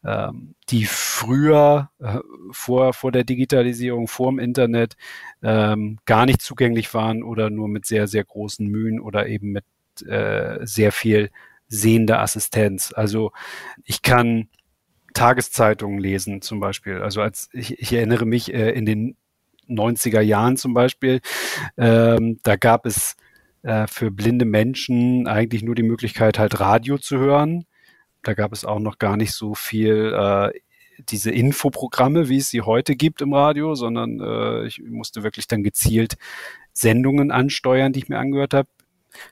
ähm, 0.04 0.54
die 0.68 0.84
früher 0.84 1.90
äh, 1.98 2.18
vor, 2.52 2.92
vor 2.92 3.10
der 3.10 3.24
Digitalisierung, 3.24 4.06
vor 4.06 4.30
dem 4.30 4.38
Internet 4.38 4.94
ähm, 5.42 5.98
gar 6.04 6.24
nicht 6.24 6.40
zugänglich 6.40 6.94
waren 6.94 7.24
oder 7.24 7.50
nur 7.50 7.66
mit 7.66 7.84
sehr, 7.84 8.06
sehr 8.06 8.24
großen 8.24 8.64
Mühen 8.64 9.00
oder 9.00 9.26
eben 9.26 9.50
mit 9.50 9.64
äh, 10.06 10.64
sehr 10.64 10.92
viel 10.92 11.30
sehende 11.74 12.18
Assistenz. 12.18 12.92
Also 12.94 13.32
ich 13.84 14.02
kann 14.02 14.48
Tageszeitungen 15.14 15.98
lesen 15.98 16.42
zum 16.42 16.60
Beispiel. 16.60 17.00
Also 17.00 17.20
als 17.20 17.48
ich, 17.52 17.78
ich 17.78 17.92
erinnere 17.92 18.26
mich 18.26 18.52
äh, 18.52 18.70
in 18.70 18.86
den 18.86 19.16
90er 19.68 20.20
Jahren 20.20 20.56
zum 20.56 20.74
Beispiel, 20.74 21.20
ähm, 21.76 22.38
da 22.42 22.56
gab 22.56 22.86
es 22.86 23.16
äh, 23.62 23.86
für 23.86 24.10
blinde 24.10 24.44
Menschen 24.44 25.26
eigentlich 25.26 25.62
nur 25.62 25.74
die 25.74 25.82
Möglichkeit, 25.82 26.38
halt 26.38 26.60
Radio 26.60 26.98
zu 26.98 27.18
hören. 27.18 27.64
Da 28.22 28.34
gab 28.34 28.52
es 28.52 28.64
auch 28.64 28.80
noch 28.80 28.98
gar 28.98 29.16
nicht 29.16 29.32
so 29.32 29.54
viel 29.54 30.12
äh, 30.14 30.58
diese 31.08 31.30
Infoprogramme, 31.30 32.28
wie 32.28 32.38
es 32.38 32.50
sie 32.50 32.62
heute 32.62 32.96
gibt 32.96 33.20
im 33.22 33.32
Radio, 33.32 33.74
sondern 33.74 34.20
äh, 34.20 34.66
ich 34.66 34.80
musste 34.82 35.22
wirklich 35.22 35.46
dann 35.48 35.62
gezielt 35.62 36.14
Sendungen 36.72 37.30
ansteuern, 37.30 37.92
die 37.92 38.00
ich 38.00 38.08
mir 38.08 38.18
angehört 38.18 38.54
habe. 38.54 38.68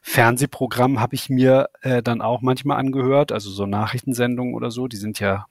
Fernsehprogramm 0.03 1.01
habe 1.01 1.15
ich 1.15 1.29
mir 1.29 1.69
äh, 1.83 2.03
dann 2.03 2.21
auch 2.21 2.41
manchmal 2.43 2.79
angehört, 2.79 3.33
also 3.33 3.51
so 3.51 3.67
Nachrichtensendungen 3.67 4.55
oder 4.55 4.71
so, 4.71 4.89
die 4.89 4.97
sind 4.97 5.21
ja, 5.21 5.47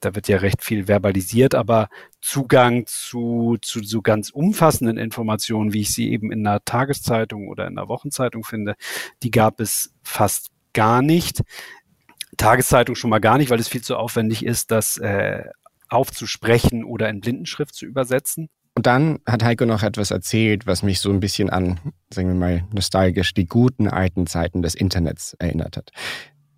da 0.00 0.14
wird 0.14 0.28
ja 0.28 0.38
recht 0.38 0.62
viel 0.62 0.84
verbalisiert, 0.86 1.54
aber 1.54 1.88
Zugang 2.20 2.86
zu, 2.86 3.56
zu 3.62 3.82
so 3.82 4.02
ganz 4.02 4.30
umfassenden 4.30 4.98
Informationen, 4.98 5.72
wie 5.72 5.82
ich 5.82 5.92
sie 5.92 6.10
eben 6.10 6.32
in 6.32 6.46
einer 6.46 6.64
Tageszeitung 6.64 7.48
oder 7.48 7.66
in 7.66 7.78
einer 7.78 7.88
Wochenzeitung 7.88 8.44
finde, 8.44 8.74
die 9.22 9.30
gab 9.30 9.60
es 9.60 9.94
fast 10.02 10.50
gar 10.72 11.02
nicht. 11.02 11.42
Tageszeitung 12.36 12.94
schon 12.94 13.10
mal 13.10 13.20
gar 13.20 13.38
nicht, 13.38 13.50
weil 13.50 13.60
es 13.60 13.68
viel 13.68 13.82
zu 13.82 13.96
aufwendig 13.96 14.44
ist, 14.44 14.70
das 14.70 14.98
äh, 14.98 15.44
aufzusprechen 15.88 16.84
oder 16.84 17.08
in 17.08 17.20
Blindenschrift 17.20 17.74
zu 17.74 17.86
übersetzen. 17.86 18.48
Und 18.76 18.86
dann 18.86 19.20
hat 19.26 19.42
Heiko 19.42 19.64
noch 19.64 19.82
etwas 19.82 20.10
erzählt, 20.10 20.66
was 20.66 20.82
mich 20.82 21.00
so 21.00 21.10
ein 21.10 21.18
bisschen 21.18 21.48
an, 21.48 21.80
sagen 22.12 22.28
wir 22.28 22.34
mal, 22.34 22.64
nostalgisch 22.74 23.32
die 23.32 23.46
guten 23.46 23.88
alten 23.88 24.26
Zeiten 24.26 24.60
des 24.60 24.74
Internets 24.74 25.34
erinnert 25.38 25.78
hat. 25.78 25.92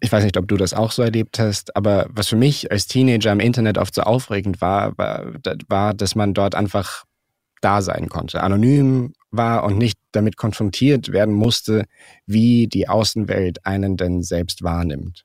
Ich 0.01 0.11
weiß 0.11 0.25
nicht, 0.25 0.37
ob 0.37 0.49
du 0.49 0.57
das 0.57 0.75
auch 0.75 0.91
so 0.91 1.03
erlebt 1.03 1.39
hast, 1.39 1.77
aber 1.77 2.07
was 2.11 2.29
für 2.29 2.37
mich 2.37 2.73
als 2.73 2.89
Teenager 2.89 3.31
im 3.31 3.39
Internet 3.39 3.79
oft 3.79 3.95
so 3.95 4.03
aufregend 4.03 4.61
war, 4.61 4.99
war, 4.99 5.33
war 5.69 5.95
dass 5.95 6.17
man 6.17 6.35
dort 6.35 6.57
einfach 6.57 7.05
da 7.61 7.83
sein 7.83 8.09
konnte, 8.09 8.43
anonym 8.43 9.13
war 9.31 9.63
und 9.63 9.79
nicht 9.79 9.99
damit 10.11 10.37
konfrontiert 10.37 11.13
werden 11.13 11.35
musste, 11.35 11.85
wie 12.27 12.67
die 12.67 12.89
Außenwelt 12.89 13.65
einen 13.65 13.97
denn 13.97 14.23
selbst 14.23 14.65
wahrnimmt. 14.65 15.25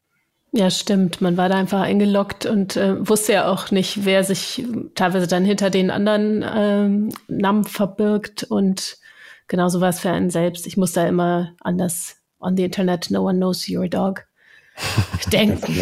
Ja, 0.55 0.69
stimmt. 0.69 1.19
Man 1.19 1.35
war 1.35 1.49
da 1.49 1.55
einfach 1.55 1.81
eingeloggt 1.81 2.45
und 2.45 2.77
äh, 2.77 3.09
wusste 3.09 3.33
ja 3.33 3.47
auch 3.51 3.71
nicht, 3.71 4.05
wer 4.05 4.23
sich 4.23 4.63
teilweise 4.93 5.25
dann 5.25 5.45
hinter 5.45 5.71
den 5.71 5.89
anderen 5.89 6.45
ähm, 6.47 7.09
Namen 7.27 7.63
verbirgt. 7.63 8.43
Und 8.43 8.99
genauso 9.47 9.81
war 9.81 9.89
es 9.89 9.99
für 9.99 10.11
einen 10.11 10.29
selbst. 10.29 10.67
Ich 10.67 10.77
muss 10.77 10.93
da 10.93 11.07
immer 11.07 11.55
an 11.61 11.79
das 11.79 12.17
on 12.39 12.55
the 12.55 12.65
Internet, 12.65 13.09
no 13.09 13.23
one 13.23 13.37
knows 13.37 13.67
your 13.67 13.87
dog 13.87 14.27
denken. 15.31 15.75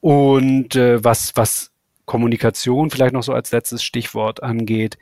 und 0.00 0.74
äh, 0.74 1.04
was, 1.04 1.36
was 1.36 1.70
Kommunikation 2.06 2.90
vielleicht 2.90 3.14
noch 3.14 3.22
so 3.22 3.32
als 3.32 3.52
letztes 3.52 3.84
Stichwort 3.84 4.42
angeht, 4.42 4.98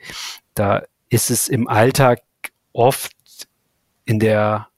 da 0.53 0.83
ist 1.09 1.31
es 1.31 1.49
im 1.49 1.69
Alltag 1.69 2.21
oft 2.75 3.13
in 4.05 4.19
der 4.19 4.69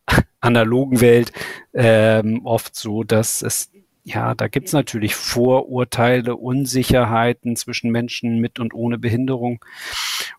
analogen 0.40 1.00
Welt 1.00 1.32
ähm, 1.72 2.42
oft 2.44 2.76
so, 2.76 3.02
dass 3.04 3.42
es 3.42 3.70
ja, 4.06 4.34
da 4.34 4.48
gibt's 4.48 4.74
natürlich 4.74 5.14
Vorurteile, 5.14 6.36
Unsicherheiten 6.36 7.56
zwischen 7.56 7.90
Menschen 7.90 8.38
mit 8.38 8.60
und 8.60 8.74
ohne 8.74 8.98
Behinderung. 8.98 9.64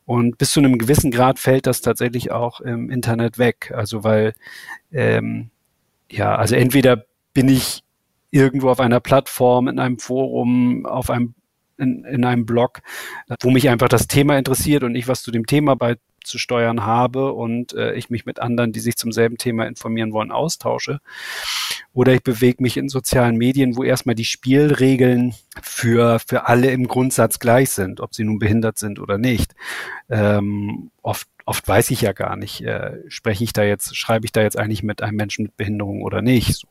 Und 0.06 0.38
bis 0.38 0.52
zu 0.52 0.60
einem 0.60 0.78
gewissen 0.78 1.10
Grad 1.10 1.40
fällt 1.40 1.66
das 1.66 1.82
tatsächlich 1.82 2.32
auch 2.32 2.62
im 2.62 2.92
Internet 2.92 3.40
weg. 3.40 3.74
Also 3.76 4.04
weil, 4.04 4.36
ähm, 4.92 5.50
ja, 6.12 6.36
also 6.36 6.56
entweder 6.56 7.06
bin 7.34 7.50
ich 7.50 7.84
irgendwo 8.30 8.70
auf 8.70 8.80
einer 8.80 9.00
Plattform, 9.00 9.68
in 9.68 9.80
einem 9.80 9.98
Forum, 9.98 10.86
auf 10.86 11.10
einem 11.10 11.34
in, 11.78 12.04
in 12.06 12.26
einem 12.26 12.46
Blog, 12.46 12.82
wo 13.42 13.50
mich 13.50 13.70
einfach 13.70 13.90
das 13.90 14.08
Thema 14.08 14.38
interessiert 14.38 14.84
und 14.84 14.96
ich 14.96 15.08
was 15.08 15.24
zu 15.24 15.32
dem 15.32 15.46
Thema 15.46 15.76
bei 15.76 15.98
zu 16.26 16.38
steuern 16.38 16.86
habe 16.86 17.34
und 17.34 17.74
äh, 17.74 17.94
ich 17.94 18.10
mich 18.10 18.26
mit 18.26 18.40
anderen, 18.40 18.72
die 18.72 18.80
sich 18.80 18.98
zum 18.98 19.12
selben 19.12 19.38
Thema 19.38 19.66
informieren 19.68 20.12
wollen, 20.12 20.32
austausche. 20.32 21.00
Oder 21.94 22.14
ich 22.14 22.24
bewege 22.24 22.62
mich 22.62 22.78
in 22.78 22.90
sozialen 22.90 23.38
Medien, 23.38 23.78
wo 23.78 23.84
erstmal 23.84 24.16
die 24.16 24.26
Spielregeln 24.26 25.34
für, 25.62 26.20
für 26.20 26.48
alle 26.48 26.72
im 26.72 26.88
Grundsatz 26.88 27.40
gleich 27.40 27.70
sind, 27.70 28.02
ob 28.02 28.14
sie 28.14 28.24
nun 28.24 28.40
behindert 28.40 28.78
sind 28.78 29.00
oder 29.00 29.18
nicht. 29.18 29.56
Ähm, 30.10 30.92
oft, 31.02 31.28
oft 31.46 31.68
weiß 31.68 31.92
ich 31.92 32.02
ja 32.02 32.12
gar 32.12 32.36
nicht, 32.36 32.62
äh, 32.62 32.98
spreche 33.08 33.44
ich 33.44 33.54
da 33.54 33.64
jetzt, 33.64 33.96
schreibe 33.96 34.26
ich 34.26 34.32
da 34.32 34.42
jetzt 34.42 34.58
eigentlich 34.58 34.84
mit 34.84 35.02
einem 35.02 35.16
Menschen 35.16 35.44
mit 35.44 35.58
Behinderung 35.58 36.02
oder 36.02 36.22
nicht. 36.22 36.56
So. 36.56 36.68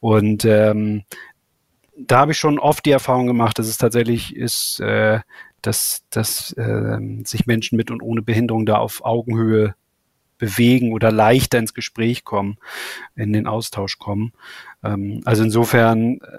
Und 0.00 0.44
ähm, 0.44 1.04
da 2.06 2.18
habe 2.20 2.32
ich 2.32 2.38
schon 2.38 2.58
oft 2.58 2.84
die 2.84 2.90
Erfahrung 2.90 3.26
gemacht, 3.26 3.58
dass 3.58 3.68
es 3.68 3.78
tatsächlich 3.78 4.36
ist, 4.36 4.80
äh, 4.80 5.20
dass, 5.62 6.04
dass 6.10 6.52
äh, 6.52 6.98
sich 7.24 7.46
Menschen 7.46 7.76
mit 7.76 7.90
und 7.90 8.02
ohne 8.02 8.22
Behinderung 8.22 8.66
da 8.66 8.76
auf 8.76 9.04
Augenhöhe 9.04 9.74
bewegen 10.38 10.92
oder 10.92 11.12
leichter 11.12 11.58
ins 11.58 11.72
Gespräch 11.72 12.24
kommen, 12.24 12.58
in 13.14 13.32
den 13.32 13.46
Austausch 13.46 13.98
kommen. 13.98 14.32
Ähm, 14.82 15.20
also 15.24 15.44
insofern 15.44 16.18
äh, 16.18 16.38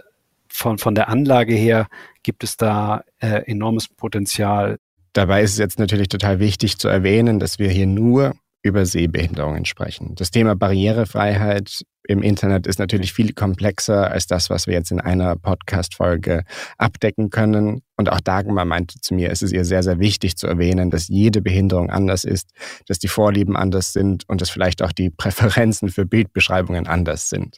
von, 0.50 0.78
von 0.78 0.94
der 0.94 1.08
Anlage 1.08 1.56
her 1.56 1.88
gibt 2.22 2.44
es 2.44 2.58
da 2.58 3.04
äh, 3.20 3.50
enormes 3.50 3.88
Potenzial. 3.88 4.78
Dabei 5.14 5.42
ist 5.42 5.54
es 5.54 5.58
jetzt 5.58 5.80
natürlich 5.80 6.10
total 6.10 6.40
wichtig 6.40 6.78
zu 6.78 6.90
erwähnen, 6.90 7.40
dass 7.40 7.60
wir 7.60 7.70
hier 7.70 7.88
nur 7.88 8.34
über 8.64 8.86
Sehbehinderungen 8.86 9.66
sprechen. 9.66 10.16
Das 10.16 10.32
Thema 10.32 10.56
Barrierefreiheit 10.56 11.84
im 12.08 12.22
Internet 12.22 12.66
ist 12.66 12.80
natürlich 12.80 13.14
viel 13.14 13.34
komplexer 13.34 14.10
als 14.10 14.26
das, 14.26 14.50
was 14.50 14.68
wir 14.68 14.74
jetzt 14.74 14.92
in 14.92 15.00
einer 15.00 15.36
Podcast-Folge 15.36 16.44
abdecken 16.78 17.30
können. 17.30 17.82
Und 17.98 18.10
auch 18.10 18.20
Dagmar 18.20 18.66
meinte 18.66 19.00
zu 19.00 19.14
mir, 19.14 19.32
es 19.32 19.42
ist 19.42 19.52
ihr 19.52 19.66
sehr, 19.66 19.84
sehr 19.84 20.00
wichtig 20.00 20.38
zu 20.38 20.48
erwähnen, 20.48 20.90
dass 20.90 21.08
jede 21.08 21.42
Behinderung 21.42 21.90
anders 21.90 22.24
ist, 22.24 22.50
dass 22.88 23.00
die 23.00 23.08
Vorlieben 23.08 23.56
anders 23.56 23.94
sind 23.94 24.28
und 24.28 24.42
dass 24.42 24.50
vielleicht 24.50 24.82
auch 24.82 24.92
die 24.92 25.10
Präferenzen 25.10 25.90
für 25.90 26.06
Bildbeschreibungen 26.06 26.88
anders 26.88 27.30
sind. 27.30 27.58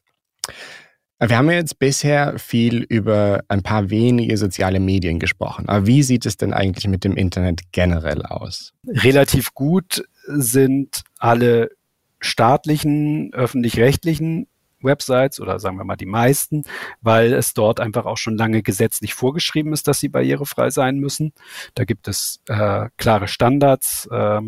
Wir 1.20 1.38
haben 1.38 1.50
jetzt 1.50 1.80
bisher 1.80 2.38
viel 2.38 2.84
über 2.84 3.42
ein 3.48 3.64
paar 3.64 3.90
wenige 3.90 4.36
soziale 4.38 4.82
Medien 4.82 5.18
gesprochen. 5.18 5.70
Aber 5.70 5.88
wie 5.88 6.04
sieht 6.04 6.26
es 6.26 6.36
denn 6.36 6.54
eigentlich 6.54 6.88
mit 6.88 7.06
dem 7.06 7.16
Internet 7.16 7.62
generell 7.72 8.24
aus? 8.24 8.74
Relativ 8.86 9.54
gut 9.54 10.04
sind 10.28 11.04
alle 11.20 11.72
staatlichen, 12.20 13.34
öffentlich-rechtlichen 13.34 14.48
Websites 14.82 15.40
oder 15.40 15.60
sagen 15.60 15.78
wir 15.78 15.84
mal 15.84 15.96
die 15.96 16.06
meisten, 16.06 16.64
weil 17.02 17.34
es 17.34 17.54
dort 17.54 17.80
einfach 17.80 18.06
auch 18.06 18.18
schon 18.18 18.38
lange 18.38 18.62
gesetzlich 18.62 19.14
vorgeschrieben 19.14 19.74
ist, 19.74 19.88
dass 19.88 20.00
sie 20.00 20.10
barrierefrei 20.10 20.70
sein 20.70 21.00
müssen. 21.00 21.34
Da 21.74 21.84
gibt 21.84 22.08
es 22.08 22.40
äh, 22.48 22.90
klare 22.98 23.28
Standards, 23.28 24.08
äh, 24.12 24.42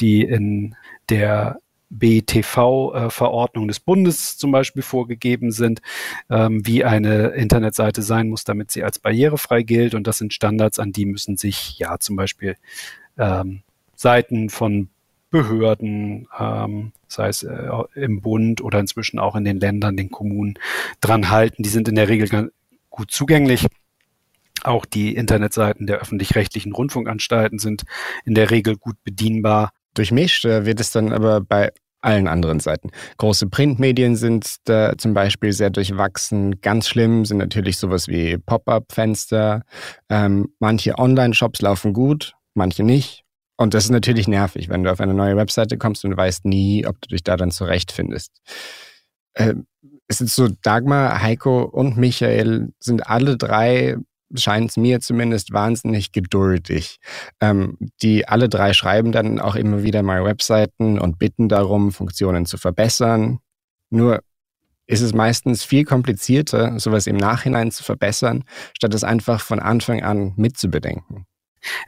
die 0.00 0.22
in 0.22 0.76
der 1.10 1.58
BTV-Verordnung 1.90 3.68
des 3.68 3.78
Bundes 3.78 4.38
zum 4.38 4.50
Beispiel 4.50 4.82
vorgegeben 4.82 5.52
sind, 5.52 5.82
ähm, 6.30 6.66
wie 6.66 6.84
eine 6.84 7.28
Internetseite 7.28 8.00
sein 8.00 8.28
muss, 8.28 8.44
damit 8.44 8.70
sie 8.70 8.82
als 8.82 8.98
barrierefrei 8.98 9.62
gilt. 9.62 9.94
Und 9.94 10.06
das 10.06 10.18
sind 10.18 10.32
Standards, 10.32 10.78
an 10.78 10.92
die 10.92 11.04
müssen 11.04 11.36
sich 11.36 11.78
ja 11.78 11.98
zum 11.98 12.16
Beispiel 12.16 12.56
ähm, 13.18 13.62
Seiten 13.94 14.48
von 14.48 14.88
Behörden, 15.32 16.28
ähm, 16.38 16.92
sei 17.08 17.28
es 17.28 17.42
äh, 17.42 17.68
im 17.94 18.20
Bund 18.20 18.60
oder 18.60 18.78
inzwischen 18.78 19.18
auch 19.18 19.34
in 19.34 19.44
den 19.44 19.58
Ländern, 19.58 19.96
den 19.96 20.10
Kommunen, 20.10 20.58
dran 21.00 21.30
halten. 21.30 21.62
Die 21.64 21.70
sind 21.70 21.88
in 21.88 21.96
der 21.96 22.08
Regel 22.08 22.28
ganz 22.28 22.52
gut 22.90 23.10
zugänglich. 23.10 23.66
Auch 24.62 24.84
die 24.84 25.16
Internetseiten 25.16 25.88
der 25.88 25.98
öffentlich-rechtlichen 25.98 26.72
Rundfunkanstalten 26.72 27.58
sind 27.58 27.82
in 28.24 28.34
der 28.34 28.50
Regel 28.50 28.76
gut 28.76 28.96
bedienbar. 29.02 29.70
Durchmischt 29.94 30.44
äh, 30.44 30.64
wird 30.66 30.78
es 30.78 30.92
dann 30.92 31.12
aber 31.12 31.40
bei 31.40 31.72
allen 32.02 32.28
anderen 32.28 32.60
Seiten. 32.60 32.90
Große 33.16 33.48
Printmedien 33.48 34.16
sind 34.16 34.56
da 34.64 34.98
zum 34.98 35.14
Beispiel 35.14 35.52
sehr 35.52 35.70
durchwachsen. 35.70 36.60
Ganz 36.60 36.88
schlimm 36.88 37.24
sind 37.24 37.38
natürlich 37.38 37.78
sowas 37.78 38.08
wie 38.08 38.36
Pop-up-Fenster. 38.36 39.62
Ähm, 40.10 40.52
manche 40.58 40.98
Online-Shops 40.98 41.62
laufen 41.62 41.92
gut, 41.92 42.34
manche 42.54 42.82
nicht. 42.82 43.24
Und 43.62 43.74
das 43.74 43.84
ist 43.84 43.90
natürlich 43.90 44.26
nervig, 44.26 44.68
wenn 44.68 44.82
du 44.82 44.90
auf 44.90 45.00
eine 45.00 45.14
neue 45.14 45.36
Webseite 45.36 45.78
kommst 45.78 46.04
und 46.04 46.16
weißt 46.16 46.44
nie, 46.44 46.84
ob 46.84 47.00
du 47.00 47.08
dich 47.08 47.22
da 47.22 47.36
dann 47.36 47.52
zurechtfindest. 47.52 48.32
Äh, 49.34 49.54
es 50.08 50.20
ist 50.20 50.34
so, 50.34 50.48
Dagmar, 50.62 51.22
Heiko 51.22 51.62
und 51.62 51.96
Michael 51.96 52.72
sind 52.80 53.06
alle 53.06 53.36
drei, 53.36 53.96
scheint 54.34 54.70
es 54.70 54.76
mir 54.76 55.00
zumindest, 55.00 55.52
wahnsinnig 55.52 56.10
geduldig. 56.10 56.98
Ähm, 57.40 57.78
die 58.02 58.26
alle 58.26 58.48
drei 58.48 58.72
schreiben 58.72 59.12
dann 59.12 59.38
auch 59.38 59.54
immer 59.54 59.84
wieder 59.84 60.02
mal 60.02 60.24
Webseiten 60.24 60.98
und 60.98 61.20
bitten 61.20 61.48
darum, 61.48 61.92
Funktionen 61.92 62.46
zu 62.46 62.58
verbessern. 62.58 63.38
Nur 63.90 64.22
ist 64.88 65.02
es 65.02 65.14
meistens 65.14 65.62
viel 65.62 65.84
komplizierter, 65.84 66.80
sowas 66.80 67.06
im 67.06 67.16
Nachhinein 67.16 67.70
zu 67.70 67.84
verbessern, 67.84 68.42
statt 68.76 68.92
es 68.92 69.04
einfach 69.04 69.40
von 69.40 69.60
Anfang 69.60 70.02
an 70.02 70.32
mitzubedenken. 70.36 71.26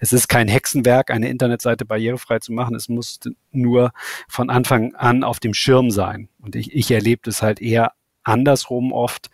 Es 0.01 0.13
ist 0.13 0.29
kein 0.29 0.49
Hexenwerk, 0.49 1.11
eine 1.11 1.29
Internetseite 1.29 1.85
barrierefrei 1.85 2.39
zu 2.39 2.53
machen. 2.53 2.75
Es 2.75 2.89
muss 2.89 3.21
nur 3.53 3.93
von 4.29 4.51
Anfang 4.51 4.95
an 4.95 5.25
auf 5.25 5.41
dem 5.41 5.55
Schirm 5.55 5.91
sein. 5.91 6.29
Und 6.41 6.57
ich, 6.57 6.75
ich 6.75 6.91
erlebe 6.91 7.29
es 7.29 7.43
halt 7.43 7.61
eher 7.61 7.93
andersrum 8.23 8.93
oft, 8.93 9.31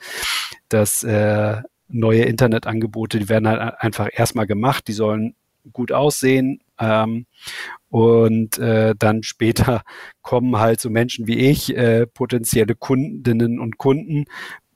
dass 0.68 1.02
äh, 1.02 1.62
neue 1.88 2.22
Internetangebote, 2.22 3.18
die 3.18 3.28
werden 3.28 3.48
halt 3.48 3.74
einfach 3.78 4.08
erstmal 4.12 4.46
gemacht, 4.46 4.88
die 4.88 4.92
sollen 4.92 5.34
gut 5.72 5.92
aussehen. 5.92 6.60
Ähm, 6.78 7.26
und 7.88 8.58
äh, 8.58 8.94
dann 8.98 9.22
später 9.22 9.82
kommen 10.22 10.58
halt 10.58 10.80
so 10.80 10.90
Menschen 10.90 11.26
wie 11.26 11.38
ich, 11.38 11.76
äh, 11.76 12.06
potenzielle 12.06 12.74
Kundinnen 12.74 13.58
und 13.58 13.78
Kunden, 13.78 14.26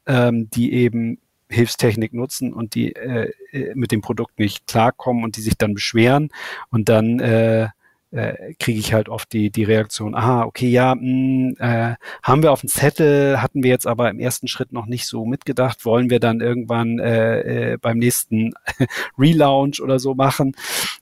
ähm, 0.07 0.51
die 0.51 0.73
eben 0.73 1.19
Hilfstechnik 1.49 2.13
nutzen 2.13 2.53
und 2.53 2.75
die 2.75 2.95
äh, 2.95 3.33
äh, 3.53 3.75
mit 3.75 3.93
dem 3.93 4.01
Produkt 4.01 4.39
nicht 4.39 4.67
klarkommen 4.67 5.25
und 5.25 5.37
die 5.37 5.43
sich 5.43 5.57
dann 5.57 5.75
beschweren 5.75 6.31
und 6.71 6.89
dann 6.89 7.21
äh, 7.21 7.69
äh, 8.15 8.55
kriege 8.55 8.79
ich 8.79 8.95
halt 8.95 9.09
oft 9.09 9.33
die, 9.33 9.51
die 9.51 9.65
Reaktion, 9.65 10.15
aha, 10.15 10.45
okay, 10.45 10.69
ja, 10.69 10.95
mh, 10.95 11.01
hm, 11.01 11.57
äh, 11.59 11.95
haben 12.23 12.43
wir 12.43 12.53
auf 12.53 12.61
dem 12.61 12.69
Zettel, 12.69 13.43
hatten 13.43 13.63
wir 13.63 13.71
jetzt 13.71 13.87
aber 13.87 14.09
im 14.09 14.21
ersten 14.21 14.49
Schritt 14.49 14.73
noch 14.73 14.87
nicht 14.87 15.07
so 15.07 15.25
mitgedacht, 15.25 15.85
wollen 15.85 16.11
wir 16.11 16.21
dann 16.21 16.41
irgendwann 16.41 16.99
äh, 16.99 17.73
äh, 17.73 17.77
beim 17.77 17.99
nächsten 17.99 18.55
Relaunch 19.19 19.81
oder 19.81 19.99
so 19.99 20.15
machen. 20.15 20.55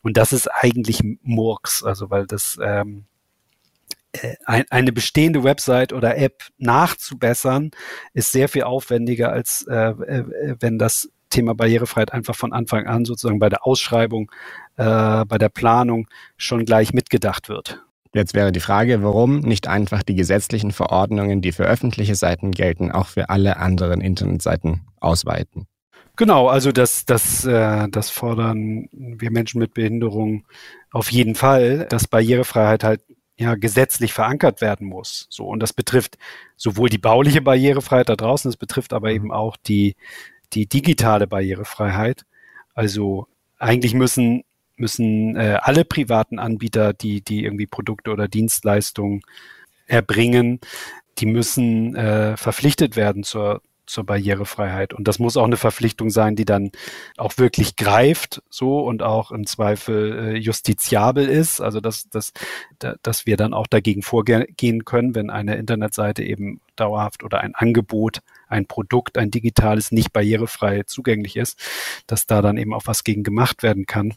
Und 0.03 0.16
das 0.16 0.32
ist 0.32 0.49
eigentlich 0.49 1.01
Murks, 1.22 1.84
also 1.84 2.11
weil 2.11 2.26
das 2.26 2.59
ähm, 2.62 3.05
äh, 3.05 3.11
eine 4.44 4.92
bestehende 4.92 5.42
Website 5.42 5.92
oder 5.92 6.18
App 6.18 6.44
nachzubessern, 6.58 7.70
ist 8.12 8.32
sehr 8.32 8.48
viel 8.48 8.64
aufwendiger, 8.64 9.32
als 9.32 9.66
äh, 9.68 9.90
äh, 9.90 10.56
wenn 10.60 10.78
das 10.78 11.08
Thema 11.30 11.54
Barrierefreiheit 11.54 12.12
einfach 12.12 12.36
von 12.36 12.52
Anfang 12.52 12.86
an 12.86 13.04
sozusagen 13.04 13.38
bei 13.38 13.48
der 13.48 13.66
Ausschreibung, 13.66 14.30
äh, 14.76 15.24
bei 15.24 15.38
der 15.38 15.48
Planung 15.48 16.08
schon 16.36 16.64
gleich 16.64 16.92
mitgedacht 16.92 17.48
wird. 17.48 17.82
Jetzt 18.14 18.34
wäre 18.34 18.52
die 18.52 18.60
Frage, 18.60 19.02
warum 19.02 19.40
nicht 19.40 19.66
einfach 19.66 20.02
die 20.02 20.14
gesetzlichen 20.14 20.72
Verordnungen, 20.72 21.40
die 21.40 21.52
für 21.52 21.64
öffentliche 21.64 22.14
Seiten 22.14 22.50
gelten, 22.50 22.92
auch 22.92 23.06
für 23.06 23.30
alle 23.30 23.56
anderen 23.56 24.02
Internetseiten 24.02 24.82
ausweiten? 25.00 25.66
Genau, 26.16 26.48
also 26.48 26.72
das, 26.72 27.06
das, 27.06 27.46
äh, 27.46 27.88
das 27.88 28.10
fordern 28.10 28.88
wir 28.92 29.30
Menschen 29.30 29.60
mit 29.60 29.72
Behinderung 29.72 30.44
auf 30.90 31.10
jeden 31.10 31.34
Fall, 31.34 31.86
dass 31.88 32.06
Barrierefreiheit 32.06 32.84
halt 32.84 33.00
ja 33.37 33.55
gesetzlich 33.55 34.12
verankert 34.12 34.61
werden 34.61 34.87
muss. 34.87 35.26
So 35.30 35.47
und 35.47 35.61
das 35.61 35.72
betrifft 35.72 36.18
sowohl 36.57 36.89
die 36.89 36.99
bauliche 36.99 37.43
Barrierefreiheit 37.43 38.09
da 38.09 38.16
draußen, 38.16 38.49
es 38.51 38.57
betrifft 38.57 38.93
aber 38.93 39.12
eben 39.12 39.33
auch 39.33 39.57
die 39.57 39.97
die 40.53 40.66
digitale 40.66 41.26
Barrierefreiheit. 41.26 42.24
Also 42.74 43.26
eigentlich 43.59 43.95
müssen 43.95 44.45
müssen 44.76 45.37
äh, 45.37 45.59
alle 45.61 45.85
privaten 45.85 46.39
Anbieter, 46.39 46.93
die 46.93 47.22
die 47.22 47.45
irgendwie 47.45 47.66
Produkte 47.66 48.11
oder 48.11 48.28
Dienstleistungen 48.28 49.22
erbringen, 49.87 50.61
die 51.18 51.26
müssen 51.26 51.95
äh, 51.97 52.37
verpflichtet 52.37 52.97
werden 52.97 53.24
zur 53.24 53.62
zur 53.87 54.05
Barrierefreiheit. 54.05 54.95
Und 54.95 55.09
das 55.09 55.18
muss 55.18 55.37
auch 55.37 55.45
eine 55.45 55.57
Verpflichtung 55.57 56.11
sein, 56.11 56.37
die 56.37 56.45
dann 56.45 56.70
auch 57.16 57.39
wirklich 57.39 57.76
greift, 57.76 58.43
so 58.49 58.80
und 58.80 59.03
auch 59.03 59.33
im 59.33 59.47
Zweifel 59.47 60.35
äh, 60.35 60.37
justiziabel 60.37 61.28
ist. 61.28 61.61
Also 61.61 61.80
dass, 61.80 62.09
dass, 62.09 62.33
dass 62.78 63.26
wir 63.26 63.37
dann 63.37 63.55
auch 63.55 63.66
dagegen 63.66 64.03
vorgehen 64.03 64.85
können, 64.85 65.14
wenn 65.14 65.30
eine 65.30 65.57
Internetseite 65.57 66.22
eben 66.22 66.61
dauerhaft 66.76 67.24
oder 67.24 67.41
ein 67.41 67.55
Angebot, 67.55 68.20
ein 68.49 68.66
Produkt, 68.66 69.18
ein 69.18 69.30
digitales 69.30 69.93
nicht 69.93 70.12
barrierefrei 70.12 70.83
zugänglich 70.85 71.37
ist, 71.37 71.59
dass 72.07 72.26
da 72.26 72.43
dann 72.43 72.57
eben 72.57 72.74
auch 72.74 72.87
was 72.87 73.05
gegen 73.05 73.22
gemacht 73.22 73.62
werden 73.62 73.87
kann. 73.87 74.14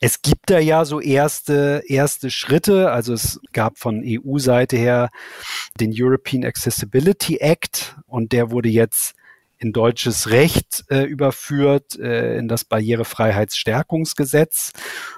Es 0.00 0.22
gibt 0.22 0.50
da 0.50 0.58
ja 0.58 0.84
so 0.84 1.00
erste, 1.00 1.84
erste 1.86 2.28
Schritte. 2.30 2.90
Also 2.90 3.14
es 3.14 3.40
gab 3.52 3.78
von 3.78 4.02
EU-Seite 4.04 4.76
her 4.76 5.10
den 5.80 5.92
European 5.94 6.44
Accessibility 6.44 7.38
Act 7.38 7.96
und 8.06 8.32
der 8.32 8.50
wurde 8.50 8.68
jetzt 8.68 9.14
in 9.58 9.72
deutsches 9.72 10.30
Recht 10.30 10.84
äh, 10.90 11.04
überführt, 11.04 11.96
äh, 11.98 12.36
in 12.36 12.48
das 12.48 12.64
Barrierefreiheitsstärkungsgesetz. 12.64 14.72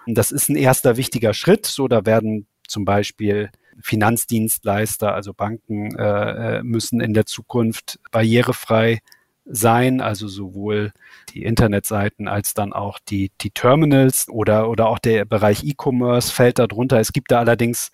Und 0.07 0.19
das 0.19 0.31
ist 0.31 0.51
ein 0.51 0.57
erster 0.57 0.99
wichtiger 0.99 1.33
Schritt. 1.33 1.65
So, 1.65 1.89
da 1.89 2.05
werden 2.05 2.47
zum 2.69 2.85
Beispiel 2.85 3.49
Finanzdienstleister, 3.81 5.15
also 5.15 5.33
Banken, 5.33 5.99
äh, 5.99 6.59
äh 6.59 6.63
müssen 6.63 7.01
in 7.01 7.15
der 7.15 7.25
Zukunft 7.27 7.99
barrierefrei 8.13 9.01
sein, 9.45 10.01
also 10.01 10.29
sowohl 10.29 10.93
die 11.33 11.45
Internetseiten 11.45 12.29
als 12.29 12.55
dann 12.55 12.73
auch 12.73 12.99
die, 13.09 13.31
die 13.41 13.51
Terminals 13.51 14.29
oder, 14.29 14.69
oder 14.71 14.89
auch 14.89 14.99
der 14.99 15.25
Bereich 15.25 15.65
E-Commerce 15.65 16.33
fällt 16.33 16.59
darunter. 16.59 16.99
Es 16.99 17.13
gibt 17.13 17.31
da 17.31 17.41
allerdings 17.41 17.91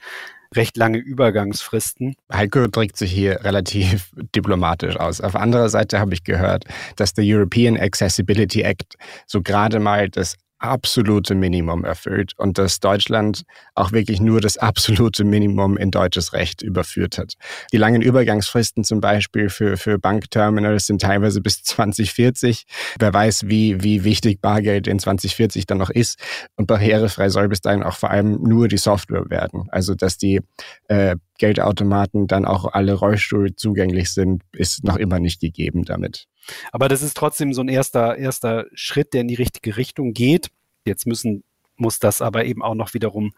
recht 0.54 0.76
lange 0.76 0.98
Übergangsfristen. 0.98 2.16
Heiko 2.32 2.66
drückt 2.66 2.96
sich 2.96 3.12
hier 3.12 3.44
relativ 3.44 4.10
diplomatisch 4.34 4.96
aus. 4.96 5.20
Auf 5.20 5.36
anderer 5.36 5.68
Seite 5.68 5.98
habe 5.98 6.14
ich 6.14 6.24
gehört, 6.24 6.64
dass 6.96 7.14
der 7.14 7.24
European 7.26 7.76
Accessibility 7.78 8.62
Act 8.62 8.96
so 9.26 9.42
gerade 9.42 9.78
mal 9.78 10.08
das 10.08 10.36
absolute 10.60 11.34
Minimum 11.34 11.84
erfüllt 11.84 12.32
und 12.36 12.58
dass 12.58 12.80
Deutschland 12.80 13.42
auch 13.74 13.92
wirklich 13.92 14.20
nur 14.20 14.40
das 14.40 14.56
absolute 14.56 15.24
Minimum 15.24 15.76
in 15.76 15.90
deutsches 15.90 16.32
Recht 16.32 16.62
überführt 16.62 17.18
hat. 17.18 17.34
Die 17.72 17.78
langen 17.78 18.02
Übergangsfristen 18.02 18.84
zum 18.84 19.00
Beispiel 19.00 19.48
für, 19.48 19.76
für 19.76 19.98
Bankterminals 19.98 20.86
sind 20.86 21.00
teilweise 21.02 21.40
bis 21.40 21.62
2040. 21.62 22.64
Wer 22.98 23.12
weiß, 23.12 23.48
wie, 23.48 23.82
wie 23.82 24.04
wichtig 24.04 24.40
Bargeld 24.40 24.86
in 24.86 24.98
2040 24.98 25.66
dann 25.66 25.78
noch 25.78 25.90
ist. 25.90 26.18
Und 26.56 26.66
barrierefrei 26.66 27.28
soll 27.30 27.48
bis 27.48 27.60
dahin 27.60 27.82
auch 27.82 27.96
vor 27.96 28.10
allem 28.10 28.42
nur 28.42 28.68
die 28.68 28.76
Software 28.76 29.28
werden. 29.30 29.68
Also, 29.70 29.94
dass 29.94 30.18
die 30.18 30.40
äh, 30.88 31.16
Geldautomaten 31.40 32.26
dann 32.26 32.44
auch 32.44 32.66
alle 32.66 32.92
Rollstuhl 32.92 33.56
zugänglich 33.56 34.12
sind, 34.12 34.42
ist 34.52 34.84
noch 34.84 34.96
immer 34.96 35.18
nicht 35.18 35.40
gegeben 35.40 35.84
damit. 35.84 36.26
Aber 36.70 36.88
das 36.88 37.02
ist 37.02 37.16
trotzdem 37.16 37.54
so 37.54 37.62
ein 37.62 37.68
erster, 37.68 38.16
erster 38.16 38.66
Schritt, 38.74 39.14
der 39.14 39.22
in 39.22 39.28
die 39.28 39.34
richtige 39.34 39.76
Richtung 39.76 40.12
geht. 40.12 40.50
Jetzt 40.84 41.06
müssen, 41.06 41.42
muss 41.76 41.98
das 41.98 42.20
aber 42.20 42.44
eben 42.44 42.62
auch 42.62 42.74
noch 42.74 42.92
wiederum 42.92 43.32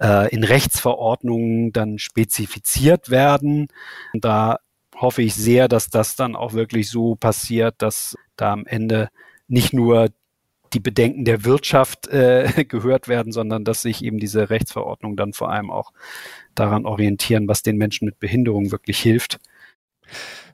äh, 0.00 0.34
in 0.34 0.42
Rechtsverordnungen 0.42 1.72
dann 1.72 1.98
spezifiziert 1.98 3.10
werden. 3.10 3.68
Da 4.14 4.58
hoffe 4.96 5.20
ich 5.20 5.34
sehr, 5.34 5.68
dass 5.68 5.90
das 5.90 6.16
dann 6.16 6.36
auch 6.36 6.54
wirklich 6.54 6.90
so 6.90 7.14
passiert, 7.14 7.74
dass 7.78 8.16
da 8.36 8.52
am 8.52 8.64
Ende 8.64 9.10
nicht 9.48 9.74
nur 9.74 10.08
die 10.72 10.80
Bedenken 10.80 11.24
der 11.24 11.44
Wirtschaft 11.44 12.08
äh, 12.08 12.64
gehört 12.68 13.08
werden, 13.08 13.32
sondern 13.32 13.64
dass 13.64 13.82
sich 13.82 14.02
eben 14.02 14.18
diese 14.18 14.50
Rechtsverordnungen 14.50 15.16
dann 15.16 15.32
vor 15.32 15.50
allem 15.50 15.70
auch 15.70 15.92
daran 16.54 16.86
orientieren, 16.86 17.48
was 17.48 17.62
den 17.62 17.76
Menschen 17.76 18.06
mit 18.06 18.18
Behinderung 18.18 18.70
wirklich 18.70 18.98
hilft. 18.98 19.38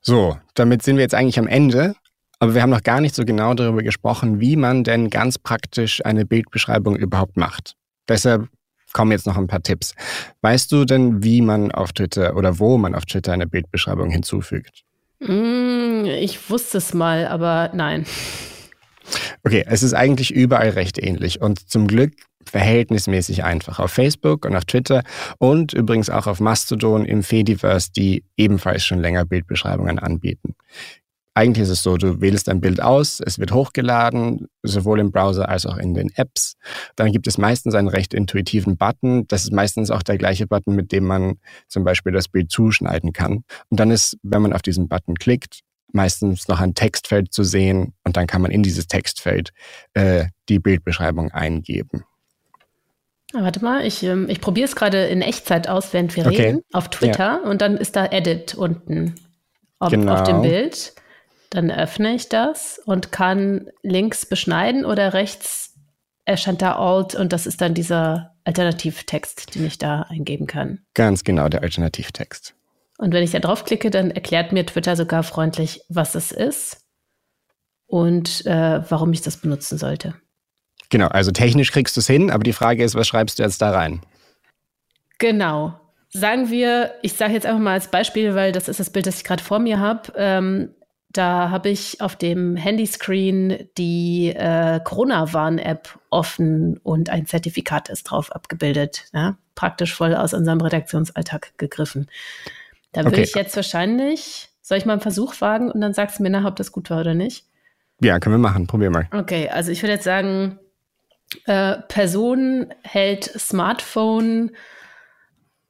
So, 0.03 0.39
damit 0.55 0.83
sind 0.83 0.97
wir 0.97 1.03
jetzt 1.03 1.15
eigentlich 1.15 1.39
am 1.39 1.47
Ende. 1.47 1.95
Aber 2.39 2.55
wir 2.55 2.63
haben 2.63 2.71
noch 2.71 2.83
gar 2.83 3.03
nicht 3.03 3.15
so 3.15 3.25
genau 3.27 3.53
darüber 3.53 3.83
gesprochen, 3.83 4.41
wie 4.41 4.57
man 4.57 4.83
denn 4.83 5.11
ganz 5.11 5.39
praktisch 5.39 6.05
eine 6.07 6.25
Bildbeschreibung 6.25 6.97
überhaupt 6.97 7.37
macht. 7.37 7.77
Deshalb 8.09 8.49
kommen 8.93 9.13
jetzt 9.13 9.27
noch 9.27 9.37
ein 9.37 9.47
paar 9.47 9.63
Tipps. 9.63 9.95
Weißt 10.41 10.73
du 10.73 10.87
denn, 10.87 11.23
wie 11.23 11.43
man 11.43 11.71
auf 11.71 11.93
Twitter 11.93 12.37
oder 12.37 12.59
wo 12.59 12.79
man 12.79 12.95
auf 12.95 13.05
Twitter 13.05 13.33
eine 13.33 13.47
Bildbeschreibung 13.47 14.11
hinzufügt? 14.11 14.85
Mm, 15.21 16.07
ich 16.07 16.51
wusste 16.51 16.79
es 16.79 16.95
mal, 16.95 17.27
aber 17.27 17.71
nein. 17.75 18.07
Okay, 19.45 19.65
es 19.67 19.83
ist 19.83 19.93
eigentlich 19.93 20.33
überall 20.33 20.71
recht 20.71 20.99
ähnlich 20.99 21.43
und 21.43 21.69
zum 21.69 21.87
Glück 21.87 22.13
verhältnismäßig 22.45 23.45
einfach. 23.45 23.79
Auf 23.79 23.93
Facebook 23.93 24.45
und 24.45 24.57
auf 24.57 24.65
Twitter 24.65 25.03
und 25.39 25.73
übrigens 25.73 26.11
auch 26.11 26.27
auf 26.27 26.41
Mastodon 26.41 27.05
im 27.05 27.23
Fediverse, 27.23 27.91
die 27.95 28.25
ebenfalls 28.37 28.85
schon 28.85 29.01
länger 29.01 29.25
Bildbeschreibungen 29.25 29.99
anbieten. 29.99 30.55
Eigentlich 31.35 31.63
ist 31.63 31.71
es 31.71 31.83
so, 31.85 31.97
du 31.97 32.21
wählst 32.21 32.49
ein 32.49 32.61
Bild 32.61 32.83
aus, 32.83 33.21
es 33.25 33.39
wird 33.39 33.53
hochgeladen, 33.53 34.49
sowohl 34.63 34.99
im 34.99 35.13
Browser 35.13 35.49
als 35.49 35.65
auch 35.65 35.77
in 35.77 35.95
den 35.95 36.11
Apps. 36.17 36.57
Dann 36.97 37.13
gibt 37.13 37.29
es 37.29 37.39
meistens 37.39 37.75
einen 37.75 37.89
recht 37.89 38.15
intuitiven 38.15 38.77
Button. 38.77 39.29
Das 39.29 39.45
ist 39.45 39.53
meistens 39.53 39.93
auch 39.93 40.03
der 40.03 40.19
gleiche 40.19 40.49
Button, 40.49 40.75
mit 40.75 40.91
dem 40.91 41.07
man 41.07 41.39
zum 41.69 41.85
Beispiel 41.85 42.13
das 42.13 42.29
Bild 42.29 42.51
zuschneiden 42.51 43.13
kann. 43.13 43.45
Und 43.69 43.79
dann 43.79 43.93
ist, 43.93 44.19
wenn 44.23 44.43
man 44.43 44.53
auf 44.53 44.63
diesen 44.63 44.89
Button 44.89 45.15
klickt, 45.15 45.61
meistens 45.93 46.49
noch 46.49 46.61
ein 46.61 46.75
Textfeld 46.75 47.33
zu 47.33 47.45
sehen 47.45 47.95
und 48.05 48.17
dann 48.17 48.27
kann 48.27 48.43
man 48.43 48.51
in 48.51 48.63
dieses 48.63 48.87
Textfeld 48.87 49.51
äh, 49.95 50.27
die 50.49 50.59
Bildbeschreibung 50.59 51.31
eingeben. 51.31 52.05
Ah, 53.33 53.43
warte 53.43 53.63
mal, 53.63 53.87
ich, 53.87 54.03
ähm, 54.03 54.29
ich 54.29 54.41
probiere 54.41 54.67
es 54.67 54.75
gerade 54.75 55.07
in 55.07 55.23
Echtzeit 55.23 55.69
aus, 55.69 55.93
während 55.93 56.17
wir 56.17 56.27
okay. 56.27 56.43
reden, 56.43 56.63
auf 56.73 56.89
Twitter 56.89 57.41
ja. 57.43 57.49
und 57.49 57.63
dann 57.63 57.77
ist 57.77 57.95
da 57.95 58.07
Edit 58.07 58.55
unten 58.55 59.15
auf, 59.79 59.91
genau. 59.91 60.15
auf 60.15 60.25
dem 60.25 60.43
Bild. 60.43 60.95
Dann 61.51 61.71
öffne 61.71 62.15
ich 62.15 62.29
das 62.29 62.81
und 62.85 63.13
kann 63.13 63.71
links 63.83 64.27
beschneiden 64.27 64.85
oder 64.85 65.15
rechts 65.15 65.75
erscheint 66.25 66.63
da 66.63 66.77
Alt 66.77 67.15
und 67.15 67.33
das 67.33 67.47
ist 67.47 67.61
dann 67.61 67.75
dieser 67.75 68.37
Alternativtext, 68.45 69.55
den 69.55 69.67
ich 69.67 69.79
da 69.79 70.03
eingeben 70.03 70.47
kann. 70.47 70.81
Ganz 70.95 71.25
genau, 71.25 71.49
der 71.49 71.63
Alternativtext. 71.63 72.55
Und 72.99 73.15
wenn 73.15 73.25
ich 73.25 73.31
da 73.31 73.39
draufklicke, 73.39 73.91
dann 73.91 74.11
erklärt 74.11 74.53
mir 74.53 74.67
Twitter 74.67 74.95
sogar 74.95 75.23
freundlich, 75.23 75.83
was 75.89 76.15
es 76.15 76.33
ist 76.33 76.85
und 77.87 78.45
äh, 78.47 78.83
warum 78.89 79.13
ich 79.13 79.23
das 79.23 79.39
benutzen 79.39 79.79
sollte. 79.79 80.15
Genau, 80.91 81.07
also 81.07 81.31
technisch 81.31 81.73
kriegst 81.73 81.97
du 81.97 82.01
es 82.01 82.07
hin, 82.07 82.31
aber 82.31 82.43
die 82.43 82.53
Frage 82.53 82.85
ist, 82.85 82.95
was 82.95 83.09
schreibst 83.09 83.39
du 83.39 83.43
jetzt 83.43 83.63
da 83.63 83.71
rein? 83.71 84.01
Genau. 85.19 85.79
Sagen 86.13 86.51
wir, 86.51 86.93
ich 87.03 87.13
sage 87.13 87.35
jetzt 87.35 87.47
einfach 87.47 87.61
mal 87.61 87.75
als 87.75 87.89
Beispiel, 87.89 88.35
weil 88.35 88.51
das 88.51 88.69
ist 88.69 88.81
das 88.81 88.91
Bild, 88.91 89.07
das 89.07 89.19
ich 89.19 89.25
gerade 89.25 89.43
vor 89.43 89.61
mir 89.61 89.79
habe. 89.79 90.13
Ähm, 90.17 90.71
da 91.13 91.51
habe 91.51 91.69
ich 91.69 92.01
auf 92.01 92.17
dem 92.17 92.57
Handyscreen 92.57 93.69
die 93.79 94.29
äh, 94.29 94.81
Corona-Warn-App 94.83 95.99
offen 96.11 96.79
und 96.83 97.11
ein 97.11 97.27
Zertifikat 97.27 97.89
ist 97.89 98.05
drauf 98.05 98.33
abgebildet. 98.33 99.07
Ja? 99.13 99.37
Praktisch 99.55 99.95
voll 99.95 100.15
aus 100.15 100.35
unserem 100.35 100.61
Redaktionsalltag 100.61 101.53
gegriffen. 101.59 102.09
Da 102.93 103.03
würde 103.03 103.17
okay. 103.17 103.23
ich 103.23 103.35
jetzt 103.35 103.55
wahrscheinlich, 103.55 104.49
soll 104.63 104.79
ich 104.79 104.87
mal 104.87 104.95
einen 104.95 105.03
Versuch 105.03 105.41
wagen 105.41 105.71
und 105.71 105.81
dann 105.81 105.95
sagst 105.95 106.19
du 106.19 106.23
mir 106.25 106.31
nachher, 106.31 106.49
ob 106.49 106.57
das 106.57 106.73
gut 106.73 106.91
war 106.91 107.01
oder 107.01 107.15
nicht? 107.15 107.45
Ja, 108.01 108.19
können 108.19 108.35
wir 108.35 108.39
machen. 108.39 108.67
Probier 108.67 108.91
mal. 108.91 109.09
Okay, 109.13 109.49
also 109.49 109.71
ich 109.71 109.83
würde 109.83 109.95
jetzt 109.95 110.05
sagen, 110.05 110.59
äh, 111.47 111.77
Person 111.89 112.73
hält 112.83 113.25
Smartphone 113.25 114.53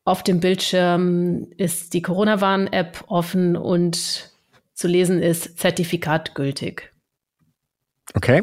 auf 0.05 0.23
dem 0.23 0.41
Bildschirm 0.41 1.47
ist 1.57 1.93
die 1.95 2.03
Corona-Warn-App 2.03 3.05
offen 3.07 3.57
und 3.57 4.31
zu 4.75 4.89
lesen 4.89 5.23
ist 5.23 5.59
Zertifikat 5.59 6.35
gültig. 6.35 6.93
Okay. 8.15 8.43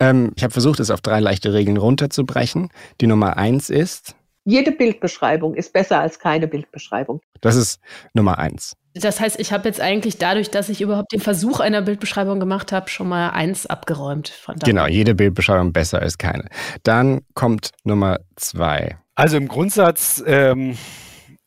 Ähm, 0.00 0.32
ich 0.34 0.42
habe 0.42 0.52
versucht, 0.52 0.80
es 0.80 0.90
auf 0.90 1.00
drei 1.00 1.20
leichte 1.20 1.52
Regeln 1.52 1.76
runterzubrechen. 1.76 2.70
Die 3.00 3.06
Nummer 3.06 3.36
eins 3.36 3.70
ist. 3.70 4.16
Jede 4.44 4.72
Bildbeschreibung 4.72 5.54
ist 5.54 5.72
besser 5.72 6.00
als 6.00 6.18
keine 6.18 6.48
Bildbeschreibung. 6.48 7.20
Das 7.40 7.56
ist 7.56 7.80
Nummer 8.14 8.38
eins. 8.38 8.76
Das 8.98 9.20
heißt, 9.20 9.38
ich 9.38 9.52
habe 9.52 9.68
jetzt 9.68 9.80
eigentlich 9.80 10.16
dadurch, 10.16 10.50
dass 10.50 10.70
ich 10.70 10.80
überhaupt 10.80 11.12
den 11.12 11.20
Versuch 11.20 11.60
einer 11.60 11.82
Bildbeschreibung 11.82 12.40
gemacht 12.40 12.72
habe, 12.72 12.88
schon 12.88 13.08
mal 13.08 13.30
eins 13.30 13.66
abgeräumt. 13.66 14.28
Von 14.28 14.56
genau, 14.56 14.86
jede 14.86 15.14
Bildbeschreibung 15.14 15.72
besser 15.72 16.00
als 16.00 16.16
keine. 16.16 16.48
Dann 16.82 17.20
kommt 17.34 17.72
Nummer 17.84 18.20
zwei. 18.36 18.96
Also 19.14 19.36
im 19.36 19.48
Grundsatz 19.48 20.22
ähm, 20.26 20.78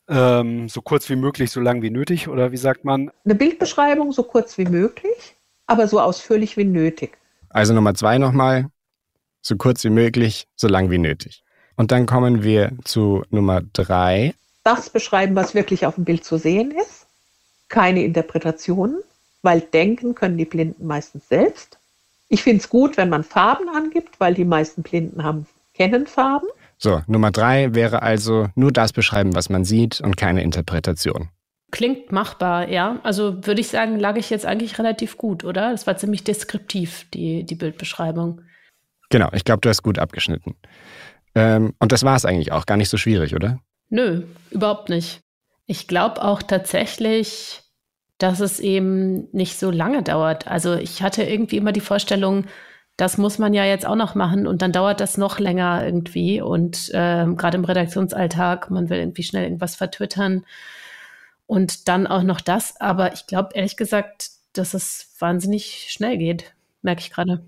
ähm, 0.08 0.68
so 0.68 0.80
kurz 0.80 1.08
wie 1.08 1.16
möglich, 1.16 1.50
so 1.50 1.60
lang 1.60 1.82
wie 1.82 1.90
nötig, 1.90 2.28
oder 2.28 2.52
wie 2.52 2.56
sagt 2.56 2.84
man? 2.84 3.10
Eine 3.24 3.34
Bildbeschreibung 3.34 4.12
so 4.12 4.22
kurz 4.22 4.56
wie 4.56 4.64
möglich, 4.66 5.36
aber 5.66 5.88
so 5.88 6.00
ausführlich 6.00 6.56
wie 6.56 6.64
nötig. 6.64 7.16
Also 7.48 7.74
Nummer 7.74 7.94
zwei 7.94 8.18
nochmal, 8.18 8.66
so 9.42 9.56
kurz 9.56 9.82
wie 9.84 9.90
möglich, 9.90 10.46
so 10.54 10.68
lang 10.68 10.90
wie 10.90 10.98
nötig. 10.98 11.42
Und 11.76 11.90
dann 11.90 12.06
kommen 12.06 12.42
wir 12.42 12.72
zu 12.84 13.24
Nummer 13.30 13.62
drei. 13.72 14.34
Das 14.62 14.90
beschreiben, 14.90 15.34
was 15.34 15.54
wirklich 15.54 15.86
auf 15.86 15.94
dem 15.94 16.04
Bild 16.04 16.24
zu 16.24 16.36
sehen 16.36 16.72
ist. 16.72 16.99
Keine 17.70 18.04
Interpretationen, 18.04 18.98
weil 19.40 19.62
denken 19.62 20.14
können 20.14 20.36
die 20.36 20.44
Blinden 20.44 20.86
meistens 20.86 21.26
selbst. 21.28 21.78
Ich 22.28 22.42
finde 22.42 22.62
es 22.62 22.68
gut, 22.68 22.98
wenn 22.98 23.08
man 23.08 23.24
Farben 23.24 23.70
angibt, 23.70 24.20
weil 24.20 24.34
die 24.34 24.44
meisten 24.44 24.82
Blinden 24.82 25.24
haben, 25.24 25.46
kennen 25.72 26.06
Farben. 26.06 26.46
So, 26.76 27.02
Nummer 27.06 27.30
drei 27.30 27.74
wäre 27.74 28.02
also 28.02 28.48
nur 28.54 28.72
das 28.72 28.92
beschreiben, 28.92 29.34
was 29.34 29.48
man 29.48 29.64
sieht 29.64 30.00
und 30.00 30.16
keine 30.16 30.42
Interpretation. 30.42 31.30
Klingt 31.70 32.10
machbar, 32.10 32.68
ja. 32.68 32.98
Also 33.02 33.46
würde 33.46 33.60
ich 33.60 33.68
sagen, 33.68 33.98
lag 33.98 34.16
ich 34.16 34.30
jetzt 34.30 34.46
eigentlich 34.46 34.78
relativ 34.78 35.16
gut, 35.16 35.44
oder? 35.44 35.70
Das 35.70 35.86
war 35.86 35.96
ziemlich 35.96 36.24
deskriptiv, 36.24 37.06
die, 37.14 37.44
die 37.44 37.54
Bildbeschreibung. 37.54 38.42
Genau, 39.10 39.28
ich 39.32 39.44
glaube, 39.44 39.60
du 39.60 39.68
hast 39.68 39.82
gut 39.82 39.98
abgeschnitten. 39.98 40.56
Ähm, 41.34 41.74
und 41.78 41.92
das 41.92 42.02
war 42.02 42.16
es 42.16 42.24
eigentlich 42.24 42.52
auch, 42.52 42.66
gar 42.66 42.76
nicht 42.76 42.88
so 42.88 42.96
schwierig, 42.96 43.34
oder? 43.34 43.60
Nö, 43.88 44.22
überhaupt 44.50 44.88
nicht. 44.88 45.20
Ich 45.70 45.86
glaube 45.86 46.24
auch 46.24 46.42
tatsächlich, 46.42 47.62
dass 48.18 48.40
es 48.40 48.58
eben 48.58 49.28
nicht 49.30 49.56
so 49.56 49.70
lange 49.70 50.02
dauert. 50.02 50.48
Also 50.48 50.74
ich 50.74 51.00
hatte 51.00 51.22
irgendwie 51.22 51.58
immer 51.58 51.70
die 51.70 51.80
Vorstellung, 51.80 52.46
das 52.96 53.18
muss 53.18 53.38
man 53.38 53.54
ja 53.54 53.64
jetzt 53.64 53.86
auch 53.86 53.94
noch 53.94 54.16
machen 54.16 54.48
und 54.48 54.62
dann 54.62 54.72
dauert 54.72 54.98
das 54.98 55.16
noch 55.16 55.38
länger 55.38 55.84
irgendwie. 55.86 56.40
Und 56.40 56.88
äh, 56.88 57.24
gerade 57.36 57.56
im 57.56 57.64
Redaktionsalltag, 57.64 58.68
man 58.72 58.90
will 58.90 58.98
irgendwie 58.98 59.22
schnell 59.22 59.44
irgendwas 59.44 59.76
vertwittern 59.76 60.44
und 61.46 61.86
dann 61.86 62.08
auch 62.08 62.24
noch 62.24 62.40
das. 62.40 62.80
Aber 62.80 63.12
ich 63.12 63.28
glaube 63.28 63.50
ehrlich 63.54 63.76
gesagt, 63.76 64.30
dass 64.54 64.74
es 64.74 65.14
wahnsinnig 65.20 65.86
schnell 65.90 66.18
geht, 66.18 66.52
merke 66.82 67.02
ich 67.02 67.12
gerade. 67.12 67.44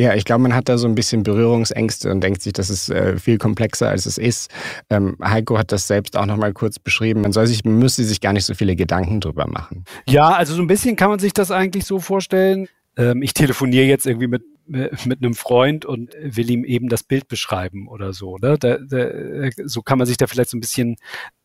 Ja, 0.00 0.14
ich 0.14 0.24
glaube, 0.24 0.42
man 0.42 0.54
hat 0.54 0.68
da 0.68 0.78
so 0.78 0.86
ein 0.86 0.94
bisschen 0.94 1.24
Berührungsängste 1.24 2.10
und 2.10 2.20
denkt 2.20 2.42
sich, 2.42 2.52
das 2.52 2.70
ist 2.70 2.88
äh, 2.88 3.18
viel 3.18 3.36
komplexer, 3.38 3.88
als 3.88 4.06
es 4.06 4.16
ist. 4.16 4.50
Ähm, 4.90 5.16
Heiko 5.22 5.58
hat 5.58 5.72
das 5.72 5.88
selbst 5.88 6.16
auch 6.16 6.26
noch 6.26 6.36
mal 6.36 6.52
kurz 6.52 6.78
beschrieben. 6.78 7.22
Man 7.22 7.32
soll 7.32 7.46
sich, 7.46 7.64
man 7.64 7.78
müsste 7.78 8.04
sich 8.04 8.20
gar 8.20 8.32
nicht 8.32 8.44
so 8.44 8.54
viele 8.54 8.76
Gedanken 8.76 9.20
drüber 9.20 9.48
machen. 9.48 9.84
Ja, 10.06 10.30
also 10.30 10.54
so 10.54 10.62
ein 10.62 10.68
bisschen 10.68 10.94
kann 10.94 11.10
man 11.10 11.18
sich 11.18 11.32
das 11.32 11.50
eigentlich 11.50 11.84
so 11.84 11.98
vorstellen. 11.98 12.68
Ähm, 12.96 13.22
ich 13.22 13.34
telefoniere 13.34 13.86
jetzt 13.86 14.06
irgendwie 14.06 14.28
mit 14.28 14.44
mit 14.68 15.22
einem 15.22 15.34
Freund 15.34 15.86
und 15.86 16.12
will 16.20 16.50
ihm 16.50 16.62
eben 16.62 16.90
das 16.90 17.02
Bild 17.02 17.26
beschreiben 17.26 17.88
oder 17.88 18.12
so. 18.12 18.36
Ne? 18.36 18.58
Da, 18.58 18.76
da, 18.76 19.50
so 19.64 19.80
kann 19.80 19.96
man 19.96 20.06
sich 20.06 20.18
da 20.18 20.26
vielleicht 20.26 20.50
so 20.50 20.58
ein 20.58 20.60
bisschen 20.60 20.96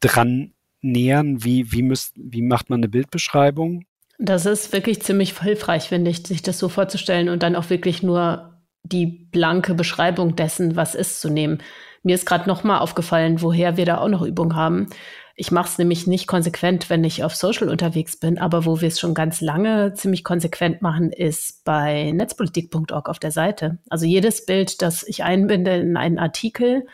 dran 0.02 0.52
nähern. 0.82 1.44
Wie, 1.44 1.72
wie, 1.72 1.84
müsst, 1.84 2.14
wie 2.18 2.42
macht 2.42 2.70
man 2.70 2.82
eine 2.82 2.90
Bildbeschreibung? 2.90 3.86
Das 4.20 4.46
ist 4.46 4.72
wirklich 4.74 5.02
ziemlich 5.02 5.40
hilfreich, 5.40 5.90
finde 5.90 6.12
ich, 6.12 6.26
sich 6.26 6.42
das 6.42 6.60
so 6.60 6.70
vorzustellen 6.70 7.30
und 7.30 7.44
dann 7.44 7.56
auch 7.56 7.70
wirklich 7.70 8.04
nur 8.04 8.54
die 8.84 9.06
blanke 9.06 9.74
Beschreibung 9.74 10.36
dessen, 10.36 10.76
was 10.76 10.96
ist, 10.96 11.22
zu 11.22 11.30
nehmen. 11.30 11.62
Mir 12.04 12.16
ist 12.16 12.26
gerade 12.26 12.48
noch 12.48 12.64
mal 12.64 12.80
aufgefallen, 12.80 13.42
woher 13.42 13.78
wir 13.78 13.86
da 13.86 13.98
auch 13.98 14.10
noch 14.10 14.22
Übung 14.22 14.56
haben. 14.56 14.88
Ich 15.36 15.52
mache 15.52 15.68
es 15.68 15.78
nämlich 15.78 16.06
nicht 16.06 16.28
konsequent, 16.28 16.90
wenn 16.90 17.04
ich 17.04 17.24
auf 17.24 17.36
Social 17.36 17.70
unterwegs 17.70 18.18
bin, 18.18 18.38
aber 18.38 18.66
wo 18.66 18.82
wir 18.82 18.90
es 18.90 19.00
schon 19.00 19.16
ganz 19.16 19.42
lange 19.42 19.94
ziemlich 19.94 20.24
konsequent 20.24 20.82
machen, 20.82 21.12
ist 21.12 21.64
bei 21.64 22.12
netzpolitik.org 22.12 23.10
auf 23.10 23.20
der 23.20 23.32
Seite. 23.32 23.80
Also 23.90 24.06
jedes 24.06 24.46
Bild, 24.46 24.82
das 24.84 25.02
ich 25.08 25.24
einbinde 25.24 25.76
in 25.78 25.98
einen 25.98 26.20
Artikel, 26.20 26.86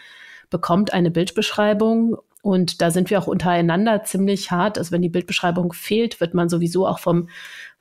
bekommt 0.49 0.93
eine 0.93 1.11
Bildbeschreibung 1.11 2.17
und 2.41 2.81
da 2.81 2.91
sind 2.91 3.09
wir 3.09 3.19
auch 3.19 3.27
untereinander 3.27 4.03
ziemlich 4.03 4.51
hart. 4.51 4.77
Also 4.77 4.91
wenn 4.91 5.01
die 5.01 5.09
Bildbeschreibung 5.09 5.73
fehlt, 5.73 6.21
wird 6.21 6.33
man 6.33 6.49
sowieso 6.49 6.87
auch 6.87 6.99
vom 6.99 7.29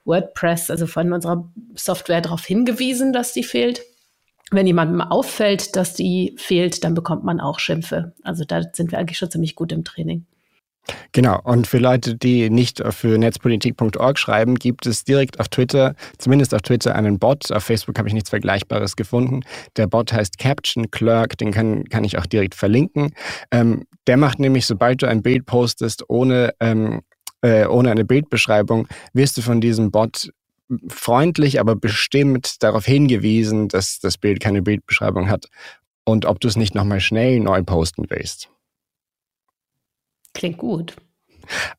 WordPress, 0.05 0.71
also 0.71 0.87
von 0.87 1.13
unserer 1.13 1.49
Software 1.75 2.21
darauf 2.21 2.45
hingewiesen, 2.45 3.13
dass 3.13 3.33
die 3.33 3.45
fehlt. 3.45 3.83
Wenn 4.51 4.67
jemandem 4.67 5.03
auffällt, 5.03 5.77
dass 5.77 5.95
die 5.95 6.35
fehlt, 6.39 6.83
dann 6.83 6.95
bekommt 6.95 7.23
man 7.23 7.39
auch 7.41 7.59
Schimpfe. 7.59 8.15
Also 8.23 8.45
da 8.45 8.63
sind 8.73 8.91
wir 8.91 8.99
eigentlich 8.99 9.19
schon 9.19 9.31
ziemlich 9.31 9.55
gut 9.55 9.73
im 9.73 9.85
Training. 9.85 10.25
Genau, 11.13 11.41
und 11.45 11.67
für 11.67 11.79
Leute, 11.79 12.15
die 12.15 12.51
nicht 12.51 12.83
für 12.91 13.19
netzpolitik.org 13.19 14.19
schreiben, 14.19 14.57
gibt 14.57 14.87
es 14.87 15.05
direkt 15.05 15.41
auf 15.41 15.49
Twitter, 15.49 15.95
zumindest 16.19 16.55
auf 16.55 16.63
Twitter, 16.63 16.95
einen 16.95 17.19
Bot. 17.19 17.51
Auf 17.53 17.65
Facebook 17.65 17.99
habe 17.99 18.09
ich 18.09 18.15
nichts 18.15 18.31
Vergleichbares 18.31 18.97
gefunden. 18.97 19.43
Der 19.77 19.87
Bot 19.87 20.13
heißt 20.13 20.39
Caption 20.39 20.91
Clerk, 20.91 21.37
den 21.39 21.53
kann, 21.53 21.85
kann 21.85 22.05
ich 22.05 22.19
auch 22.19 22.27
direkt 22.27 22.55
verlinken. 22.55 23.11
Ähm, 23.51 23.85
der 24.07 24.17
macht 24.17 24.39
nämlich, 24.39 24.67
sobald 24.67 25.03
du 25.03 25.07
ein 25.07 25.23
Bild 25.23 25.47
postest, 25.47 26.05
ohne 26.09 26.55
ähm, 26.61 27.03
äh, 27.43 27.67
ohne 27.67 27.91
eine 27.91 28.05
Bildbeschreibung, 28.05 28.89
wirst 29.13 29.37
du 29.37 29.43
von 29.43 29.61
diesem 29.61 29.91
Bot 29.91 30.31
freundlich, 30.89 31.61
aber 31.61 31.77
bestimmt 31.77 32.63
darauf 32.63 32.85
hingewiesen, 32.85 33.69
dass 33.69 34.01
das 34.01 34.19
Bild 34.19 34.41
keine 34.41 34.63
Bildbeschreibung 34.63 35.29
hat 35.29 35.47
und 36.05 36.27
ob 36.27 36.41
du 36.41 36.49
es 36.49 36.57
nicht 36.57 36.75
nochmal 36.75 37.01
schnell 37.01 37.41
neu 37.41 37.63
posten 37.63 38.05
willst. 38.09 38.51
Klingt 40.39 40.57
gut. 40.57 40.95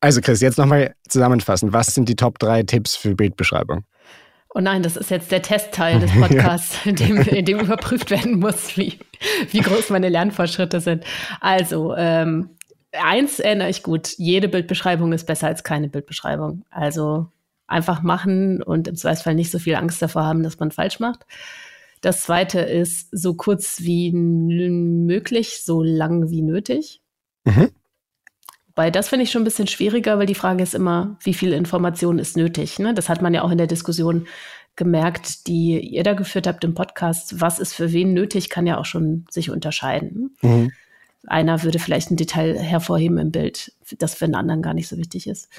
Also 0.01 0.19
Chris, 0.19 0.41
jetzt 0.41 0.57
nochmal 0.57 0.93
zusammenfassen. 1.07 1.71
Was 1.71 1.93
sind 1.93 2.09
die 2.09 2.17
Top 2.17 2.39
3 2.39 2.63
Tipps 2.63 2.95
für 2.95 3.15
Bildbeschreibung? 3.15 3.85
Oh 4.53 4.59
nein, 4.59 4.83
das 4.83 4.97
ist 4.97 5.11
jetzt 5.11 5.31
der 5.31 5.41
Testteil 5.41 5.99
des 6.01 6.11
Podcasts, 6.11 6.85
in, 6.85 6.95
dem, 6.95 7.21
in 7.21 7.45
dem 7.45 7.59
überprüft 7.61 8.11
werden 8.11 8.39
muss, 8.39 8.75
wie, 8.75 8.99
wie 9.51 9.61
groß 9.61 9.91
meine 9.91 10.09
Lernfortschritte 10.09 10.81
sind. 10.81 11.05
Also, 11.39 11.95
ähm, 11.95 12.49
eins 12.91 13.39
erinnere 13.39 13.69
ich 13.69 13.81
gut, 13.81 14.09
jede 14.17 14.49
Bildbeschreibung 14.49 15.13
ist 15.13 15.25
besser 15.25 15.47
als 15.47 15.63
keine 15.63 15.87
Bildbeschreibung. 15.87 16.65
Also 16.69 17.27
einfach 17.65 18.01
machen 18.01 18.61
und 18.61 18.89
im 18.89 18.97
Zweifelsfall 18.97 19.35
nicht 19.35 19.51
so 19.51 19.59
viel 19.59 19.75
Angst 19.75 20.01
davor 20.01 20.25
haben, 20.25 20.43
dass 20.43 20.59
man 20.59 20.71
falsch 20.71 20.99
macht. 20.99 21.25
Das 22.01 22.23
zweite 22.23 22.59
ist 22.59 23.07
so 23.13 23.35
kurz 23.35 23.83
wie 23.83 24.11
möglich, 24.11 25.61
so 25.63 25.81
lang 25.81 26.29
wie 26.29 26.41
nötig. 26.41 27.01
Mhm. 27.45 27.69
Weil 28.79 28.93
das 28.93 29.09
finde 29.09 29.23
ich 29.23 29.31
schon 29.31 29.41
ein 29.41 29.43
bisschen 29.43 29.67
schwieriger, 29.67 30.19
weil 30.19 30.25
die 30.25 30.35
Frage 30.35 30.63
ist 30.63 30.73
immer, 30.73 31.17
wie 31.21 31.33
viel 31.33 31.51
Information 31.51 32.17
ist 32.17 32.37
nötig. 32.37 32.79
Ne? 32.79 32.93
Das 32.93 33.09
hat 33.09 33.21
man 33.21 33.33
ja 33.33 33.41
auch 33.41 33.51
in 33.51 33.57
der 33.57 33.67
Diskussion 33.67 34.25
gemerkt, 34.77 35.47
die 35.47 35.81
ihr 35.81 36.03
da 36.03 36.13
geführt 36.13 36.47
habt 36.47 36.63
im 36.63 36.75
Podcast. 36.75 37.41
Was 37.41 37.59
ist 37.59 37.73
für 37.73 37.91
wen 37.91 38.13
nötig, 38.13 38.49
kann 38.49 38.65
ja 38.65 38.77
auch 38.77 38.85
schon 38.85 39.25
sich 39.29 39.51
unterscheiden. 39.51 40.37
Mhm. 40.41 40.71
Einer 41.27 41.63
würde 41.63 41.77
vielleicht 41.77 42.09
ein 42.09 42.15
Detail 42.15 42.57
hervorheben 42.57 43.17
im 43.17 43.31
Bild, 43.31 43.73
das 43.97 44.15
für 44.15 44.27
den 44.27 44.35
anderen 44.35 44.61
gar 44.61 44.73
nicht 44.73 44.87
so 44.87 44.95
wichtig 44.95 45.27
ist. 45.27 45.49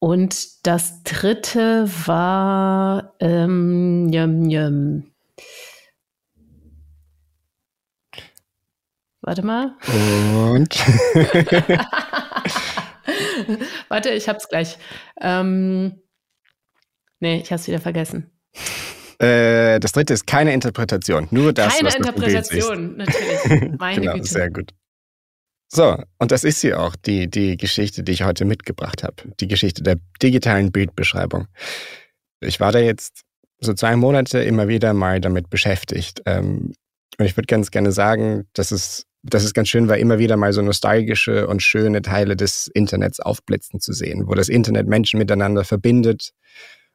Und 0.00 0.66
das 0.66 1.04
dritte 1.04 1.88
war 2.06 3.14
ähm, 3.20 4.08
jum, 4.12 4.50
jum. 4.50 5.04
Warte 9.22 9.42
mal. 9.42 9.76
Und? 10.34 10.74
Warte, 13.88 14.10
ich 14.10 14.28
hab's 14.28 14.48
gleich. 14.48 14.78
Ähm, 15.20 16.00
nee, 17.20 17.40
ich 17.40 17.52
hab's 17.52 17.66
wieder 17.66 17.80
vergessen. 17.80 18.30
Äh, 19.18 19.78
das 19.80 19.92
dritte 19.92 20.14
ist 20.14 20.26
keine 20.26 20.54
Interpretation. 20.54 21.28
Nur 21.30 21.52
das, 21.52 21.76
keine 21.76 21.88
was 21.88 21.96
Interpretation, 21.96 22.96
natürlich. 22.96 23.78
Meine 23.78 24.00
genau, 24.00 24.14
Güte. 24.14 24.28
Sehr 24.28 24.50
gut. 24.50 24.72
So, 25.68 26.02
und 26.18 26.32
das 26.32 26.42
ist 26.42 26.60
sie 26.60 26.74
auch, 26.74 26.96
die, 26.96 27.28
die 27.28 27.56
Geschichte, 27.56 28.02
die 28.02 28.12
ich 28.12 28.24
heute 28.24 28.44
mitgebracht 28.44 29.04
habe. 29.04 29.16
Die 29.38 29.46
Geschichte 29.46 29.82
der 29.82 29.98
digitalen 30.22 30.72
Bildbeschreibung. 30.72 31.46
Ich 32.40 32.58
war 32.58 32.72
da 32.72 32.78
jetzt 32.78 33.22
so 33.60 33.74
zwei 33.74 33.94
Monate 33.94 34.40
immer 34.40 34.66
wieder 34.68 34.94
mal 34.94 35.20
damit 35.20 35.50
beschäftigt. 35.50 36.22
Ähm, 36.24 36.72
und 37.18 37.26
ich 37.26 37.36
würde 37.36 37.46
ganz 37.46 37.70
gerne 37.70 37.92
sagen, 37.92 38.48
dass 38.54 38.70
es 38.70 39.06
dass 39.22 39.44
es 39.44 39.54
ganz 39.54 39.68
schön 39.68 39.88
war, 39.88 39.98
immer 39.98 40.18
wieder 40.18 40.36
mal 40.36 40.52
so 40.52 40.62
nostalgische 40.62 41.46
und 41.46 41.62
schöne 41.62 42.02
Teile 42.02 42.36
des 42.36 42.68
Internets 42.72 43.20
aufblitzen 43.20 43.80
zu 43.80 43.92
sehen, 43.92 44.26
wo 44.26 44.34
das 44.34 44.48
Internet 44.48 44.86
Menschen 44.86 45.18
miteinander 45.18 45.64
verbindet 45.64 46.30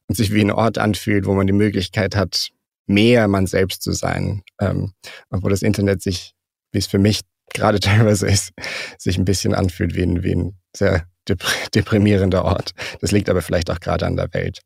und 0.07 0.15
sich 0.15 0.33
wie 0.33 0.41
ein 0.41 0.51
Ort 0.51 0.77
anfühlt, 0.77 1.25
wo 1.25 1.33
man 1.33 1.47
die 1.47 1.53
Möglichkeit 1.53 2.15
hat, 2.15 2.49
mehr 2.87 3.27
man 3.27 3.47
selbst 3.47 3.81
zu 3.81 3.91
sein. 3.91 4.43
Ähm, 4.59 4.93
und 5.29 5.43
wo 5.43 5.49
das 5.49 5.61
Internet 5.61 6.01
sich, 6.01 6.33
wie 6.71 6.79
es 6.79 6.87
für 6.87 6.99
mich 6.99 7.21
gerade 7.53 7.79
teilweise 7.81 8.27
ist, 8.27 8.51
sich 8.97 9.17
ein 9.17 9.25
bisschen 9.25 9.53
anfühlt 9.53 9.95
wie 9.95 10.03
ein, 10.03 10.23
wie 10.23 10.35
ein 10.35 10.57
sehr 10.75 11.07
deprimierender 11.73 12.45
Ort. 12.45 12.73
Das 13.01 13.11
liegt 13.11 13.29
aber 13.29 13.41
vielleicht 13.41 13.71
auch 13.71 13.79
gerade 13.79 14.05
an 14.05 14.15
der 14.15 14.31
Welt. 14.33 14.61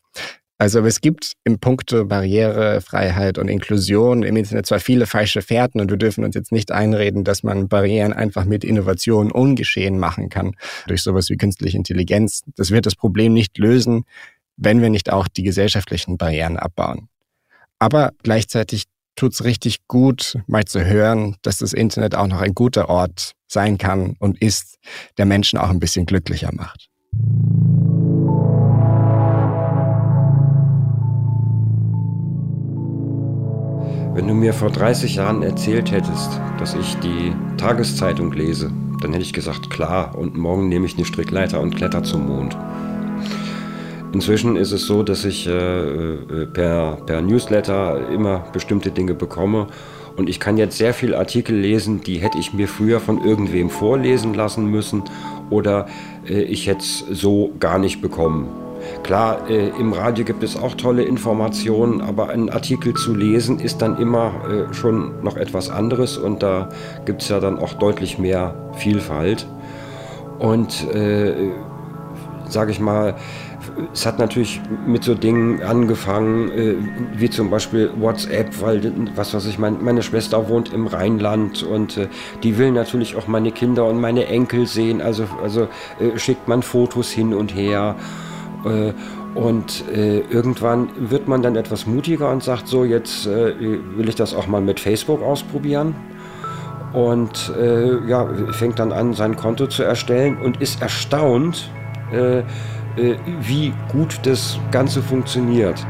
Also 0.62 0.82
es 0.82 0.99
gibt 0.99 1.34
im 1.45 1.60
Punkto 1.60 2.03
Barrierefreiheit 2.03 3.38
und 3.38 3.47
Inklusion 3.47 4.24
im 4.24 4.36
Internet 4.36 4.66
zwar 4.66 4.82
viele 4.82 5.07
falsche 5.07 5.41
Fährten 5.41 5.80
und 5.80 5.89
wir 5.89 5.97
dürfen 5.97 6.26
uns 6.26 6.36
jetzt 6.36 6.51
nicht 6.51 6.74
einreden, 6.74 7.24
dass 7.24 7.43
man 7.43 7.70
Barrieren 7.70 8.12
einfach 8.12 8.43
mit 8.43 8.66
Innovation 8.66 9.32
ungeschehen 9.32 9.97
machen 9.97 10.28
kann 10.28 10.57
durch 10.86 11.01
sowas 11.01 11.30
wie 11.30 11.38
künstliche 11.38 11.78
Intelligenz. 11.78 12.43
Das 12.57 12.72
wird 12.72 12.86
das 12.86 12.95
Problem 12.95 13.32
nicht 13.32 13.57
lösen, 13.57 14.03
wenn 14.57 14.82
wir 14.82 14.89
nicht 14.89 15.10
auch 15.10 15.30
die 15.30 15.43
gesellschaftlichen 15.43 16.18
Barrieren 16.18 16.57
abbauen. 16.57 17.07
Aber 17.80 18.12
gleichzeitig 18.22 18.84
tut's 19.16 19.45
richtig 19.45 19.88
gut, 19.88 20.39
mal 20.45 20.66
zu 20.66 20.84
hören, 20.84 21.38
dass 21.41 21.60
das 21.60 21.72
Internet 21.72 22.16
auch 22.16 22.28
noch 22.28 22.41
ein 22.41 22.53
guter 22.53 22.89
Ort 22.89 23.32
sein 23.47 23.78
kann 23.78 24.18
und 24.20 24.41
ist, 24.41 24.78
der 25.18 25.26
Menschen 25.26 25.57
auch 25.57 25.70
ein 25.70 25.80
bisschen 25.80 26.05
glücklicher 26.05 26.53
macht. 26.53 26.89
Wenn 34.20 34.28
du 34.28 34.34
mir 34.34 34.51
vor 34.53 34.70
30 34.70 35.15
Jahren 35.15 35.43
erzählt 35.43 35.93
hättest, 35.93 36.41
dass 36.59 36.76
ich 36.76 36.97
die 36.97 37.32
Tageszeitung 37.55 38.34
lese, 38.34 38.70
dann 39.01 39.13
hätte 39.13 39.24
ich 39.24 39.32
gesagt, 39.32 39.70
klar, 39.70 40.13
und 40.17 40.36
morgen 40.38 40.67
nehme 40.67 40.86
ich 40.88 40.97
eine 40.97 41.05
Strickleiter 41.05 41.61
und 41.61 41.78
kletter 41.78 42.03
zum 42.03 42.28
Mond. 42.28 42.57
Inzwischen 44.11 44.57
ist 44.57 44.74
es 44.74 44.86
so, 44.86 45.03
dass 45.03 45.24
ich 45.24 45.47
äh, 45.47 45.51
äh, 45.51 46.45
per, 46.47 46.97
per 47.05 47.22
Newsletter 47.22 48.09
immer 48.09 48.39
bestimmte 48.51 48.91
Dinge 48.91 49.13
bekomme 49.13 49.67
und 50.17 50.28
ich 50.28 50.41
kann 50.41 50.57
jetzt 50.57 50.78
sehr 50.78 50.93
viele 50.93 51.17
Artikel 51.17 51.55
lesen, 51.55 52.01
die 52.01 52.17
hätte 52.17 52.39
ich 52.39 52.51
mir 52.51 52.67
früher 52.67 52.99
von 52.99 53.24
irgendwem 53.24 53.70
vorlesen 53.70 54.34
lassen 54.34 54.65
müssen 54.65 55.03
oder 55.49 55.88
äh, 56.28 56.41
ich 56.41 56.67
hätte 56.67 56.82
es 56.82 57.05
so 57.09 57.53
gar 57.57 57.80
nicht 57.80 58.01
bekommen. 58.01 58.49
Klar, 59.04 59.50
äh, 59.50 59.70
im 59.70 59.93
Radio 59.93 60.24
gibt 60.24 60.43
es 60.43 60.56
auch 60.56 60.76
tolle 60.76 61.04
Informationen, 61.04 62.02
aber 62.02 62.30
einen 62.30 62.50
Artikel 62.50 62.93
zu 62.93 63.16
lesen 63.16 63.60
ist 63.60 63.82
dann 63.82 63.97
immer 63.97 64.32
äh, 64.47 64.74
schon 64.74 65.24
noch 65.24 65.36
etwas 65.36 65.70
anderes 65.70 66.18
und 66.18 66.43
da 66.43 66.70
gibt 67.06 67.22
es 67.22 67.30
ja 67.30 67.39
dann 67.39 67.58
auch 67.58 67.74
deutlich 67.74 68.20
mehr 68.20 68.54
Vielfalt. 68.78 69.47
Und 70.38 70.88
äh, 70.93 71.52
sage 72.47 72.72
ich 72.72 72.80
mal, 72.80 73.16
es 73.93 74.06
hat 74.06 74.20
natürlich 74.20 74.62
mit 74.86 75.04
so 75.04 75.16
Dingen 75.16 75.62
angefangen, 75.64 76.52
äh, 76.52 76.76
wie 77.16 77.30
zum 77.30 77.50
Beispiel 77.50 77.91
WhatsApp, 77.97 78.62
weil, 78.62 78.91
was 79.16 79.34
weiß 79.34 79.45
ich, 79.45 79.60
mein, 79.60 79.84
meine 79.84 80.04
Schwester 80.04 80.50
wohnt 80.50 80.74
im 80.74 80.88
Rheinland 80.88 81.64
und 81.64 81.97
äh, 81.97 82.08
die 82.43 82.58
will 82.58 82.72
natürlich 82.72 83.16
auch 83.16 83.28
meine 83.28 83.52
Kinder 83.52 83.86
und 83.86 84.00
meine 84.00 84.28
Enkel 84.28 84.68
sehen, 84.68 85.02
also, 85.02 85.26
also 85.41 85.68
äh, 86.00 86.18
schickt 86.18 86.47
man 86.47 86.62
Fotos 86.62 87.10
hin 87.12 87.34
und 87.34 87.56
her. 87.56 87.95
Äh, 88.66 88.93
und 89.38 89.86
äh, 89.89 90.20
irgendwann 90.30 90.89
wird 90.97 91.28
man 91.28 91.41
dann 91.41 91.55
etwas 91.55 91.86
mutiger 91.86 92.30
und 92.32 92.43
sagt 92.43 92.68
so, 92.68 92.84
jetzt 92.84 93.28
äh, 93.28 93.53
will 93.60 94.10
ich 94.10 94.16
das 94.16 94.34
auch 94.34 94.47
mal 94.47 94.62
mit 94.62 94.80
Facebook 94.80 95.22
ausprobieren. 95.22 95.95
Und 96.91 97.53
ja, 98.07 98.28
fängt 98.49 98.80
dann 98.80 98.91
an, 98.91 99.14
sein 99.14 99.36
Konto 99.36 99.68
zu 99.68 99.84
erstellen 99.84 100.38
und 100.41 100.60
ist 100.60 100.82
erstaunt, 100.82 101.70
wie 103.41 103.74
gut 103.91 104.20
das 104.24 104.60
Ganze 104.72 105.03
funktioniert. 105.03 105.86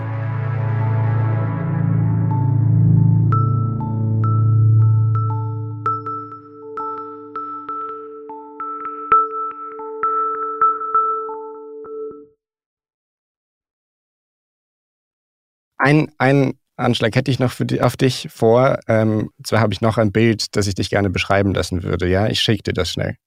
Ein, 15.80 16.12
ein 16.18 16.60
Anschlag 16.76 17.16
hätte 17.16 17.32
ich 17.32 17.40
noch 17.40 17.52
für 17.52 17.66
die, 17.66 17.82
auf 17.82 17.98
dich 17.98 18.28
vor. 18.32 18.80
Ähm, 18.88 19.32
zwar 19.44 19.62
habe 19.62 19.74
ich 19.74 19.82
noch 19.82 19.98
ein 19.98 20.12
Bild, 20.12 20.56
das 20.56 20.68
ich 20.68 20.76
dich 20.76 20.90
gerne 20.90 21.10
beschreiben 21.10 21.54
lassen 21.54 21.84
würde. 21.84 22.08
Ja, 22.08 22.28
ich 22.28 22.42
schicke 22.42 22.64
dir 22.64 22.74
das 22.74 22.92
schnell. 22.92 23.18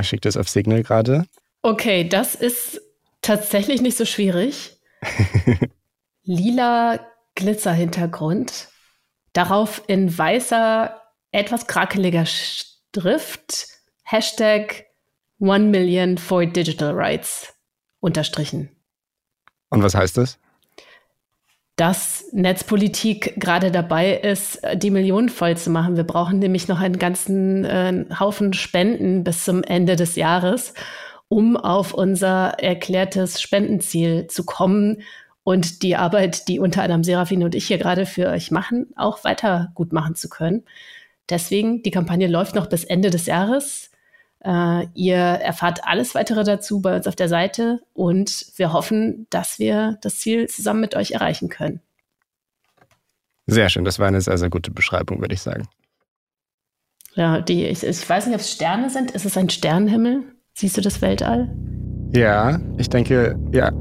Ich 0.00 0.08
schicke 0.08 0.22
das 0.22 0.36
auf 0.36 0.48
Signal 0.48 0.82
gerade. 0.82 1.26
Okay, 1.62 2.08
das 2.08 2.34
ist 2.34 2.80
tatsächlich 3.22 3.82
nicht 3.82 3.96
so 3.96 4.04
schwierig. 4.04 4.78
Lila 6.22 7.00
Glitzerhintergrund. 7.34 8.68
Darauf 9.32 9.82
in 9.86 10.16
weißer, 10.16 11.00
etwas 11.30 11.66
krakeliger 11.66 12.24
Schrift 12.24 13.68
Hashtag 14.04 14.86
One 15.38 15.66
Million 15.66 16.16
for 16.16 16.46
Digital 16.46 16.92
Rights 16.92 17.52
unterstrichen. 18.00 18.70
Und 19.68 19.82
was 19.82 19.94
heißt 19.94 20.16
das? 20.16 20.38
Dass 21.76 22.24
Netzpolitik 22.32 23.34
gerade 23.38 23.70
dabei 23.70 24.14
ist, 24.14 24.60
die 24.76 24.90
Millionen 24.90 25.28
voll 25.28 25.58
zu 25.58 25.68
machen. 25.70 25.96
Wir 25.96 26.04
brauchen 26.04 26.38
nämlich 26.38 26.68
noch 26.68 26.80
einen 26.80 26.98
ganzen 26.98 27.64
äh, 27.66 28.06
Haufen 28.18 28.54
Spenden 28.54 29.24
bis 29.24 29.44
zum 29.44 29.62
Ende 29.62 29.94
des 29.94 30.16
Jahres, 30.16 30.72
um 31.28 31.56
auf 31.56 31.92
unser 31.92 32.58
erklärtes 32.58 33.42
Spendenziel 33.42 34.26
zu 34.26 34.44
kommen 34.44 35.02
und 35.44 35.82
die 35.82 35.96
Arbeit, 35.96 36.48
die 36.48 36.58
unter 36.58 36.82
anderem 36.82 37.04
Serafin 37.04 37.44
und 37.44 37.54
ich 37.54 37.66
hier 37.66 37.78
gerade 37.78 38.06
für 38.06 38.30
euch 38.30 38.50
machen, 38.50 38.86
auch 38.96 39.22
weiter 39.22 39.70
gut 39.74 39.92
machen 39.92 40.14
zu 40.14 40.30
können. 40.30 40.64
Deswegen, 41.28 41.82
die 41.82 41.90
Kampagne 41.90 42.26
läuft 42.26 42.54
noch 42.54 42.68
bis 42.68 42.84
Ende 42.84 43.10
des 43.10 43.26
Jahres. 43.26 43.90
Äh, 44.46 44.86
ihr 44.94 45.16
erfahrt 45.16 45.80
alles 45.84 46.14
weitere 46.14 46.44
dazu 46.44 46.80
bei 46.80 46.94
uns 46.94 47.08
auf 47.08 47.16
der 47.16 47.28
Seite 47.28 47.80
und 47.94 48.46
wir 48.54 48.72
hoffen, 48.72 49.26
dass 49.28 49.58
wir 49.58 49.98
das 50.02 50.20
Ziel 50.20 50.48
zusammen 50.48 50.80
mit 50.80 50.94
euch 50.94 51.10
erreichen 51.10 51.48
können. 51.48 51.80
Sehr 53.46 53.68
schön, 53.68 53.84
das 53.84 53.98
war 53.98 54.06
eine 54.06 54.20
sehr, 54.20 54.38
sehr 54.38 54.48
gute 54.48 54.70
Beschreibung, 54.70 55.20
würde 55.20 55.34
ich 55.34 55.42
sagen. 55.42 55.66
Ja, 57.14 57.40
die, 57.40 57.64
ich, 57.64 57.82
ich 57.82 58.08
weiß 58.08 58.26
nicht, 58.26 58.34
ob 58.34 58.40
es 58.40 58.52
Sterne 58.52 58.88
sind. 58.88 59.10
Ist 59.12 59.24
es 59.24 59.36
ein 59.36 59.50
Sternenhimmel? 59.50 60.22
Siehst 60.54 60.76
du 60.76 60.80
das 60.80 61.02
Weltall? 61.02 61.50
Ja, 62.12 62.60
ich 62.76 62.88
denke, 62.88 63.36
ja. 63.52 63.72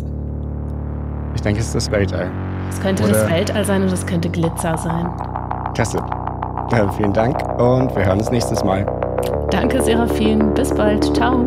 Ich 1.36 1.41
denke, 1.41 1.59
es 1.59 1.68
ist 1.68 1.76
das 1.76 1.91
Weltall. 1.91 2.32
Es 2.70 2.80
könnte 2.80 3.03
Oder 3.03 3.13
das 3.13 3.30
Weltall 3.30 3.66
sein 3.66 3.84
und 3.84 3.91
es 3.91 4.05
könnte 4.05 4.30
Glitzer 4.30 4.78
sein. 4.78 5.13
Klasse. 5.76 5.97
Ja, 6.72 6.91
vielen 6.93 7.13
Dank 7.13 7.38
und 7.59 7.95
wir 7.95 8.05
hören 8.05 8.18
uns 8.18 8.32
nächstes 8.32 8.63
Mal. 8.63 9.05
Danke, 9.51 9.82
Serafin. 9.82 10.53
Bis 10.53 10.69
bald. 10.73 11.03
Ciao. 11.15 11.45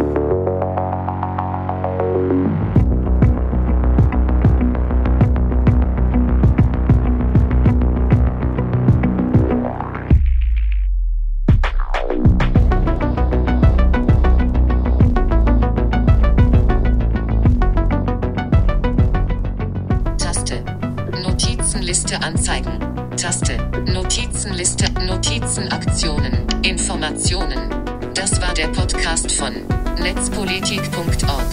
Taste. 23.19 23.59
Notizenliste. 23.87 24.89
Notizenaktionen. 24.93 26.47
Informationen. 26.63 27.69
Das 28.15 28.41
war 28.41 28.55
der 28.55 28.69
Podcast 28.69 29.33
von 29.33 29.55
netzpolitik.org. 30.01 31.47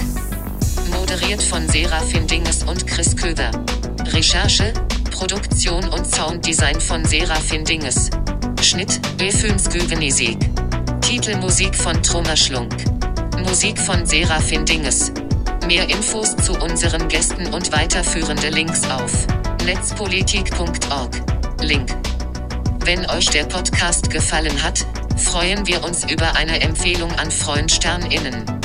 Moderiert 0.94 1.42
von 1.42 1.68
Serafin 1.68 2.28
Dinges 2.28 2.62
und 2.64 2.86
Chris 2.86 3.16
Köber. 3.16 3.50
Recherche, 4.14 4.74
Produktion 5.10 5.84
und 5.90 6.06
Sounddesign 6.06 6.80
von 6.80 7.04
Serafin 7.04 7.66
Dinges. 7.66 8.12
Schnitt, 8.62 9.00
Befüns 9.18 9.68
Güvenisig. 9.68 10.38
Titelmusik 11.02 11.74
von 11.74 12.02
Trummer 12.04 12.36
Schlunk. 12.36 12.76
Musik 13.44 13.80
von 13.80 14.06
Serafin 14.06 14.66
Dinges. 14.66 15.12
Mehr 15.66 15.90
Infos 15.90 16.36
zu 16.38 16.54
unseren 16.60 17.08
Gästen 17.08 17.52
und 17.56 17.72
weiterführende 17.72 18.50
Links 18.50 18.88
auf 18.88 19.26
netzpolitik.org. 19.66 21.35
Link. 21.62 21.90
Wenn 22.84 23.10
euch 23.10 23.28
der 23.28 23.46
Podcast 23.46 24.10
gefallen 24.10 24.62
hat, 24.64 24.86
freuen 25.18 25.66
wir 25.66 25.84
uns 25.84 26.10
über 26.10 26.36
eine 26.36 26.62
Empfehlung 26.62 27.12
an 27.14 27.32
FreundsternInnen. 27.32 28.65